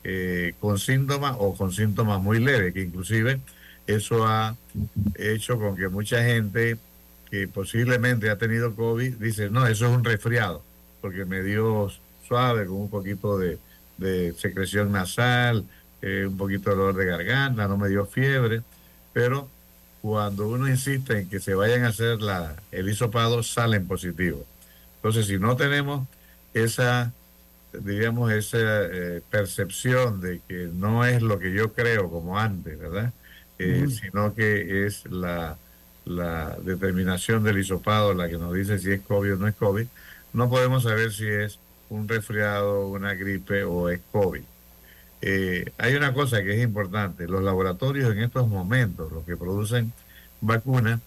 eh, 0.04 0.54
con 0.60 0.78
síntomas 0.78 1.36
o 1.40 1.54
con 1.56 1.72
síntomas 1.72 2.22
muy 2.22 2.38
leves, 2.38 2.72
que 2.72 2.82
inclusive 2.82 3.40
eso 3.88 4.26
ha 4.26 4.56
hecho 5.16 5.58
con 5.58 5.76
que 5.76 5.88
mucha 5.88 6.22
gente 6.22 6.76
que 7.30 7.48
posiblemente 7.48 8.30
ha 8.30 8.38
tenido 8.38 8.74
COVID 8.74 9.14
dice, 9.14 9.50
no, 9.50 9.66
eso 9.66 9.86
es 9.86 9.92
un 9.92 10.04
resfriado, 10.04 10.62
porque 11.00 11.24
me 11.24 11.42
dio 11.42 11.90
suave, 12.26 12.66
con 12.66 12.76
un 12.76 12.90
poquito 12.90 13.38
de, 13.38 13.58
secreción 14.38 14.92
nasal, 14.92 15.64
eh, 16.02 16.26
un 16.28 16.36
poquito 16.36 16.70
de 16.70 16.76
dolor 16.76 16.96
de 16.96 17.06
garganta, 17.06 17.66
no 17.66 17.76
me 17.76 17.88
dio 17.88 18.04
fiebre, 18.06 18.62
pero 19.12 19.48
cuando 20.02 20.48
uno 20.48 20.68
insiste 20.68 21.20
en 21.20 21.28
que 21.28 21.40
se 21.40 21.54
vayan 21.54 21.84
a 21.84 21.88
hacer 21.88 22.20
la, 22.20 22.54
el 22.70 22.88
hisopado, 22.88 23.42
salen 23.42 23.86
positivos. 23.86 24.44
Entonces, 24.96 25.26
si 25.26 25.38
no 25.38 25.56
tenemos 25.56 26.06
esa, 26.54 27.12
diríamos, 27.72 28.30
esa 28.32 28.58
eh, 28.58 29.22
percepción 29.30 30.20
de 30.20 30.40
que 30.46 30.68
no 30.72 31.04
es 31.04 31.22
lo 31.22 31.38
que 31.38 31.52
yo 31.52 31.72
creo 31.72 32.10
como 32.10 32.38
antes, 32.38 32.78
¿verdad? 32.78 33.12
Eh, 33.58 33.86
sino 33.88 34.34
que 34.34 34.86
es 34.86 35.06
la, 35.06 35.56
la 36.06 36.56
determinación 36.62 37.42
del 37.42 37.58
hisopado 37.58 38.14
la 38.14 38.28
que 38.28 38.38
nos 38.38 38.54
dice 38.54 38.78
si 38.78 38.92
es 38.92 39.00
COVID 39.02 39.34
o 39.34 39.36
no 39.36 39.48
es 39.48 39.54
COVID, 39.56 39.86
no 40.32 40.48
podemos 40.48 40.84
saber 40.84 41.12
si 41.12 41.26
es 41.26 41.58
un 41.90 42.08
resfriado, 42.08 42.88
una 42.88 43.14
gripe 43.14 43.64
o 43.64 43.88
es 43.90 44.00
COVID. 44.12 44.42
Eh, 45.22 45.72
hay 45.78 45.94
una 45.94 46.14
cosa 46.14 46.42
que 46.42 46.54
es 46.54 46.62
importante, 46.62 47.26
los 47.26 47.42
laboratorios 47.42 48.12
en 48.12 48.20
estos 48.20 48.46
momentos, 48.48 49.10
los 49.12 49.24
que 49.24 49.36
producen 49.36 49.92
vacunas, 50.40 51.00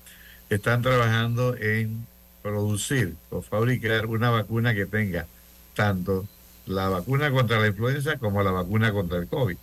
están 0.49 0.81
trabajando 0.81 1.55
en 1.55 2.05
producir 2.41 3.15
o 3.29 3.41
fabricar 3.41 4.05
una 4.07 4.29
vacuna 4.29 4.73
que 4.73 4.85
tenga 4.85 5.27
tanto 5.75 6.27
la 6.65 6.89
vacuna 6.89 7.31
contra 7.31 7.59
la 7.59 7.67
influenza 7.67 8.17
como 8.17 8.43
la 8.43 8.51
vacuna 8.51 8.91
contra 8.91 9.19
el 9.19 9.27
COVID. 9.27 9.57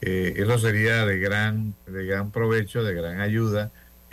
Eh, 0.00 0.34
eso 0.36 0.58
sería 0.58 1.04
de 1.04 1.18
gran, 1.18 1.74
de 1.86 2.06
gran 2.06 2.30
provecho, 2.30 2.82
de 2.82 2.94
gran 2.94 3.20
ayuda 3.20 3.70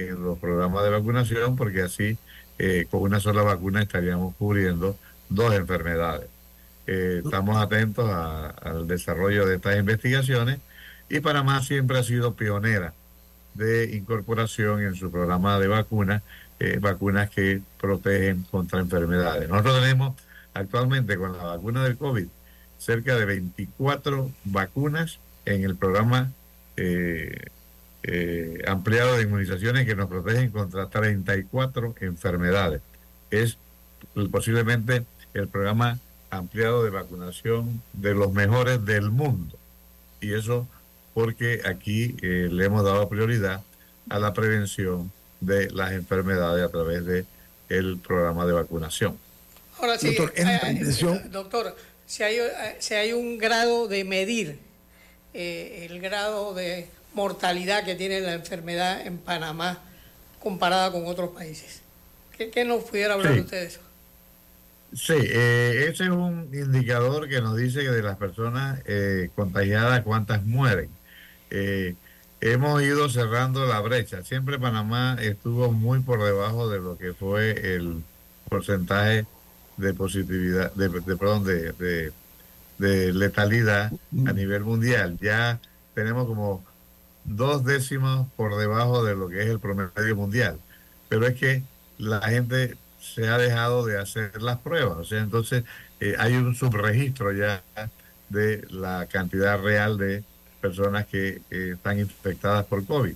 en 0.10 0.24
los 0.24 0.39
programas 0.39 0.84
de 0.84 0.89
vacunación, 0.89 1.56
porque 1.56 1.82
así 1.82 2.18
eh, 2.60 2.86
con 2.89 3.02
una 3.02 3.20
sola 3.20 3.41
vacuna 3.41 3.82
estaríamos 3.82 4.36
cubriendo 4.36 4.97
dos 5.30 5.54
enfermedades. 5.54 6.28
Eh, 6.88 7.22
estamos 7.24 7.58
atentos 7.58 8.10
al 8.10 8.88
desarrollo 8.88 9.45
de 9.45 9.56
estas 9.56 9.78
investigaciones 9.78 10.60
y 11.10 11.20
Panamá 11.20 11.62
siempre 11.62 11.99
ha 11.99 12.04
sido 12.04 12.36
pionera 12.36 12.93
de 13.54 13.95
incorporación 13.95 14.82
en 14.82 14.95
su 14.95 15.12
programa 15.12 15.60
de 15.60 15.68
vacunas, 15.68 16.22
eh, 16.60 16.78
vacunas 16.80 17.30
que 17.30 17.62
protegen 17.80 18.43
contra 18.49 18.80
enfermedades. 18.80 19.49
Nosotros 19.49 19.82
tenemos 19.82 20.16
actualmente 20.54 21.18
con 21.18 21.38
la 21.38 21.43
vacuna 21.43 21.84
del 21.84 21.97
COVID 21.97 22.28
cerca 22.78 23.16
de 23.16 23.26
24 23.26 24.32
vacunas 24.45 25.20
en 25.45 25.64
el 25.64 25.76
programa 25.76 26.32
eh, 26.78 27.47
ampliado 28.68 29.16
de 29.16 29.24
inmunizaciones 29.24 29.86
que 29.86 29.95
nos 29.95 30.10
protegen 30.10 30.49
contra 30.52 30.88
34 30.89 31.95
enfermedades. 32.02 32.82
Es 33.30 33.58
posiblemente 34.32 35.06
el 35.34 35.47
programa 35.47 35.99
ampliado 36.30 36.84
de 36.84 36.89
vacunación 36.89 37.82
de 37.93 38.14
los 38.14 38.32
mejores 38.34 38.84
del 38.86 39.12
mundo. 39.12 39.58
Y 40.20 40.34
eso 40.34 40.68
porque 41.14 41.62
aquí 41.66 42.16
eh, 42.22 42.47
le 42.52 42.66
hemos 42.66 42.84
dado 42.84 43.08
prioridad 43.10 43.62
a 44.10 44.20
la 44.20 44.34
prevención 44.34 45.12
de 45.41 45.70
las 45.72 45.91
enfermedades 45.91 46.66
a 46.66 46.70
través 46.70 47.06
de 47.06 47.26
el 47.70 47.97
programa 47.97 48.45
de 48.45 48.54
vacunación. 48.54 49.18
Ahora 49.78 49.97
sí, 49.97 50.16
doctor, 50.16 50.34
eh, 50.36 50.60
eh, 50.64 51.22
doctor 51.30 51.76
si, 52.06 52.24
hay, 52.24 52.38
si 52.80 52.93
hay 52.93 53.14
un 53.14 53.38
grado 53.38 53.88
de 53.88 54.04
medir 54.04 54.60
el 55.34 56.02
grado 56.02 56.54
de 56.54 56.88
mortalidad 57.14 57.84
que 57.84 57.95
tiene 57.95 58.22
la 58.22 58.34
enfermedad 58.34 59.05
en 59.05 59.18
Panamá 59.18 59.80
comparada 60.39 60.91
con 60.91 61.05
otros 61.05 61.32
países. 61.32 61.82
¿Qué, 62.38 62.66
nos 62.66 62.84
pudiera 62.86 63.14
hablar 63.14 63.39
usted 63.39 63.62
de 63.62 63.68
eso? 63.68 63.80
Sí, 64.93 65.14
eh, 65.16 65.88
ese 65.89 66.05
es 66.05 66.09
un 66.09 66.49
indicador 66.51 67.30
que 67.30 67.39
nos 67.39 67.55
dice 67.55 67.82
que 67.82 67.91
de 67.91 68.01
las 68.01 68.18
personas 68.18 68.82
eh, 68.86 69.30
contagiadas 69.36 70.01
cuántas 70.01 70.43
mueren. 70.43 70.89
Eh, 71.49 71.95
hemos 72.41 72.82
ido 72.82 73.07
cerrando 73.09 73.66
la 73.68 73.80
brecha. 73.80 74.24
Siempre 74.24 74.59
Panamá 74.59 75.18
estuvo 75.22 75.72
muy 75.72 75.99
por 75.99 76.24
debajo 76.24 76.70
de 76.70 76.80
lo 76.80 76.97
que 76.97 77.14
fue 77.14 77.76
el 77.76 78.03
porcentaje 78.49 79.26
de 79.78 79.93
positividad, 79.93 80.74
de, 80.74 80.89
perdón, 80.89 81.45
de, 81.45 82.12
de, 82.78 83.14
letalidad 83.14 83.91
a 84.26 84.34
nivel 84.34 84.64
mundial. 84.64 85.18
Ya 85.22 85.59
tenemos 85.93 86.28
como 86.28 86.64
dos 87.24 87.64
décimos 87.64 88.28
por 88.36 88.58
debajo 88.58 89.04
de 89.04 89.16
lo 89.16 89.30
que 89.30 89.42
es 89.42 89.48
el 89.48 89.60
promedio 89.60 90.16
mundial. 90.16 90.60
Pero 91.10 91.28
es 91.28 91.36
que 91.36 91.64
la 91.98 92.22
gente 92.22 92.78
se 93.00 93.28
ha 93.28 93.38
dejado 93.38 93.86
de 93.86 94.00
hacer 94.00 94.42
las 94.42 94.60
pruebas. 94.60 94.98
O 94.98 95.04
sea, 95.04 95.20
entonces 95.20 95.64
eh, 96.00 96.16
hay 96.18 96.36
un 96.36 96.56
subregistro 96.56 97.32
ya 97.32 97.64
de 98.30 98.66
la 98.70 99.08
cantidad 99.08 99.62
real 99.62 99.98
de 99.98 100.24
personas 100.62 101.06
que 101.08 101.42
están 101.50 102.00
infectadas 102.00 102.66
por 102.66 102.86
COVID. 102.86 103.16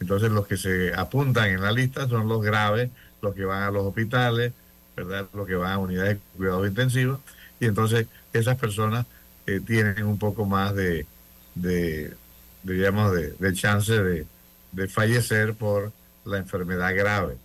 Entonces 0.00 0.30
los 0.30 0.46
que 0.46 0.56
se 0.56 0.92
apuntan 0.94 1.50
en 1.50 1.62
la 1.62 1.72
lista 1.72 2.08
son 2.08 2.28
los 2.28 2.42
graves, 2.42 2.90
los 3.22 3.34
que 3.34 3.44
van 3.44 3.62
a 3.62 3.70
los 3.70 3.84
hospitales, 3.84 4.52
¿verdad? 4.96 5.26
los 5.32 5.46
que 5.46 5.54
van 5.54 5.72
a 5.72 5.78
unidades 5.78 6.14
de 6.14 6.20
cuidados 6.36 6.66
intensivos. 6.66 7.20
Y 7.60 7.66
entonces 7.66 8.06
esas 8.32 8.56
personas 8.56 9.06
eh, 9.46 9.60
tienen 9.60 10.04
un 10.04 10.18
poco 10.18 10.46
más 10.46 10.74
de, 10.74 11.06
de 11.54 12.14
digamos, 12.62 13.12
de, 13.12 13.54
chance 13.54 13.92
de, 13.92 14.26
de, 14.72 14.88
fallecer 14.88 15.54
por 15.54 15.92
la 16.24 16.38
enfermedad 16.38 16.94
grave. 16.94 17.36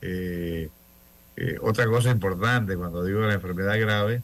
Eh, 0.00 0.68
eh, 1.36 1.56
otra 1.60 1.86
cosa 1.86 2.10
importante, 2.10 2.76
cuando 2.76 3.04
digo 3.04 3.20
la 3.20 3.34
enfermedad 3.34 3.78
grave, 3.80 4.22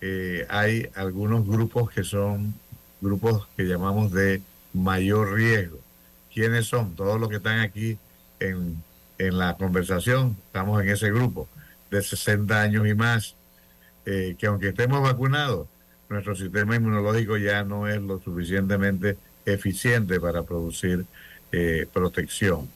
eh, 0.00 0.46
hay 0.48 0.88
algunos 0.94 1.46
grupos 1.46 1.90
que 1.90 2.04
son 2.04 2.54
grupos 3.00 3.48
que 3.56 3.64
llamamos 3.64 4.12
de 4.12 4.42
mayor 4.72 5.34
riesgo. 5.34 5.78
¿Quiénes 6.32 6.66
son? 6.66 6.94
Todos 6.94 7.20
los 7.20 7.28
que 7.28 7.36
están 7.36 7.60
aquí 7.60 7.98
en, 8.40 8.82
en 9.18 9.38
la 9.38 9.56
conversación, 9.56 10.36
estamos 10.46 10.82
en 10.82 10.88
ese 10.88 11.10
grupo 11.10 11.48
de 11.90 12.02
60 12.02 12.60
años 12.60 12.86
y 12.86 12.94
más, 12.94 13.36
que 14.04 14.46
aunque 14.46 14.70
estemos 14.70 15.02
vacunados, 15.02 15.68
nuestro 16.08 16.34
sistema 16.34 16.74
inmunológico 16.74 17.36
ya 17.36 17.64
no 17.64 17.86
es 17.86 18.00
lo 18.00 18.18
suficientemente 18.20 19.16
eficiente 19.46 20.20
para 20.20 20.42
producir 20.42 21.04
protección. 21.92 22.68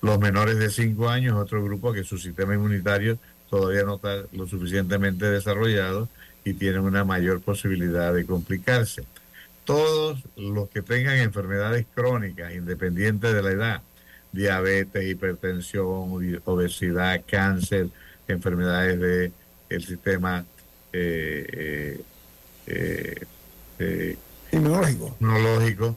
Los 0.00 0.18
menores 0.18 0.58
de 0.58 0.70
5 0.70 1.08
años, 1.08 1.38
otro 1.38 1.62
grupo 1.62 1.92
que 1.92 2.02
su 2.02 2.16
sistema 2.16 2.54
inmunitario 2.54 3.18
todavía 3.50 3.82
no 3.82 3.96
está 3.96 4.22
lo 4.32 4.46
suficientemente 4.46 5.26
desarrollado 5.26 6.08
y 6.44 6.54
tienen 6.54 6.80
una 6.80 7.04
mayor 7.04 7.40
posibilidad 7.40 8.14
de 8.14 8.24
complicarse. 8.24 9.04
Todos 9.64 10.24
los 10.36 10.70
que 10.70 10.82
tengan 10.82 11.18
enfermedades 11.18 11.86
crónicas, 11.94 12.54
independientes 12.54 13.32
de 13.32 13.42
la 13.42 13.50
edad, 13.50 13.82
diabetes, 14.32 15.04
hipertensión, 15.04 16.40
obesidad, 16.44 17.22
cáncer, 17.30 17.88
enfermedades 18.26 18.98
del 18.98 19.32
el 19.68 19.84
sistema 19.84 20.44
eh, 20.92 22.00
eh, 22.66 23.24
eh, 23.78 24.16
inmunológico, 24.52 25.16
inmunológico 25.20 25.96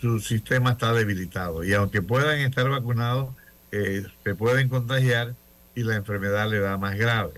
su 0.00 0.20
sistema 0.20 0.72
está 0.72 0.92
debilitado 0.92 1.64
y 1.64 1.72
aunque 1.72 2.02
puedan 2.02 2.38
estar 2.40 2.68
vacunados, 2.68 3.30
eh, 3.72 4.04
se 4.24 4.34
pueden 4.34 4.68
contagiar 4.68 5.34
y 5.74 5.82
la 5.82 5.96
enfermedad 5.96 6.48
le 6.48 6.60
da 6.60 6.76
más 6.76 6.96
grave. 6.96 7.32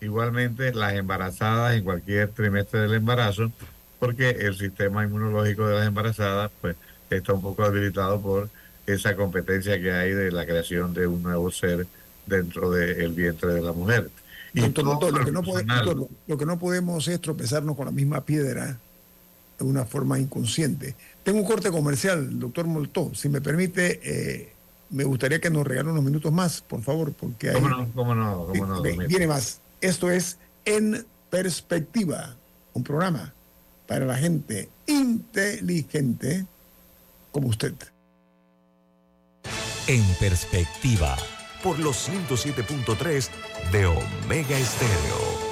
Igualmente 0.00 0.74
las 0.74 0.94
embarazadas 0.94 1.74
en 1.74 1.84
cualquier 1.84 2.28
trimestre 2.28 2.80
del 2.80 2.94
embarazo, 2.94 3.52
porque 3.98 4.30
el 4.30 4.56
sistema 4.56 5.04
inmunológico 5.04 5.66
de 5.66 5.76
las 5.76 5.86
embarazadas 5.86 6.50
pues 6.60 6.76
está 7.10 7.34
un 7.34 7.42
poco 7.42 7.70
debilitado 7.70 8.20
por 8.20 8.50
esa 8.86 9.14
competencia 9.14 9.80
que 9.80 9.92
hay 9.92 10.12
de 10.12 10.32
la 10.32 10.44
creación 10.44 10.92
de 10.92 11.06
un 11.06 11.22
nuevo 11.22 11.50
ser 11.50 11.86
dentro 12.26 12.70
del 12.70 13.12
vientre 13.12 13.52
de 13.52 13.62
la 13.62 13.72
mujer. 13.72 14.10
Y 14.54 14.60
lo, 14.60 14.72
que 14.72 14.82
no 14.82 14.98
lo 16.26 16.38
que 16.38 16.46
no 16.46 16.58
podemos 16.58 17.08
es 17.08 17.20
tropezarnos 17.20 17.76
con 17.76 17.86
la 17.86 17.92
misma 17.92 18.24
piedra 18.24 18.78
de 19.58 19.64
una 19.64 19.84
forma 19.84 20.18
inconsciente. 20.18 20.94
Tengo 21.22 21.38
un 21.40 21.46
corte 21.46 21.70
comercial, 21.70 22.38
doctor 22.38 22.66
Moltó. 22.66 23.14
Si 23.14 23.28
me 23.28 23.40
permite, 23.40 24.00
eh, 24.02 24.52
me 24.90 25.04
gustaría 25.04 25.40
que 25.40 25.50
nos 25.50 25.66
regale 25.66 25.90
unos 25.90 26.04
minutos 26.04 26.32
más, 26.32 26.60
por 26.60 26.82
favor, 26.82 27.12
porque 27.12 27.50
hay... 27.50 27.54
¿Cómo 27.54 27.68
no? 27.68 27.92
¿Cómo 27.94 28.14
no? 28.14 28.46
¿Cómo 28.46 28.66
no 28.66 28.82
viene 28.82 29.26
más. 29.26 29.60
Esto 29.80 30.10
es 30.10 30.38
En 30.64 31.06
Perspectiva, 31.32 32.36
un 32.74 32.84
programa 32.84 33.32
para 33.86 34.04
la 34.04 34.18
gente 34.18 34.68
inteligente 34.86 36.44
como 37.30 37.48
usted. 37.48 37.72
En 39.86 40.04
perspectiva. 40.20 41.16
Por 41.62 41.78
los 41.78 42.06
107.3 42.06 43.30
de 43.72 43.86
Omega 43.86 44.58
Estéreo. 44.58 45.51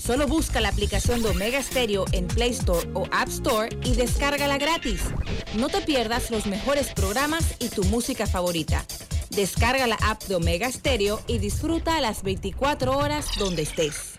Solo 0.00 0.26
busca 0.26 0.60
la 0.60 0.70
aplicación 0.70 1.22
de 1.22 1.28
Omega 1.28 1.62
Stereo 1.62 2.06
en 2.12 2.26
Play 2.26 2.50
Store 2.50 2.88
o 2.94 3.06
App 3.12 3.28
Store 3.28 3.68
y 3.84 3.94
descárgala 3.94 4.56
gratis. 4.56 5.02
No 5.54 5.68
te 5.68 5.82
pierdas 5.82 6.30
los 6.30 6.46
mejores 6.46 6.92
programas 6.94 7.56
y 7.58 7.68
tu 7.68 7.84
música 7.84 8.26
favorita. 8.26 8.84
Descarga 9.30 9.86
la 9.86 9.96
app 9.96 10.22
de 10.24 10.36
Omega 10.36 10.72
Stereo 10.72 11.20
y 11.26 11.38
disfruta 11.38 12.00
las 12.00 12.22
24 12.22 12.96
horas 12.96 13.28
donde 13.38 13.62
estés. 13.62 14.18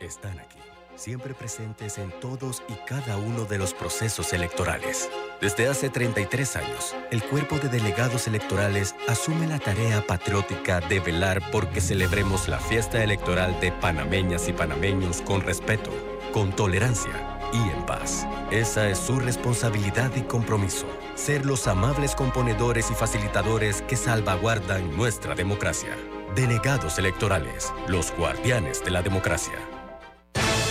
Están 0.00 0.38
aquí, 0.38 0.58
siempre 0.96 1.34
presentes 1.34 1.98
en 1.98 2.10
todos 2.20 2.62
y 2.68 2.72
cada 2.86 3.18
uno 3.18 3.44
de 3.44 3.58
los 3.58 3.74
procesos 3.74 4.32
electorales. 4.32 5.10
Desde 5.40 5.68
hace 5.68 5.90
33 5.90 6.56
años, 6.56 6.94
el 7.10 7.22
cuerpo 7.22 7.58
de 7.58 7.68
delegados 7.68 8.26
electorales 8.26 8.94
asume 9.06 9.46
la 9.46 9.58
tarea 9.58 10.02
patriótica 10.06 10.80
de 10.80 10.98
velar 10.98 11.42
porque 11.52 11.82
celebremos 11.82 12.48
la 12.48 12.58
fiesta 12.58 13.04
electoral 13.04 13.60
de 13.60 13.70
panameñas 13.70 14.48
y 14.48 14.54
panameños 14.54 15.20
con 15.20 15.42
respeto, 15.42 15.90
con 16.32 16.56
tolerancia 16.56 17.38
y 17.52 17.68
en 17.68 17.84
paz. 17.84 18.26
Esa 18.50 18.88
es 18.88 18.98
su 18.98 19.20
responsabilidad 19.20 20.10
y 20.16 20.22
compromiso, 20.22 20.86
ser 21.16 21.44
los 21.44 21.66
amables 21.66 22.14
componedores 22.14 22.90
y 22.90 22.94
facilitadores 22.94 23.82
que 23.82 23.96
salvaguardan 23.96 24.96
nuestra 24.96 25.34
democracia. 25.34 25.94
Delegados 26.34 26.98
electorales, 26.98 27.74
los 27.88 28.10
guardianes 28.16 28.82
de 28.82 28.90
la 28.90 29.02
democracia. 29.02 29.58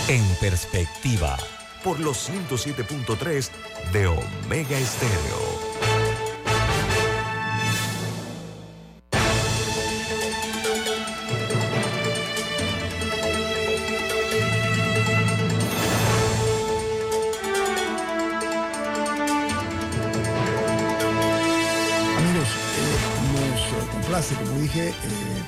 En 0.08 0.24
perspectiva. 0.40 1.36
Por 1.86 2.00
los 2.00 2.28
107.3 2.28 3.48
de 3.92 4.08
Omega 4.08 4.76
Estéreo. 4.76 5.36
Eh, 22.36 22.96
nos 23.32 23.60
eh, 23.60 23.88
complace, 23.92 24.34
como 24.34 24.58
dije, 24.58 24.88
eh, 24.88 24.92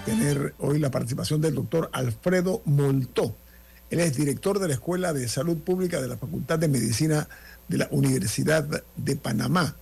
tener 0.04 0.54
hoy 0.60 0.78
la 0.78 0.92
participación 0.92 1.40
del 1.40 1.56
doctor 1.56 1.90
Alfredo 1.92 2.62
Moltó. 2.64 3.34
Él 3.90 4.00
es 4.00 4.16
director 4.16 4.58
de 4.58 4.68
la 4.68 4.74
Escuela 4.74 5.12
de 5.12 5.28
Salud 5.28 5.56
Pública 5.58 6.00
de 6.00 6.08
la 6.08 6.16
Facultad 6.16 6.58
de 6.58 6.68
Medicina 6.68 7.28
de 7.68 7.78
la 7.78 7.88
Universidad 7.90 8.82
de 8.96 9.16
Panamá. 9.16 9.76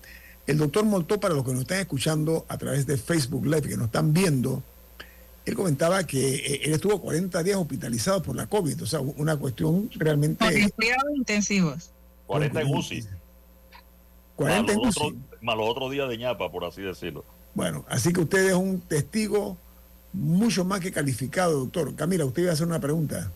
El 0.47 0.59
doctor 0.59 0.85
Moltó, 0.85 1.19
para 1.19 1.35
los 1.35 1.45
que 1.45 1.53
nos 1.53 1.63
están 1.63 1.81
escuchando 1.81 2.47
a 2.49 2.57
través 2.57 2.87
de 2.87 2.97
Facebook 2.97 3.45
Live, 3.47 3.63
que 3.63 3.77
nos 3.77 3.87
están 3.87 4.13
viendo, 4.13 4.63
él 5.45 5.55
comentaba 5.57 6.05
que 6.05 6.37
eh, 6.37 6.61
él 6.65 6.73
estuvo 6.73 7.01
40 7.01 7.43
días 7.43 7.57
hospitalizado 7.57 8.23
por 8.23 8.37
la 8.37 8.47
COVID, 8.47 8.83
o 8.83 8.87
sea, 8.87 9.01
una 9.01 9.37
cuestión 9.37 9.91
realmente... 9.97 10.45
Con 10.45 10.71
cuidados 10.71 11.17
intensivos. 11.17 11.91
40 12.29 12.61
en 12.61 12.75
UCI. 12.75 13.05
40 14.37 14.73
en 14.73 14.79
UCI. 14.79 14.89
otros- 14.89 15.15
más 15.41 15.57
los 15.57 15.69
otros 15.69 15.91
días 15.91 16.09
de 16.09 16.19
ñapa, 16.19 16.51
por 16.51 16.65
así 16.65 16.83
decirlo. 16.83 17.25
Bueno, 17.55 17.85
así 17.89 18.13
que 18.13 18.21
usted 18.21 18.47
es 18.49 18.55
un 18.55 18.81
testigo 18.81 19.57
mucho 20.13 20.65
más 20.65 20.81
que 20.81 20.93
calificado, 20.93 21.59
doctor. 21.61 21.95
Camila, 21.95 22.25
usted 22.25 22.43
iba 22.43 22.51
a 22.51 22.55
hacer 22.55 22.67
una 22.67 22.81
pregunta. 22.81 23.31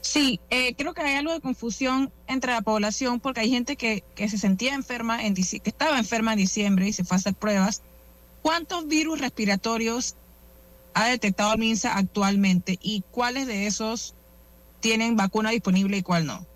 Sí, 0.00 0.40
eh, 0.50 0.74
creo 0.74 0.94
que 0.94 1.02
hay 1.02 1.16
algo 1.16 1.32
de 1.32 1.40
confusión 1.40 2.12
entre 2.26 2.52
la 2.52 2.62
población 2.62 3.20
porque 3.20 3.40
hay 3.40 3.50
gente 3.50 3.76
que, 3.76 4.04
que 4.14 4.28
se 4.28 4.38
sentía 4.38 4.74
enferma, 4.74 5.24
en 5.24 5.34
que 5.34 5.60
estaba 5.64 5.98
enferma 5.98 6.32
en 6.32 6.38
diciembre 6.38 6.88
y 6.88 6.92
se 6.92 7.04
fue 7.04 7.16
a 7.16 7.18
hacer 7.18 7.34
pruebas. 7.34 7.82
¿Cuántos 8.42 8.86
virus 8.86 9.20
respiratorios 9.20 10.14
ha 10.94 11.08
detectado 11.08 11.52
el 11.52 11.58
MINSA 11.58 11.96
actualmente 11.96 12.78
y 12.80 13.02
cuáles 13.10 13.46
de 13.46 13.66
esos 13.66 14.14
tienen 14.80 15.16
vacuna 15.16 15.50
disponible 15.50 15.98
y 15.98 16.02
cuál 16.02 16.26
no? 16.26 16.46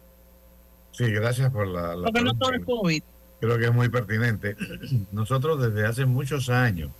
Sí, 0.93 1.11
gracias 1.11 1.51
por 1.51 1.67
la, 1.67 1.97
la 1.97 2.05
Porque 2.05 2.23
no 2.23 2.35
todo 2.35 2.53
es 2.53 2.65
COVID. 2.65 3.03
Creo 3.41 3.59
que 3.59 3.65
es 3.65 3.73
muy 3.73 3.89
pertinente. 3.89 4.57
Nosotros 5.13 5.61
desde 5.61 5.87
hace 5.87 6.07
muchos 6.07 6.49
años, 6.49 6.91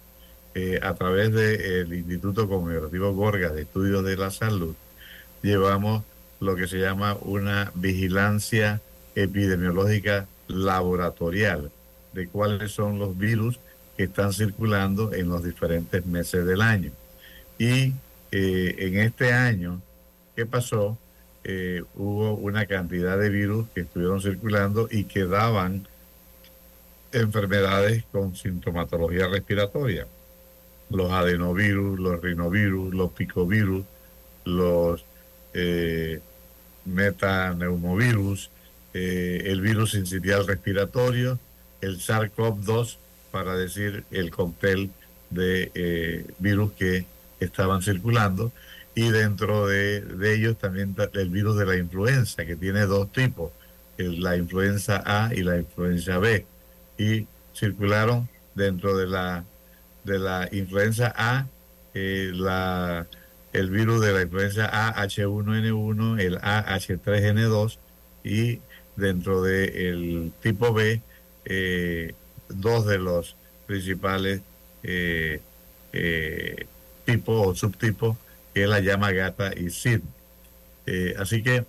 eh, 0.55 0.81
a 0.83 0.95
través 0.95 1.33
del 1.33 1.93
Instituto 1.95 2.49
Conmemorativo 2.49 3.13
Gorga 3.15 3.51
de 3.51 3.63
Estudios 3.63 4.05
de 4.05 4.17
la 4.17 4.31
Salud, 4.31 4.75
llevamos 5.43 6.03
lo 6.43 6.57
que 6.57 6.67
se 6.67 6.79
llama 6.79 7.17
una 7.21 7.71
vigilancia 7.77 8.81
epidemiológica 9.15 10.27
laboratorial 10.49 11.71
de 12.13 12.27
cuáles 12.27 12.73
son 12.73 12.99
los 12.99 13.17
virus 13.17 13.61
que 13.97 14.05
están 14.05 14.33
circulando 14.33 15.15
en 15.15 15.29
los 15.29 15.45
diferentes 15.45 16.05
meses 16.05 16.45
del 16.45 16.61
año. 16.61 16.91
Y 17.59 17.93
eh, 18.33 18.75
en 18.79 18.99
este 18.99 19.33
año, 19.33 19.81
¿qué 20.35 20.45
pasó? 20.45 20.99
Eh, 21.45 21.85
hubo 21.95 22.35
una 22.35 22.67
cantidad 22.67 23.17
de 23.19 23.31
virus 23.31 23.69
que 23.73 23.83
estuvieron 23.83 24.21
circulando 24.21 24.89
y 24.91 25.05
que 25.05 25.27
daban 25.27 25.87
enfermedades 27.13 28.03
con 28.11 28.35
sintomatología 28.35 29.29
respiratoria. 29.29 30.09
Los 30.91 31.13
adenovirus, 31.13 32.01
los 32.01 32.21
rinovirus, 32.21 32.93
los 32.93 33.13
picovirus, 33.13 33.85
los 34.45 35.05
eh, 35.55 36.21
metaneumovirus, 36.85 38.51
eh, 38.95 39.45
el 39.47 39.61
virus 39.61 39.93
sincitial 39.93 40.47
respiratorio, 40.47 41.39
el 41.81 41.99
SARS-CoV-2, 41.99 42.97
para 43.31 43.57
decir 43.57 44.05
el 44.11 44.31
cóctel 44.31 44.91
de 45.31 45.71
eh, 45.75 46.27
virus 46.39 46.73
que 46.73 47.07
estaban 47.41 47.83
circulando. 47.83 48.53
Y 48.95 49.09
dentro 49.11 49.67
de, 49.67 50.05
ellos 50.35 50.59
también 50.59 50.95
ta- 50.95 51.09
el 51.15 51.31
virus 51.31 51.57
de 51.57 51.65
la 51.65 51.77
influenza, 51.77 52.45
que 52.45 52.57
tiene 52.57 52.83
dos 52.83 53.11
tipos, 53.11 53.51
la 53.97 54.37
influenza 54.37 55.03
A 55.07 55.35
y 55.35 55.43
la 55.43 55.57
influenza 55.59 56.19
B. 56.19 56.45
Y 56.99 57.27
circularon 57.55 58.29
dentro 58.55 58.97
de 58.97 59.07
la, 59.07 59.45
de 60.05 60.19
la 60.19 60.49
influenza 60.53 61.13
A, 61.17 61.47
eh, 61.95 62.33
la, 62.35 63.07
el 63.53 63.71
virus 63.71 64.01
de 64.01 64.13
la 64.13 64.23
influenza 64.23 64.67
A 64.67 64.95
H1N1, 65.07 66.21
el 66.21 66.39
AH3N2 66.39 67.79
y 68.25 68.61
dentro 68.97 69.43
del 69.43 70.33
tipo 70.41 70.73
B, 70.73 71.03
eh, 71.45 72.15
dos 72.49 72.87
de 72.87 72.99
los 72.99 73.37
principales 73.67 74.41
eh, 74.83 75.41
eh, 75.93 76.67
tipos 77.05 77.47
o 77.47 77.55
subtipos, 77.55 78.17
que 78.55 78.63
es 78.63 78.69
la 78.69 78.81
llama 78.81 79.13
gata 79.13 79.53
y 79.55 79.71
SID. 79.71 80.01
Así 81.19 81.43
que 81.43 81.65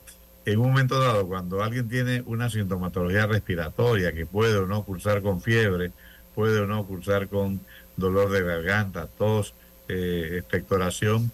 en 0.45 0.59
un 0.59 0.69
momento 0.69 0.99
dado, 0.99 1.27
cuando 1.27 1.63
alguien 1.63 1.88
tiene 1.88 2.23
una 2.25 2.49
sintomatología 2.49 3.27
respiratoria 3.27 4.11
que 4.11 4.25
puede 4.25 4.57
o 4.57 4.65
no 4.65 4.84
cursar 4.84 5.21
con 5.21 5.41
fiebre, 5.41 5.91
puede 6.36 6.59
o 6.59 6.67
no 6.67 6.86
cursar 6.86 7.27
con 7.27 7.61
dolor 7.95 8.31
de 8.31 8.41
garganta, 8.41 9.07
tos, 9.07 9.53
expectoración, 9.88 11.31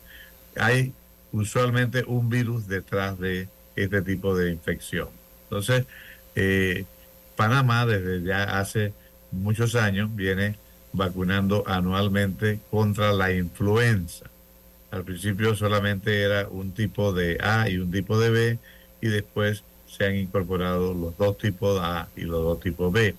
hay 0.60 0.94
usualmente 1.32 2.04
un 2.06 2.30
virus 2.30 2.68
detrás 2.68 3.20
de 3.20 3.48
este 3.76 4.02
tipo 4.02 4.36
de 4.36 4.52
infección. 4.52 5.10
Entonces, 5.44 5.86
eh, 6.36 6.86
Panamá 7.36 7.86
desde 7.86 8.24
ya 8.24 8.44
hace 8.60 8.94
muchos 9.32 9.76
años 9.76 10.14
viene 10.16 10.58
vacunando 10.92 11.64
anualmente 11.68 12.60
contra 12.70 13.14
la 13.14 13.32
influenza. 13.32 14.26
Al 14.92 15.04
principio 15.04 15.56
solamente 15.56 16.22
era 16.22 16.48
un 16.50 16.72
tipo 16.72 17.14
de 17.14 17.38
A 17.42 17.70
y 17.70 17.78
un 17.78 17.92
tipo 17.92 18.20
de 18.20 18.30
B 18.30 18.60
y 19.02 19.08
después 19.08 19.64
se 19.88 20.06
han 20.06 20.16
incorporado 20.16 20.94
los 20.94 21.18
dos 21.18 21.38
tipos 21.38 21.80
A 21.82 22.10
y 22.16 22.22
los 22.22 22.44
dos 22.44 22.60
tipos 22.60 22.92
B. 22.92 23.16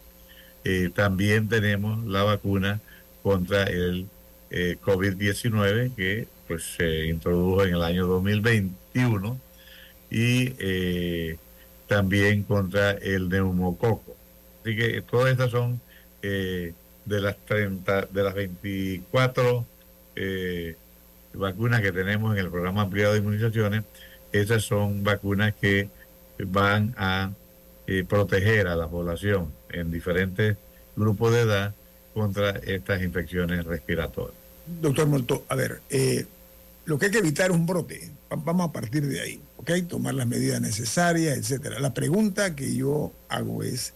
Eh, 0.65 0.91
también 0.95 1.49
tenemos 1.49 2.05
la 2.05 2.23
vacuna 2.23 2.81
contra 3.23 3.65
el 3.65 4.07
eh, 4.51 4.77
COVID-19 4.85 5.95
que 5.95 6.27
pues 6.51 6.65
se 6.65 7.07
introdujo 7.07 7.65
en 7.65 7.75
el 7.75 7.83
año 7.85 8.09
2021 8.09 9.39
y 10.11 10.53
eh, 10.59 11.37
también 11.87 12.43
contra 12.43 12.91
el 12.91 13.29
neumococo. 13.29 14.17
Así 14.61 14.75
que 14.75 15.01
todas 15.01 15.31
estas 15.31 15.53
son 15.53 15.81
eh, 16.23 16.73
de 17.05 17.21
las 17.21 17.37
30, 17.47 18.07
de 18.07 18.23
las 18.25 18.35
24 18.35 19.65
eh, 20.17 20.75
vacunas 21.35 21.83
que 21.83 21.93
tenemos 21.93 22.33
en 22.33 22.45
el 22.45 22.51
programa 22.51 22.83
ampliado 22.83 23.13
de 23.13 23.21
inmunizaciones, 23.21 23.85
esas 24.33 24.65
son 24.65 25.05
vacunas 25.05 25.55
que 25.55 25.89
van 26.47 26.97
a 26.99 27.31
eh, 27.87 28.03
proteger 28.03 28.67
a 28.67 28.75
la 28.75 28.89
población 28.89 29.53
en 29.69 29.93
diferentes 29.93 30.57
grupos 30.97 31.33
de 31.33 31.43
edad 31.43 31.75
contra 32.13 32.51
estas 32.51 33.03
infecciones 33.03 33.65
respiratorias. 33.65 34.35
Doctor 34.67 35.07
Molto, 35.07 35.45
a 35.49 35.55
ver, 35.55 35.81
eh, 35.91 36.27
lo 36.85 36.99
que 36.99 37.07
hay 37.07 37.13
que 37.13 37.19
evitar 37.19 37.51
es 37.51 37.57
un 37.57 37.67
brote. 37.67 38.13
Vamos 38.29 38.69
a 38.69 38.73
partir 38.73 39.07
de 39.07 39.21
ahí, 39.21 39.43
¿ok? 39.57 39.71
Tomar 39.89 40.15
las 40.15 40.27
medidas 40.27 40.61
necesarias, 40.61 41.37
etcétera. 41.37 41.81
La 41.81 41.95
pregunta 41.95 42.55
que 42.55 42.75
yo 42.75 43.13
hago 43.29 43.63
es 43.63 43.93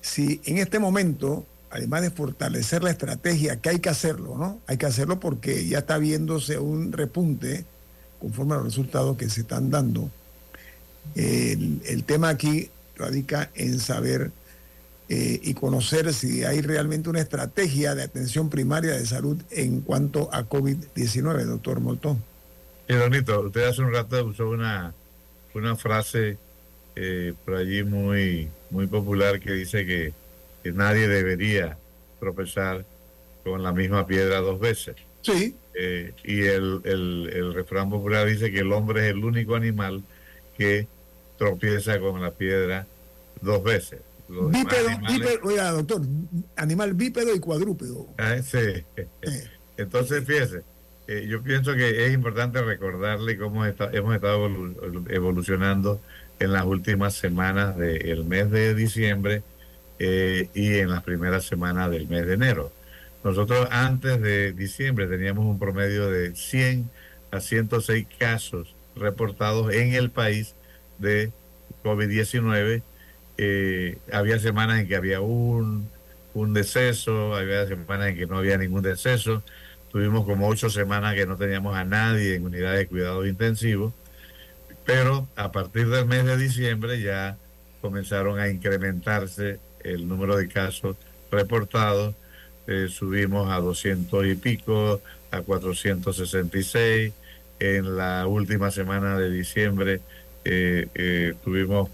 si 0.00 0.40
en 0.44 0.58
este 0.58 0.78
momento, 0.78 1.46
además 1.70 2.02
de 2.02 2.10
fortalecer 2.10 2.82
la 2.82 2.90
estrategia, 2.90 3.60
que 3.60 3.68
hay 3.68 3.78
que 3.80 3.90
hacerlo, 3.90 4.36
¿no? 4.36 4.60
Hay 4.66 4.78
que 4.78 4.86
hacerlo 4.86 5.20
porque 5.20 5.66
ya 5.66 5.78
está 5.78 5.98
viéndose 5.98 6.58
un 6.58 6.92
repunte 6.92 7.64
conforme 8.18 8.54
a 8.54 8.56
los 8.56 8.66
resultados 8.66 9.16
que 9.16 9.28
se 9.28 9.42
están 9.42 9.70
dando. 9.70 10.10
El, 11.14 11.82
el 11.86 12.04
tema 12.04 12.28
aquí 12.28 12.70
radica 12.96 13.50
en 13.54 13.78
saber 13.78 14.32
eh, 15.12 15.40
y 15.42 15.54
conocer 15.54 16.14
si 16.14 16.44
hay 16.44 16.60
realmente 16.60 17.10
una 17.10 17.18
estrategia 17.18 17.96
de 17.96 18.04
atención 18.04 18.48
primaria 18.48 18.92
de 18.92 19.04
salud 19.04 19.42
en 19.50 19.80
cuanto 19.80 20.32
a 20.32 20.48
COVID-19, 20.48 21.46
doctor 21.46 21.80
Moltón. 21.80 22.22
Sí, 22.88 22.94
bonito. 22.94 23.40
Usted 23.40 23.64
hace 23.64 23.82
un 23.82 23.92
rato 23.92 24.24
usó 24.24 24.48
una, 24.48 24.94
una 25.52 25.74
frase 25.74 26.38
eh, 26.94 27.34
por 27.44 27.56
allí 27.56 27.82
muy, 27.82 28.50
muy 28.70 28.86
popular 28.86 29.40
que 29.40 29.50
dice 29.50 29.84
que, 29.84 30.12
que 30.62 30.70
nadie 30.70 31.08
debería 31.08 31.76
tropezar 32.20 32.84
con 33.42 33.64
la 33.64 33.72
misma 33.72 34.06
piedra 34.06 34.38
dos 34.38 34.60
veces. 34.60 34.94
Sí. 35.22 35.56
Eh, 35.74 36.12
y 36.22 36.42
el, 36.42 36.82
el, 36.84 37.30
el 37.34 37.54
refrán 37.54 37.90
popular 37.90 38.28
dice 38.28 38.52
que 38.52 38.60
el 38.60 38.72
hombre 38.72 39.08
es 39.08 39.10
el 39.10 39.24
único 39.24 39.56
animal 39.56 40.04
que 40.56 40.86
tropieza 41.36 41.98
con 41.98 42.22
la 42.22 42.30
piedra 42.30 42.86
dos 43.40 43.60
veces. 43.64 43.98
Los 44.30 44.50
Bípedo, 44.50 45.40
oiga, 45.42 45.70
doctor, 45.72 46.02
animal 46.56 46.94
bípedo 46.94 47.34
y 47.34 47.40
cuadrúpedo. 47.40 48.06
Ah, 48.18 48.36
sí. 48.42 48.58
Entonces, 49.76 50.24
fíjese, 50.24 50.62
eh, 51.08 51.26
yo 51.28 51.42
pienso 51.42 51.74
que 51.74 52.06
es 52.06 52.12
importante 52.12 52.62
recordarle 52.62 53.36
cómo 53.38 53.64
está- 53.66 53.90
hemos 53.92 54.14
estado 54.14 54.48
evolu- 54.48 55.06
evolucionando 55.10 56.00
en 56.38 56.52
las 56.52 56.64
últimas 56.64 57.14
semanas 57.14 57.76
del 57.76 58.24
mes 58.24 58.50
de 58.50 58.74
diciembre 58.74 59.42
eh, 59.98 60.48
y 60.54 60.78
en 60.78 60.90
las 60.90 61.02
primeras 61.02 61.44
semanas 61.44 61.90
del 61.90 62.08
mes 62.08 62.26
de 62.26 62.34
enero. 62.34 62.72
Nosotros 63.22 63.68
antes 63.70 64.20
de 64.22 64.52
diciembre 64.52 65.06
teníamos 65.06 65.44
un 65.44 65.58
promedio 65.58 66.10
de 66.10 66.34
100 66.34 66.88
a 67.30 67.40
106 67.40 68.06
casos 68.18 68.74
reportados 68.96 69.72
en 69.74 69.92
el 69.94 70.10
país 70.10 70.54
de 70.98 71.30
COVID-19. 71.84 72.82
Eh, 73.42 73.96
había 74.12 74.38
semanas 74.38 74.80
en 74.80 74.86
que 74.86 74.96
había 74.96 75.22
un, 75.22 75.88
un 76.34 76.52
deceso, 76.52 77.34
había 77.34 77.66
semanas 77.66 78.08
en 78.08 78.16
que 78.16 78.26
no 78.26 78.36
había 78.36 78.58
ningún 78.58 78.82
deceso. 78.82 79.42
Tuvimos 79.90 80.26
como 80.26 80.46
ocho 80.46 80.68
semanas 80.68 81.14
que 81.14 81.24
no 81.24 81.38
teníamos 81.38 81.74
a 81.74 81.84
nadie 81.84 82.34
en 82.34 82.44
unidades 82.44 82.80
de 82.80 82.86
cuidados 82.86 83.26
intensivos. 83.26 83.94
Pero 84.84 85.26
a 85.36 85.52
partir 85.52 85.88
del 85.88 86.04
mes 86.04 86.26
de 86.26 86.36
diciembre 86.36 87.00
ya 87.00 87.38
comenzaron 87.80 88.38
a 88.38 88.50
incrementarse 88.50 89.58
el 89.84 90.06
número 90.06 90.36
de 90.36 90.46
casos 90.46 90.98
reportados. 91.30 92.14
Eh, 92.66 92.88
subimos 92.90 93.50
a 93.50 93.58
200 93.58 94.26
y 94.26 94.34
pico, 94.34 95.00
a 95.30 95.40
466. 95.40 97.14
En 97.58 97.96
la 97.96 98.26
última 98.26 98.70
semana 98.70 99.18
de 99.18 99.30
diciembre 99.30 100.02
eh, 100.44 101.34
tuvimos 101.42 101.88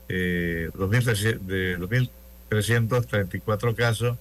eh, 0.09 0.71
2.300 0.75 1.39
de 1.47 1.77
2.334 1.79 3.75
casos. 3.75 4.17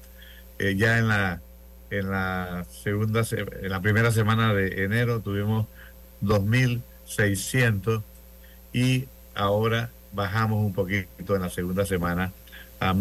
Eh, 0.59 0.76
ya 0.76 0.97
en 0.97 1.07
la 1.07 1.41
en 1.89 2.11
la 2.11 2.65
segunda 2.84 3.24
se- 3.24 3.45
en 3.61 3.70
la 3.70 3.80
primera 3.82 4.11
semana 4.11 4.53
de 4.53 4.84
enero 4.84 5.22
tuvimos 5.22 5.68
2.600 6.20 8.03
y 8.74 9.05
ahora 9.36 9.89
bajamos 10.11 10.65
un 10.65 10.74
poquito 10.74 11.36
en 11.36 11.41
la 11.43 11.49
segunda 11.49 11.86
semana 11.86 12.34
a 12.82 12.93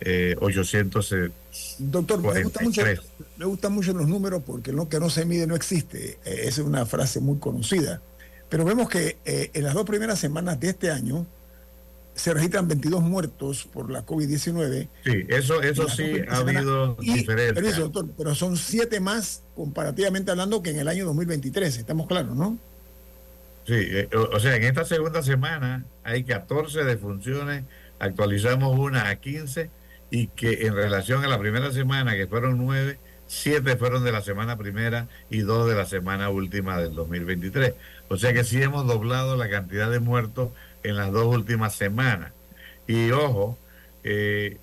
eh, 0.00 0.36
1.800 0.40 1.30
Doctor, 1.78 2.22
me 2.22 2.42
gusta, 2.42 2.62
mucho, 2.62 2.80
43. 2.82 3.00
me 3.36 3.44
gustan 3.44 3.72
mucho 3.72 3.92
los 3.92 4.08
números 4.08 4.42
porque 4.46 4.72
lo 4.72 4.88
que 4.88 4.98
no 4.98 5.10
se 5.10 5.24
mide 5.24 5.46
no 5.46 5.54
existe. 5.54 6.18
Eh, 6.24 6.40
esa 6.44 6.60
es 6.62 6.66
una 6.66 6.86
frase 6.86 7.20
muy 7.20 7.38
conocida. 7.38 8.00
Pero 8.48 8.64
vemos 8.64 8.88
que 8.88 9.18
eh, 9.24 9.50
en 9.52 9.64
las 9.64 9.74
dos 9.74 9.84
primeras 9.84 10.18
semanas 10.18 10.58
de 10.60 10.68
este 10.70 10.90
año 10.90 11.26
se 12.14 12.32
registran 12.32 12.66
22 12.66 13.02
muertos 13.02 13.68
por 13.70 13.90
la 13.90 14.06
COVID-19. 14.06 14.88
Sí, 15.04 15.26
eso, 15.28 15.60
eso 15.60 15.88
sí 15.88 16.02
ha 16.28 16.36
semanas. 16.36 16.56
habido 16.56 16.96
Y, 17.00 17.12
diferencia. 17.12 17.54
permiso, 17.54 17.80
doctor, 17.82 18.08
pero 18.16 18.34
son 18.34 18.56
siete 18.56 19.00
más 19.00 19.42
comparativamente 19.54 20.30
hablando 20.30 20.62
que 20.62 20.70
en 20.70 20.78
el 20.78 20.88
año 20.88 21.04
2023. 21.04 21.76
Estamos 21.76 22.06
claros, 22.06 22.34
¿no? 22.34 22.56
Sí, 23.66 23.74
eh, 23.74 24.08
o, 24.14 24.36
o 24.36 24.40
sea, 24.40 24.56
en 24.56 24.62
esta 24.62 24.84
segunda 24.84 25.22
semana 25.22 25.84
hay 26.04 26.24
14 26.24 26.84
defunciones, 26.84 27.64
actualizamos 27.98 28.78
una 28.78 29.08
a 29.10 29.16
15 29.16 29.68
y 30.10 30.28
que 30.28 30.66
en 30.66 30.74
relación 30.74 31.24
a 31.24 31.28
la 31.28 31.38
primera 31.38 31.72
semana, 31.72 32.14
que 32.14 32.26
fueron 32.26 32.58
9, 32.58 32.98
7 33.26 33.76
fueron 33.76 34.04
de 34.04 34.12
la 34.12 34.22
semana 34.22 34.56
primera 34.56 35.08
y 35.30 35.40
2 35.40 35.68
de 35.68 35.74
la 35.74 35.86
semana 35.86 36.30
última 36.30 36.78
del 36.78 36.94
2023. 36.94 37.74
O 38.08 38.16
sea 38.16 38.32
que 38.32 38.44
sí 38.44 38.62
hemos 38.62 38.86
doblado 38.86 39.36
la 39.36 39.50
cantidad 39.50 39.90
de 39.90 40.00
muertos 40.00 40.50
en 40.82 40.96
las 40.96 41.10
dos 41.12 41.26
últimas 41.34 41.74
semanas. 41.74 42.32
Y 42.86 43.10
ojo, 43.10 43.58
eh, 44.04 44.58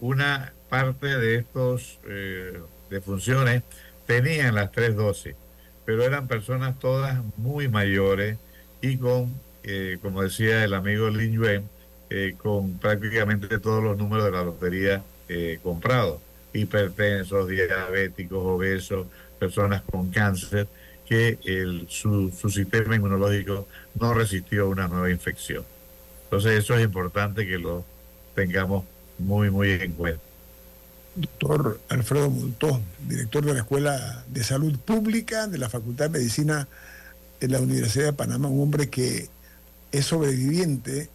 una 0.00 0.52
parte 0.68 1.18
de 1.18 1.36
estos 1.36 1.98
eh, 2.08 2.60
defunciones 2.90 3.62
tenían 4.06 4.54
las 4.54 4.70
tres 4.70 4.94
dosis, 4.94 5.34
pero 5.84 6.04
eran 6.04 6.28
personas 6.28 6.78
todas 6.78 7.20
muy 7.36 7.68
mayores 7.68 8.38
y 8.80 8.98
con, 8.98 9.34
eh, 9.64 9.98
como 10.00 10.22
decía 10.22 10.62
el 10.64 10.74
amigo 10.74 11.10
Lin 11.10 11.32
Yuen, 11.32 11.68
eh, 12.08 12.34
con 12.38 12.78
prácticamente 12.78 13.58
todos 13.58 13.82
los 13.82 13.98
números 13.98 14.26
de 14.26 14.30
la 14.30 14.44
lotería 14.44 15.02
eh, 15.28 15.58
comprados, 15.62 16.20
hipertensos, 16.52 17.48
diabéticos, 17.48 18.38
obesos, 18.44 19.06
personas 19.38 19.82
con 19.82 20.10
cáncer, 20.10 20.68
que 21.04 21.38
el, 21.44 21.86
su, 21.88 22.30
sistema 22.30 22.96
inmunológico 22.96 23.66
no 23.98 24.14
resistió 24.14 24.68
una 24.68 24.88
nueva 24.88 25.10
infección. 25.10 25.64
Entonces 26.24 26.52
eso 26.52 26.76
es 26.76 26.84
importante 26.84 27.46
que 27.46 27.58
lo 27.58 27.84
tengamos 28.34 28.84
muy, 29.18 29.50
muy 29.50 29.70
en 29.70 29.92
cuenta. 29.92 30.20
Doctor 31.14 31.80
Alfredo 31.88 32.28
Multó, 32.28 32.80
director 33.08 33.44
de 33.44 33.54
la 33.54 33.60
Escuela 33.60 34.24
de 34.28 34.44
Salud 34.44 34.78
Pública 34.78 35.46
de 35.46 35.58
la 35.58 35.70
Facultad 35.70 36.06
de 36.06 36.18
Medicina 36.18 36.68
de 37.40 37.48
la 37.48 37.60
Universidad 37.60 38.06
de 38.06 38.12
Panamá, 38.12 38.48
un 38.48 38.62
hombre 38.62 38.90
que 38.90 39.28
es 39.92 40.06
sobreviviente 40.06 41.08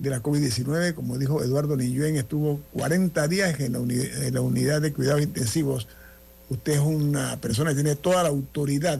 de 0.00 0.10
la 0.10 0.22
COVID-19, 0.22 0.94
como 0.94 1.18
dijo 1.18 1.42
Eduardo 1.42 1.76
Niñuen, 1.76 2.16
estuvo 2.16 2.60
40 2.72 3.28
días 3.28 3.60
en 3.60 3.72
la, 3.74 3.78
en 3.78 4.34
la 4.34 4.40
unidad 4.40 4.80
de 4.80 4.92
cuidados 4.94 5.20
intensivos. 5.20 5.86
Usted 6.48 6.72
es 6.72 6.80
una 6.80 7.38
persona 7.38 7.70
que 7.70 7.76
tiene 7.76 7.96
toda 7.96 8.22
la 8.22 8.30
autoridad, 8.30 8.98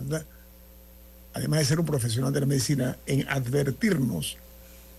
además 1.33 1.61
de 1.61 1.65
ser 1.65 1.81
un 1.81 1.87
profesional 1.87 2.33
de 2.35 2.41
la 2.41 2.47
medicina, 2.47 2.99
en 3.07 3.27
advertirnos 3.29 4.37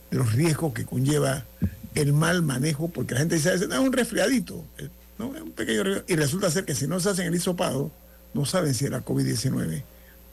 de 0.09 0.17
los 0.17 0.33
riesgos 0.33 0.73
que 0.73 0.85
conlleva 0.85 1.45
el 1.93 2.13
mal 2.13 2.41
manejo, 2.41 2.87
porque 2.89 3.13
la 3.13 3.19
gente 3.19 3.35
dice, 3.35 3.53
es 3.53 3.61
un 3.61 3.93
resfriadito, 3.93 4.65
eh, 4.79 4.89
¿no? 5.19 5.35
Es 5.35 5.41
un 5.41 5.51
pequeño 5.51 5.83
resfriado", 5.83 6.05
y 6.07 6.15
resulta 6.15 6.49
ser 6.49 6.65
que 6.65 6.73
si 6.73 6.87
no 6.87 6.99
se 6.99 7.09
hacen 7.09 7.27
el 7.27 7.35
hisopado, 7.35 7.91
no 8.33 8.45
saben 8.45 8.73
si 8.73 8.85
era 8.85 9.05
COVID-19. 9.05 9.83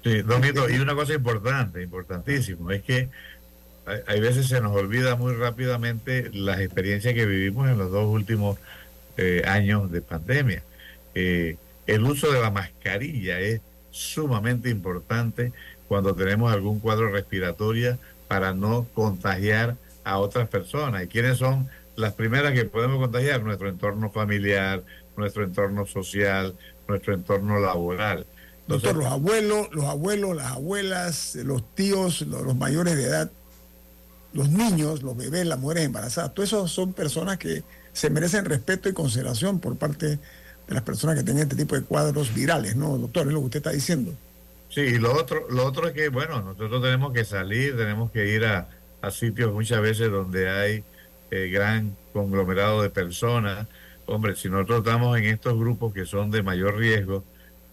Sí, 0.03 0.23
don 0.23 0.43
y 0.45 0.79
una 0.79 0.95
cosa 0.95 1.13
importante, 1.13 1.83
importantísimo, 1.83 2.71
es 2.71 2.83
que 2.83 3.11
hay, 3.89 4.01
hay 4.07 4.21
veces 4.21 4.47
se 4.49 4.61
nos 4.61 4.77
olvida 4.77 5.17
muy 5.17 5.35
rápidamente 5.35 6.31
las 6.33 6.61
experiencias 6.61 7.15
que 7.15 7.27
vivimos 7.27 7.69
en 7.69 7.79
los 7.79 7.91
dos 7.91 8.07
últimos 8.07 8.59
eh, 9.21 9.43
años 9.47 9.91
de 9.91 10.01
pandemia. 10.01 10.63
Eh, 11.15 11.57
el 11.89 12.05
uso 12.05 12.31
de 12.31 12.41
la 12.41 12.53
mascarilla 12.53 13.41
es 13.41 13.61
sumamente 13.91 14.71
importante 14.71 15.53
cuando 15.89 16.15
tenemos 16.15 16.53
algún 16.53 16.79
cuadro 16.79 17.11
respiratorio 17.11 17.99
para 18.29 18.55
no 18.55 18.87
contagiar 18.95 19.77
a 20.05 20.19
otras 20.19 20.49
personas. 20.49 21.03
¿Y 21.03 21.09
quiénes 21.09 21.39
son 21.39 21.69
las 21.97 22.13
primeras 22.13 22.53
que 22.53 22.65
podemos 22.65 22.99
contagiar? 22.99 23.43
Nuestro 23.43 23.69
entorno 23.69 24.11
familiar, 24.11 24.85
nuestro 25.17 25.43
entorno 25.43 25.85
social, 25.85 26.55
nuestro 26.87 27.15
entorno 27.15 27.59
laboral. 27.59 28.25
Doctor, 28.69 28.97
los 28.97 29.07
abuelos, 29.07 29.69
los 29.73 29.87
abuelos, 29.87 30.37
las 30.37 30.53
abuelas, 30.53 31.35
los 31.37 31.75
tíos, 31.75 32.21
los, 32.23 32.43
los 32.43 32.55
mayores 32.55 32.97
de 32.97 33.03
edad, 33.03 33.33
los 34.33 34.49
niños, 34.51 35.03
los 35.03 35.17
bebés, 35.17 35.47
las 35.47 35.59
mujeres 35.59 35.85
embarazadas, 35.85 36.35
todos 36.35 36.49
esos 36.49 36.71
son 36.71 36.93
personas 36.93 37.39
que 37.39 37.63
se 37.93 38.11
merecen 38.11 38.45
respeto 38.45 38.89
y 38.89 38.93
consideración 38.93 39.59
por 39.61 39.77
parte 39.77 40.07
de 40.07 40.75
las 40.75 40.83
personas 40.83 41.17
que 41.17 41.23
tienen 41.23 41.45
este 41.45 41.57
tipo 41.57 41.75
de 41.75 41.83
cuadros 41.83 42.35
virales, 42.35 42.77
¿no, 42.77 42.99
doctor? 42.99 43.27
Es 43.27 43.33
lo 43.33 43.41
que 43.41 43.47
usted 43.47 43.59
está 43.59 43.71
diciendo. 43.71 44.13
Sí, 44.69 44.83
y 44.83 44.99
lo 44.99 45.15
otro, 45.15 45.49
lo 45.51 45.65
otro 45.65 45.89
es 45.89 45.95
que, 45.95 46.09
bueno, 46.11 46.43
nosotros 46.43 46.83
tenemos 46.83 47.13
que 47.13 47.25
salir, 47.25 47.77
tenemos 47.77 48.11
que 48.11 48.29
ir 48.35 48.45
a, 48.45 48.69
a 49.01 49.11
sitios 49.11 49.53
muchas 49.53 49.81
veces 49.81 50.11
donde 50.11 50.51
hay 50.51 50.85
eh, 51.31 51.49
gran 51.49 51.97
conglomerado 52.13 52.83
de 52.83 52.91
personas. 52.91 53.67
Hombre, 54.07 54.37
si 54.37 54.49
nosotros 54.49 54.79
estamos 54.79 55.19
en 55.19 55.25
estos 55.25 55.59
grupos 55.59 55.95
que 55.95 56.05
son 56.05 56.31
de 56.31 56.43
mayor 56.43 56.77
riesgo, 56.77 57.25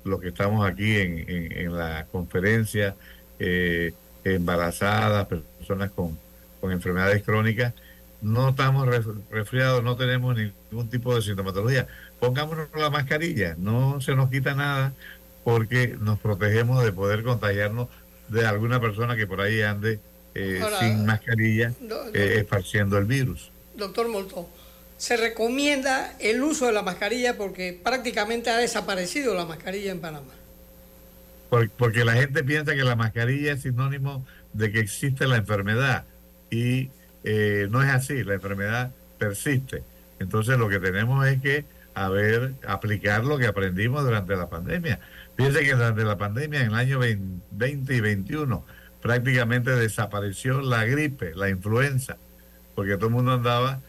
los 0.05 0.21
que 0.21 0.29
estamos 0.29 0.65
aquí 0.65 0.97
en, 0.97 1.25
en, 1.27 1.75
la 1.75 2.05
conferencia, 2.11 2.95
eh, 3.39 3.93
embarazadas, 4.23 5.27
personas 5.27 5.91
con, 5.91 6.17
con 6.65 6.71
enfermedades 6.71 7.21
crónicas, 7.21 7.73
no 8.21 8.49
estamos 8.49 8.89
resfriados, 9.29 9.83
no 9.83 9.95
tenemos 9.95 10.35
ningún 10.35 10.89
tipo 10.89 11.13
de 11.13 11.21
sintomatología. 11.21 11.87
Pongámonos 12.19 12.69
la 12.75 12.89
mascarilla, 12.89 13.55
no 13.59 14.01
se 14.01 14.15
nos 14.15 14.31
quita 14.31 14.55
nada 14.55 14.93
porque 15.43 15.95
nos 15.99 16.19
protegemos 16.19 16.83
de 16.83 16.91
poder 16.91 17.21
contagiarnos 17.21 17.87
de 18.29 18.47
alguna 18.47 18.81
persona 18.81 19.15
que 19.15 19.27
por 19.27 19.41
ahí 19.41 19.61
ande 19.61 19.99
eh, 20.33 20.59
sin 20.79 21.05
mascarilla 21.05 21.71
eh, 22.15 22.37
esparciendo 22.39 22.97
el 22.97 23.05
virus. 23.05 23.51
Doctor 23.75 24.07
Molto, 24.07 24.49
se 24.97 25.17
recomienda 25.17 26.15
el 26.19 26.41
uso 26.41 26.65
de 26.65 26.71
la 26.71 26.81
mascarilla 26.81 27.37
porque 27.37 27.79
prácticamente 27.83 28.49
ha 28.49 28.57
desaparecido 28.57 29.35
la 29.35 29.45
mascarilla 29.45 29.91
en 29.91 29.99
Panamá. 29.99 30.33
porque 31.77 32.03
la 32.03 32.13
gente 32.13 32.43
piensa 32.43 32.73
que 32.73 32.83
la 32.83 32.95
mascarilla 32.95 33.53
es 33.53 33.61
sinónimo 33.61 34.25
de 34.53 34.71
que 34.71 34.79
existe 34.79 35.27
la 35.27 35.35
enfermedad 35.35 36.05
y 36.49 36.89
eh, 37.23 37.67
no 37.69 37.81
es 37.81 37.89
así, 37.89 38.23
la 38.23 38.35
enfermedad 38.35 38.91
persiste. 39.17 39.83
Entonces 40.19 40.57
lo 40.57 40.69
que 40.69 40.79
tenemos 40.79 41.25
es 41.27 41.41
que 41.41 41.65
a 41.95 42.09
ver, 42.09 42.53
aplicar 42.67 43.23
lo 43.23 43.37
que 43.37 43.47
aprendimos 43.47 44.03
durante 44.03 44.35
la 44.35 44.49
pandemia. 44.49 44.99
Fíjense 45.37 45.61
que 45.63 45.73
durante 45.73 46.03
la 46.03 46.17
pandemia, 46.17 46.61
en 46.61 46.67
el 46.67 46.75
año 46.75 46.99
20 46.99 47.95
y 47.95 48.01
21, 48.01 48.65
prácticamente 49.01 49.71
desapareció 49.71 50.59
la 50.61 50.83
gripe, 50.83 51.33
la 51.35 51.49
influenza, 51.49 52.17
porque 52.75 52.95
todo 52.97 53.07
el 53.07 53.13
mundo 53.13 53.31
andaba 53.31 53.79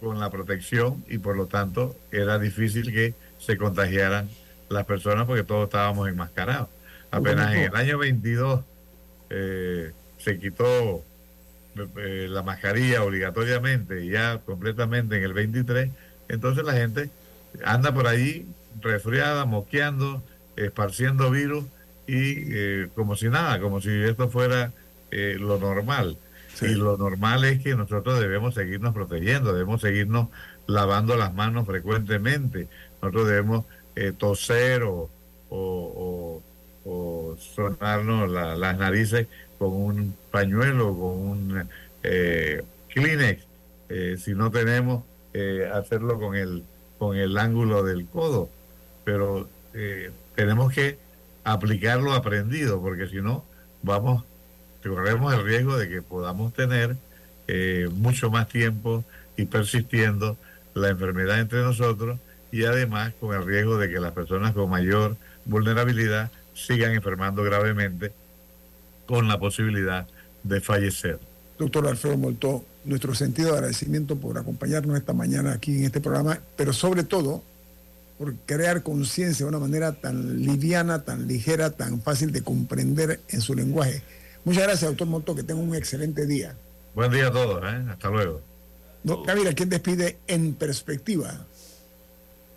con 0.00 0.20
la 0.20 0.30
protección 0.30 1.04
y 1.08 1.18
por 1.18 1.36
lo 1.36 1.46
tanto 1.46 1.96
era 2.12 2.38
difícil 2.38 2.92
que 2.92 3.14
se 3.38 3.56
contagiaran 3.56 4.28
las 4.68 4.84
personas 4.84 5.26
porque 5.26 5.42
todos 5.42 5.64
estábamos 5.64 6.08
enmascarados. 6.08 6.68
Apenas 7.10 7.52
en 7.52 7.62
el 7.62 7.74
año 7.74 7.98
22 7.98 8.60
eh, 9.30 9.92
se 10.18 10.38
quitó 10.38 11.02
eh, 11.96 12.26
la 12.28 12.42
mascarilla 12.42 13.02
obligatoriamente 13.02 14.06
ya 14.06 14.38
completamente 14.38 15.16
en 15.16 15.24
el 15.24 15.32
23, 15.32 15.90
entonces 16.28 16.64
la 16.64 16.72
gente 16.72 17.10
anda 17.64 17.92
por 17.92 18.06
ahí 18.06 18.46
resfriada, 18.80 19.44
moqueando, 19.44 20.22
esparciendo 20.56 21.30
virus 21.30 21.64
y 22.06 22.52
eh, 22.52 22.88
como 22.94 23.16
si 23.16 23.28
nada, 23.28 23.60
como 23.60 23.80
si 23.80 23.90
esto 23.90 24.28
fuera 24.28 24.72
eh, 25.10 25.36
lo 25.38 25.58
normal. 25.58 26.18
Y 26.62 26.68
lo 26.68 26.96
normal 26.96 27.44
es 27.44 27.62
que 27.62 27.74
nosotros 27.74 28.18
debemos 28.18 28.54
seguirnos 28.54 28.94
protegiendo, 28.94 29.52
debemos 29.52 29.82
seguirnos 29.82 30.28
lavando 30.66 31.14
las 31.16 31.34
manos 31.34 31.66
frecuentemente, 31.66 32.68
nosotros 33.02 33.28
debemos 33.28 33.66
eh, 33.94 34.12
toser 34.16 34.84
o, 34.84 35.10
o, 35.50 36.42
sonarnos 37.38 38.30
las 38.30 38.78
narices 38.78 39.26
con 39.58 39.72
un 39.72 40.16
pañuelo, 40.30 40.96
con 40.96 41.28
un 41.28 41.68
Kleenex, 42.88 43.44
si 44.18 44.34
no 44.34 44.50
tenemos, 44.50 45.02
hacerlo 45.72 46.18
con 46.18 46.36
el 46.36 46.62
con 46.98 47.16
el 47.16 47.36
ángulo 47.38 47.82
del 47.82 48.06
codo, 48.06 48.48
pero 49.04 49.48
eh, 49.74 50.10
tenemos 50.34 50.72
que 50.72 50.98
aplicar 51.44 52.00
lo 52.00 52.12
aprendido, 52.12 52.80
porque 52.80 53.08
si 53.08 53.16
no, 53.16 53.44
vamos, 53.82 54.24
corremos 54.82 55.34
el 55.34 55.44
riesgo 55.44 55.76
de 55.76 55.88
que 55.88 56.02
podamos 56.02 56.52
tener 56.54 56.96
eh, 57.48 57.88
mucho 57.92 58.30
más 58.30 58.48
tiempo 58.48 59.04
y 59.36 59.44
persistiendo 59.46 60.36
la 60.74 60.88
enfermedad 60.88 61.40
entre 61.40 61.60
nosotros 61.62 62.18
y 62.52 62.64
además 62.64 63.12
con 63.20 63.34
el 63.34 63.44
riesgo 63.44 63.78
de 63.78 63.90
que 63.90 64.00
las 64.00 64.12
personas 64.12 64.52
con 64.52 64.70
mayor 64.70 65.16
vulnerabilidad 65.44 66.30
sigan 66.56 66.92
enfermando 66.92 67.42
gravemente 67.44 68.12
con 69.06 69.28
la 69.28 69.38
posibilidad 69.38 70.06
de 70.42 70.60
fallecer. 70.60 71.20
Doctor 71.58 71.86
Alfredo 71.86 72.16
Molto, 72.16 72.64
nuestro 72.84 73.14
sentido 73.14 73.50
de 73.50 73.54
agradecimiento 73.56 74.16
por 74.16 74.38
acompañarnos 74.38 74.96
esta 74.96 75.12
mañana 75.12 75.52
aquí 75.52 75.78
en 75.78 75.84
este 75.84 76.00
programa, 76.00 76.40
pero 76.56 76.72
sobre 76.72 77.04
todo 77.04 77.42
por 78.18 78.34
crear 78.46 78.82
conciencia 78.82 79.44
de 79.44 79.50
una 79.50 79.58
manera 79.58 79.92
tan 79.92 80.42
liviana, 80.42 81.02
tan 81.02 81.28
ligera, 81.28 81.70
tan 81.70 82.00
fácil 82.00 82.32
de 82.32 82.42
comprender 82.42 83.20
en 83.28 83.40
su 83.40 83.54
lenguaje. 83.54 84.02
Muchas 84.44 84.62
gracias, 84.62 84.90
doctor 84.90 85.06
Molto, 85.06 85.34
que 85.34 85.42
tenga 85.42 85.60
un 85.60 85.74
excelente 85.74 86.26
día. 86.26 86.56
Buen 86.94 87.12
día 87.12 87.28
a 87.28 87.32
todos, 87.32 87.62
¿eh? 87.62 87.84
hasta 87.90 88.08
luego. 88.08 88.40
No, 89.04 89.22
Camila, 89.22 89.52
¿quién 89.52 89.68
despide 89.68 90.18
en 90.26 90.54
perspectiva? 90.54 91.46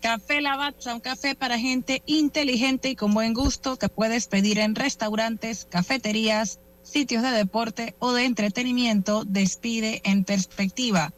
Café 0.02 0.42
Lavazza, 0.42 0.94
un 0.94 1.02
café 1.02 1.36
para 1.36 1.60
gente 1.60 2.02
inteligente 2.06 2.90
y 2.90 2.96
con 2.96 3.14
buen 3.14 3.34
gusto 3.34 3.78
que 3.78 3.90
puedes 3.90 4.28
pedir 4.28 4.60
en 4.60 4.76
restaurantes, 4.76 5.68
cafeterías, 5.70 6.60
sitios 6.84 7.22
de 7.22 7.32
deporte 7.32 7.96
o 8.00 8.14
de 8.14 8.26
entretenimiento, 8.26 9.24
despide 9.26 10.02
en 10.06 10.24
perspectiva. 10.24 11.14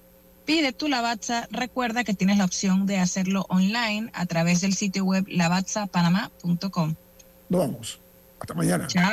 Pide 0.45 0.73
tu 0.73 0.87
Lavazza, 0.87 1.47
recuerda 1.51 2.03
que 2.03 2.15
tienes 2.15 2.37
la 2.37 2.45
opción 2.45 2.87
de 2.87 2.97
hacerlo 2.97 3.45
online 3.49 4.09
a 4.13 4.25
través 4.25 4.61
del 4.61 4.73
sitio 4.73 5.05
web 5.05 5.25
lavazzapanamá.com. 5.27 6.95
Nos 7.49 7.61
vamos. 7.61 7.99
Hasta 8.39 8.53
mañana. 8.55 8.87
Chao. 8.87 9.11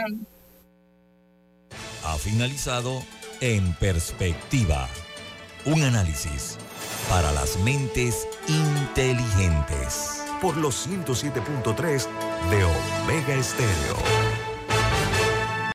Ha 2.04 2.16
finalizado 2.16 3.02
En 3.40 3.74
Perspectiva. 3.74 4.88
Un 5.66 5.82
análisis 5.82 6.56
para 7.08 7.32
las 7.32 7.58
mentes 7.58 8.26
inteligentes. 8.46 10.22
Por 10.40 10.56
los 10.56 10.88
107.3 10.88 12.06
de 12.50 12.64
Omega 12.64 13.34
Estéreo. 13.34 14.47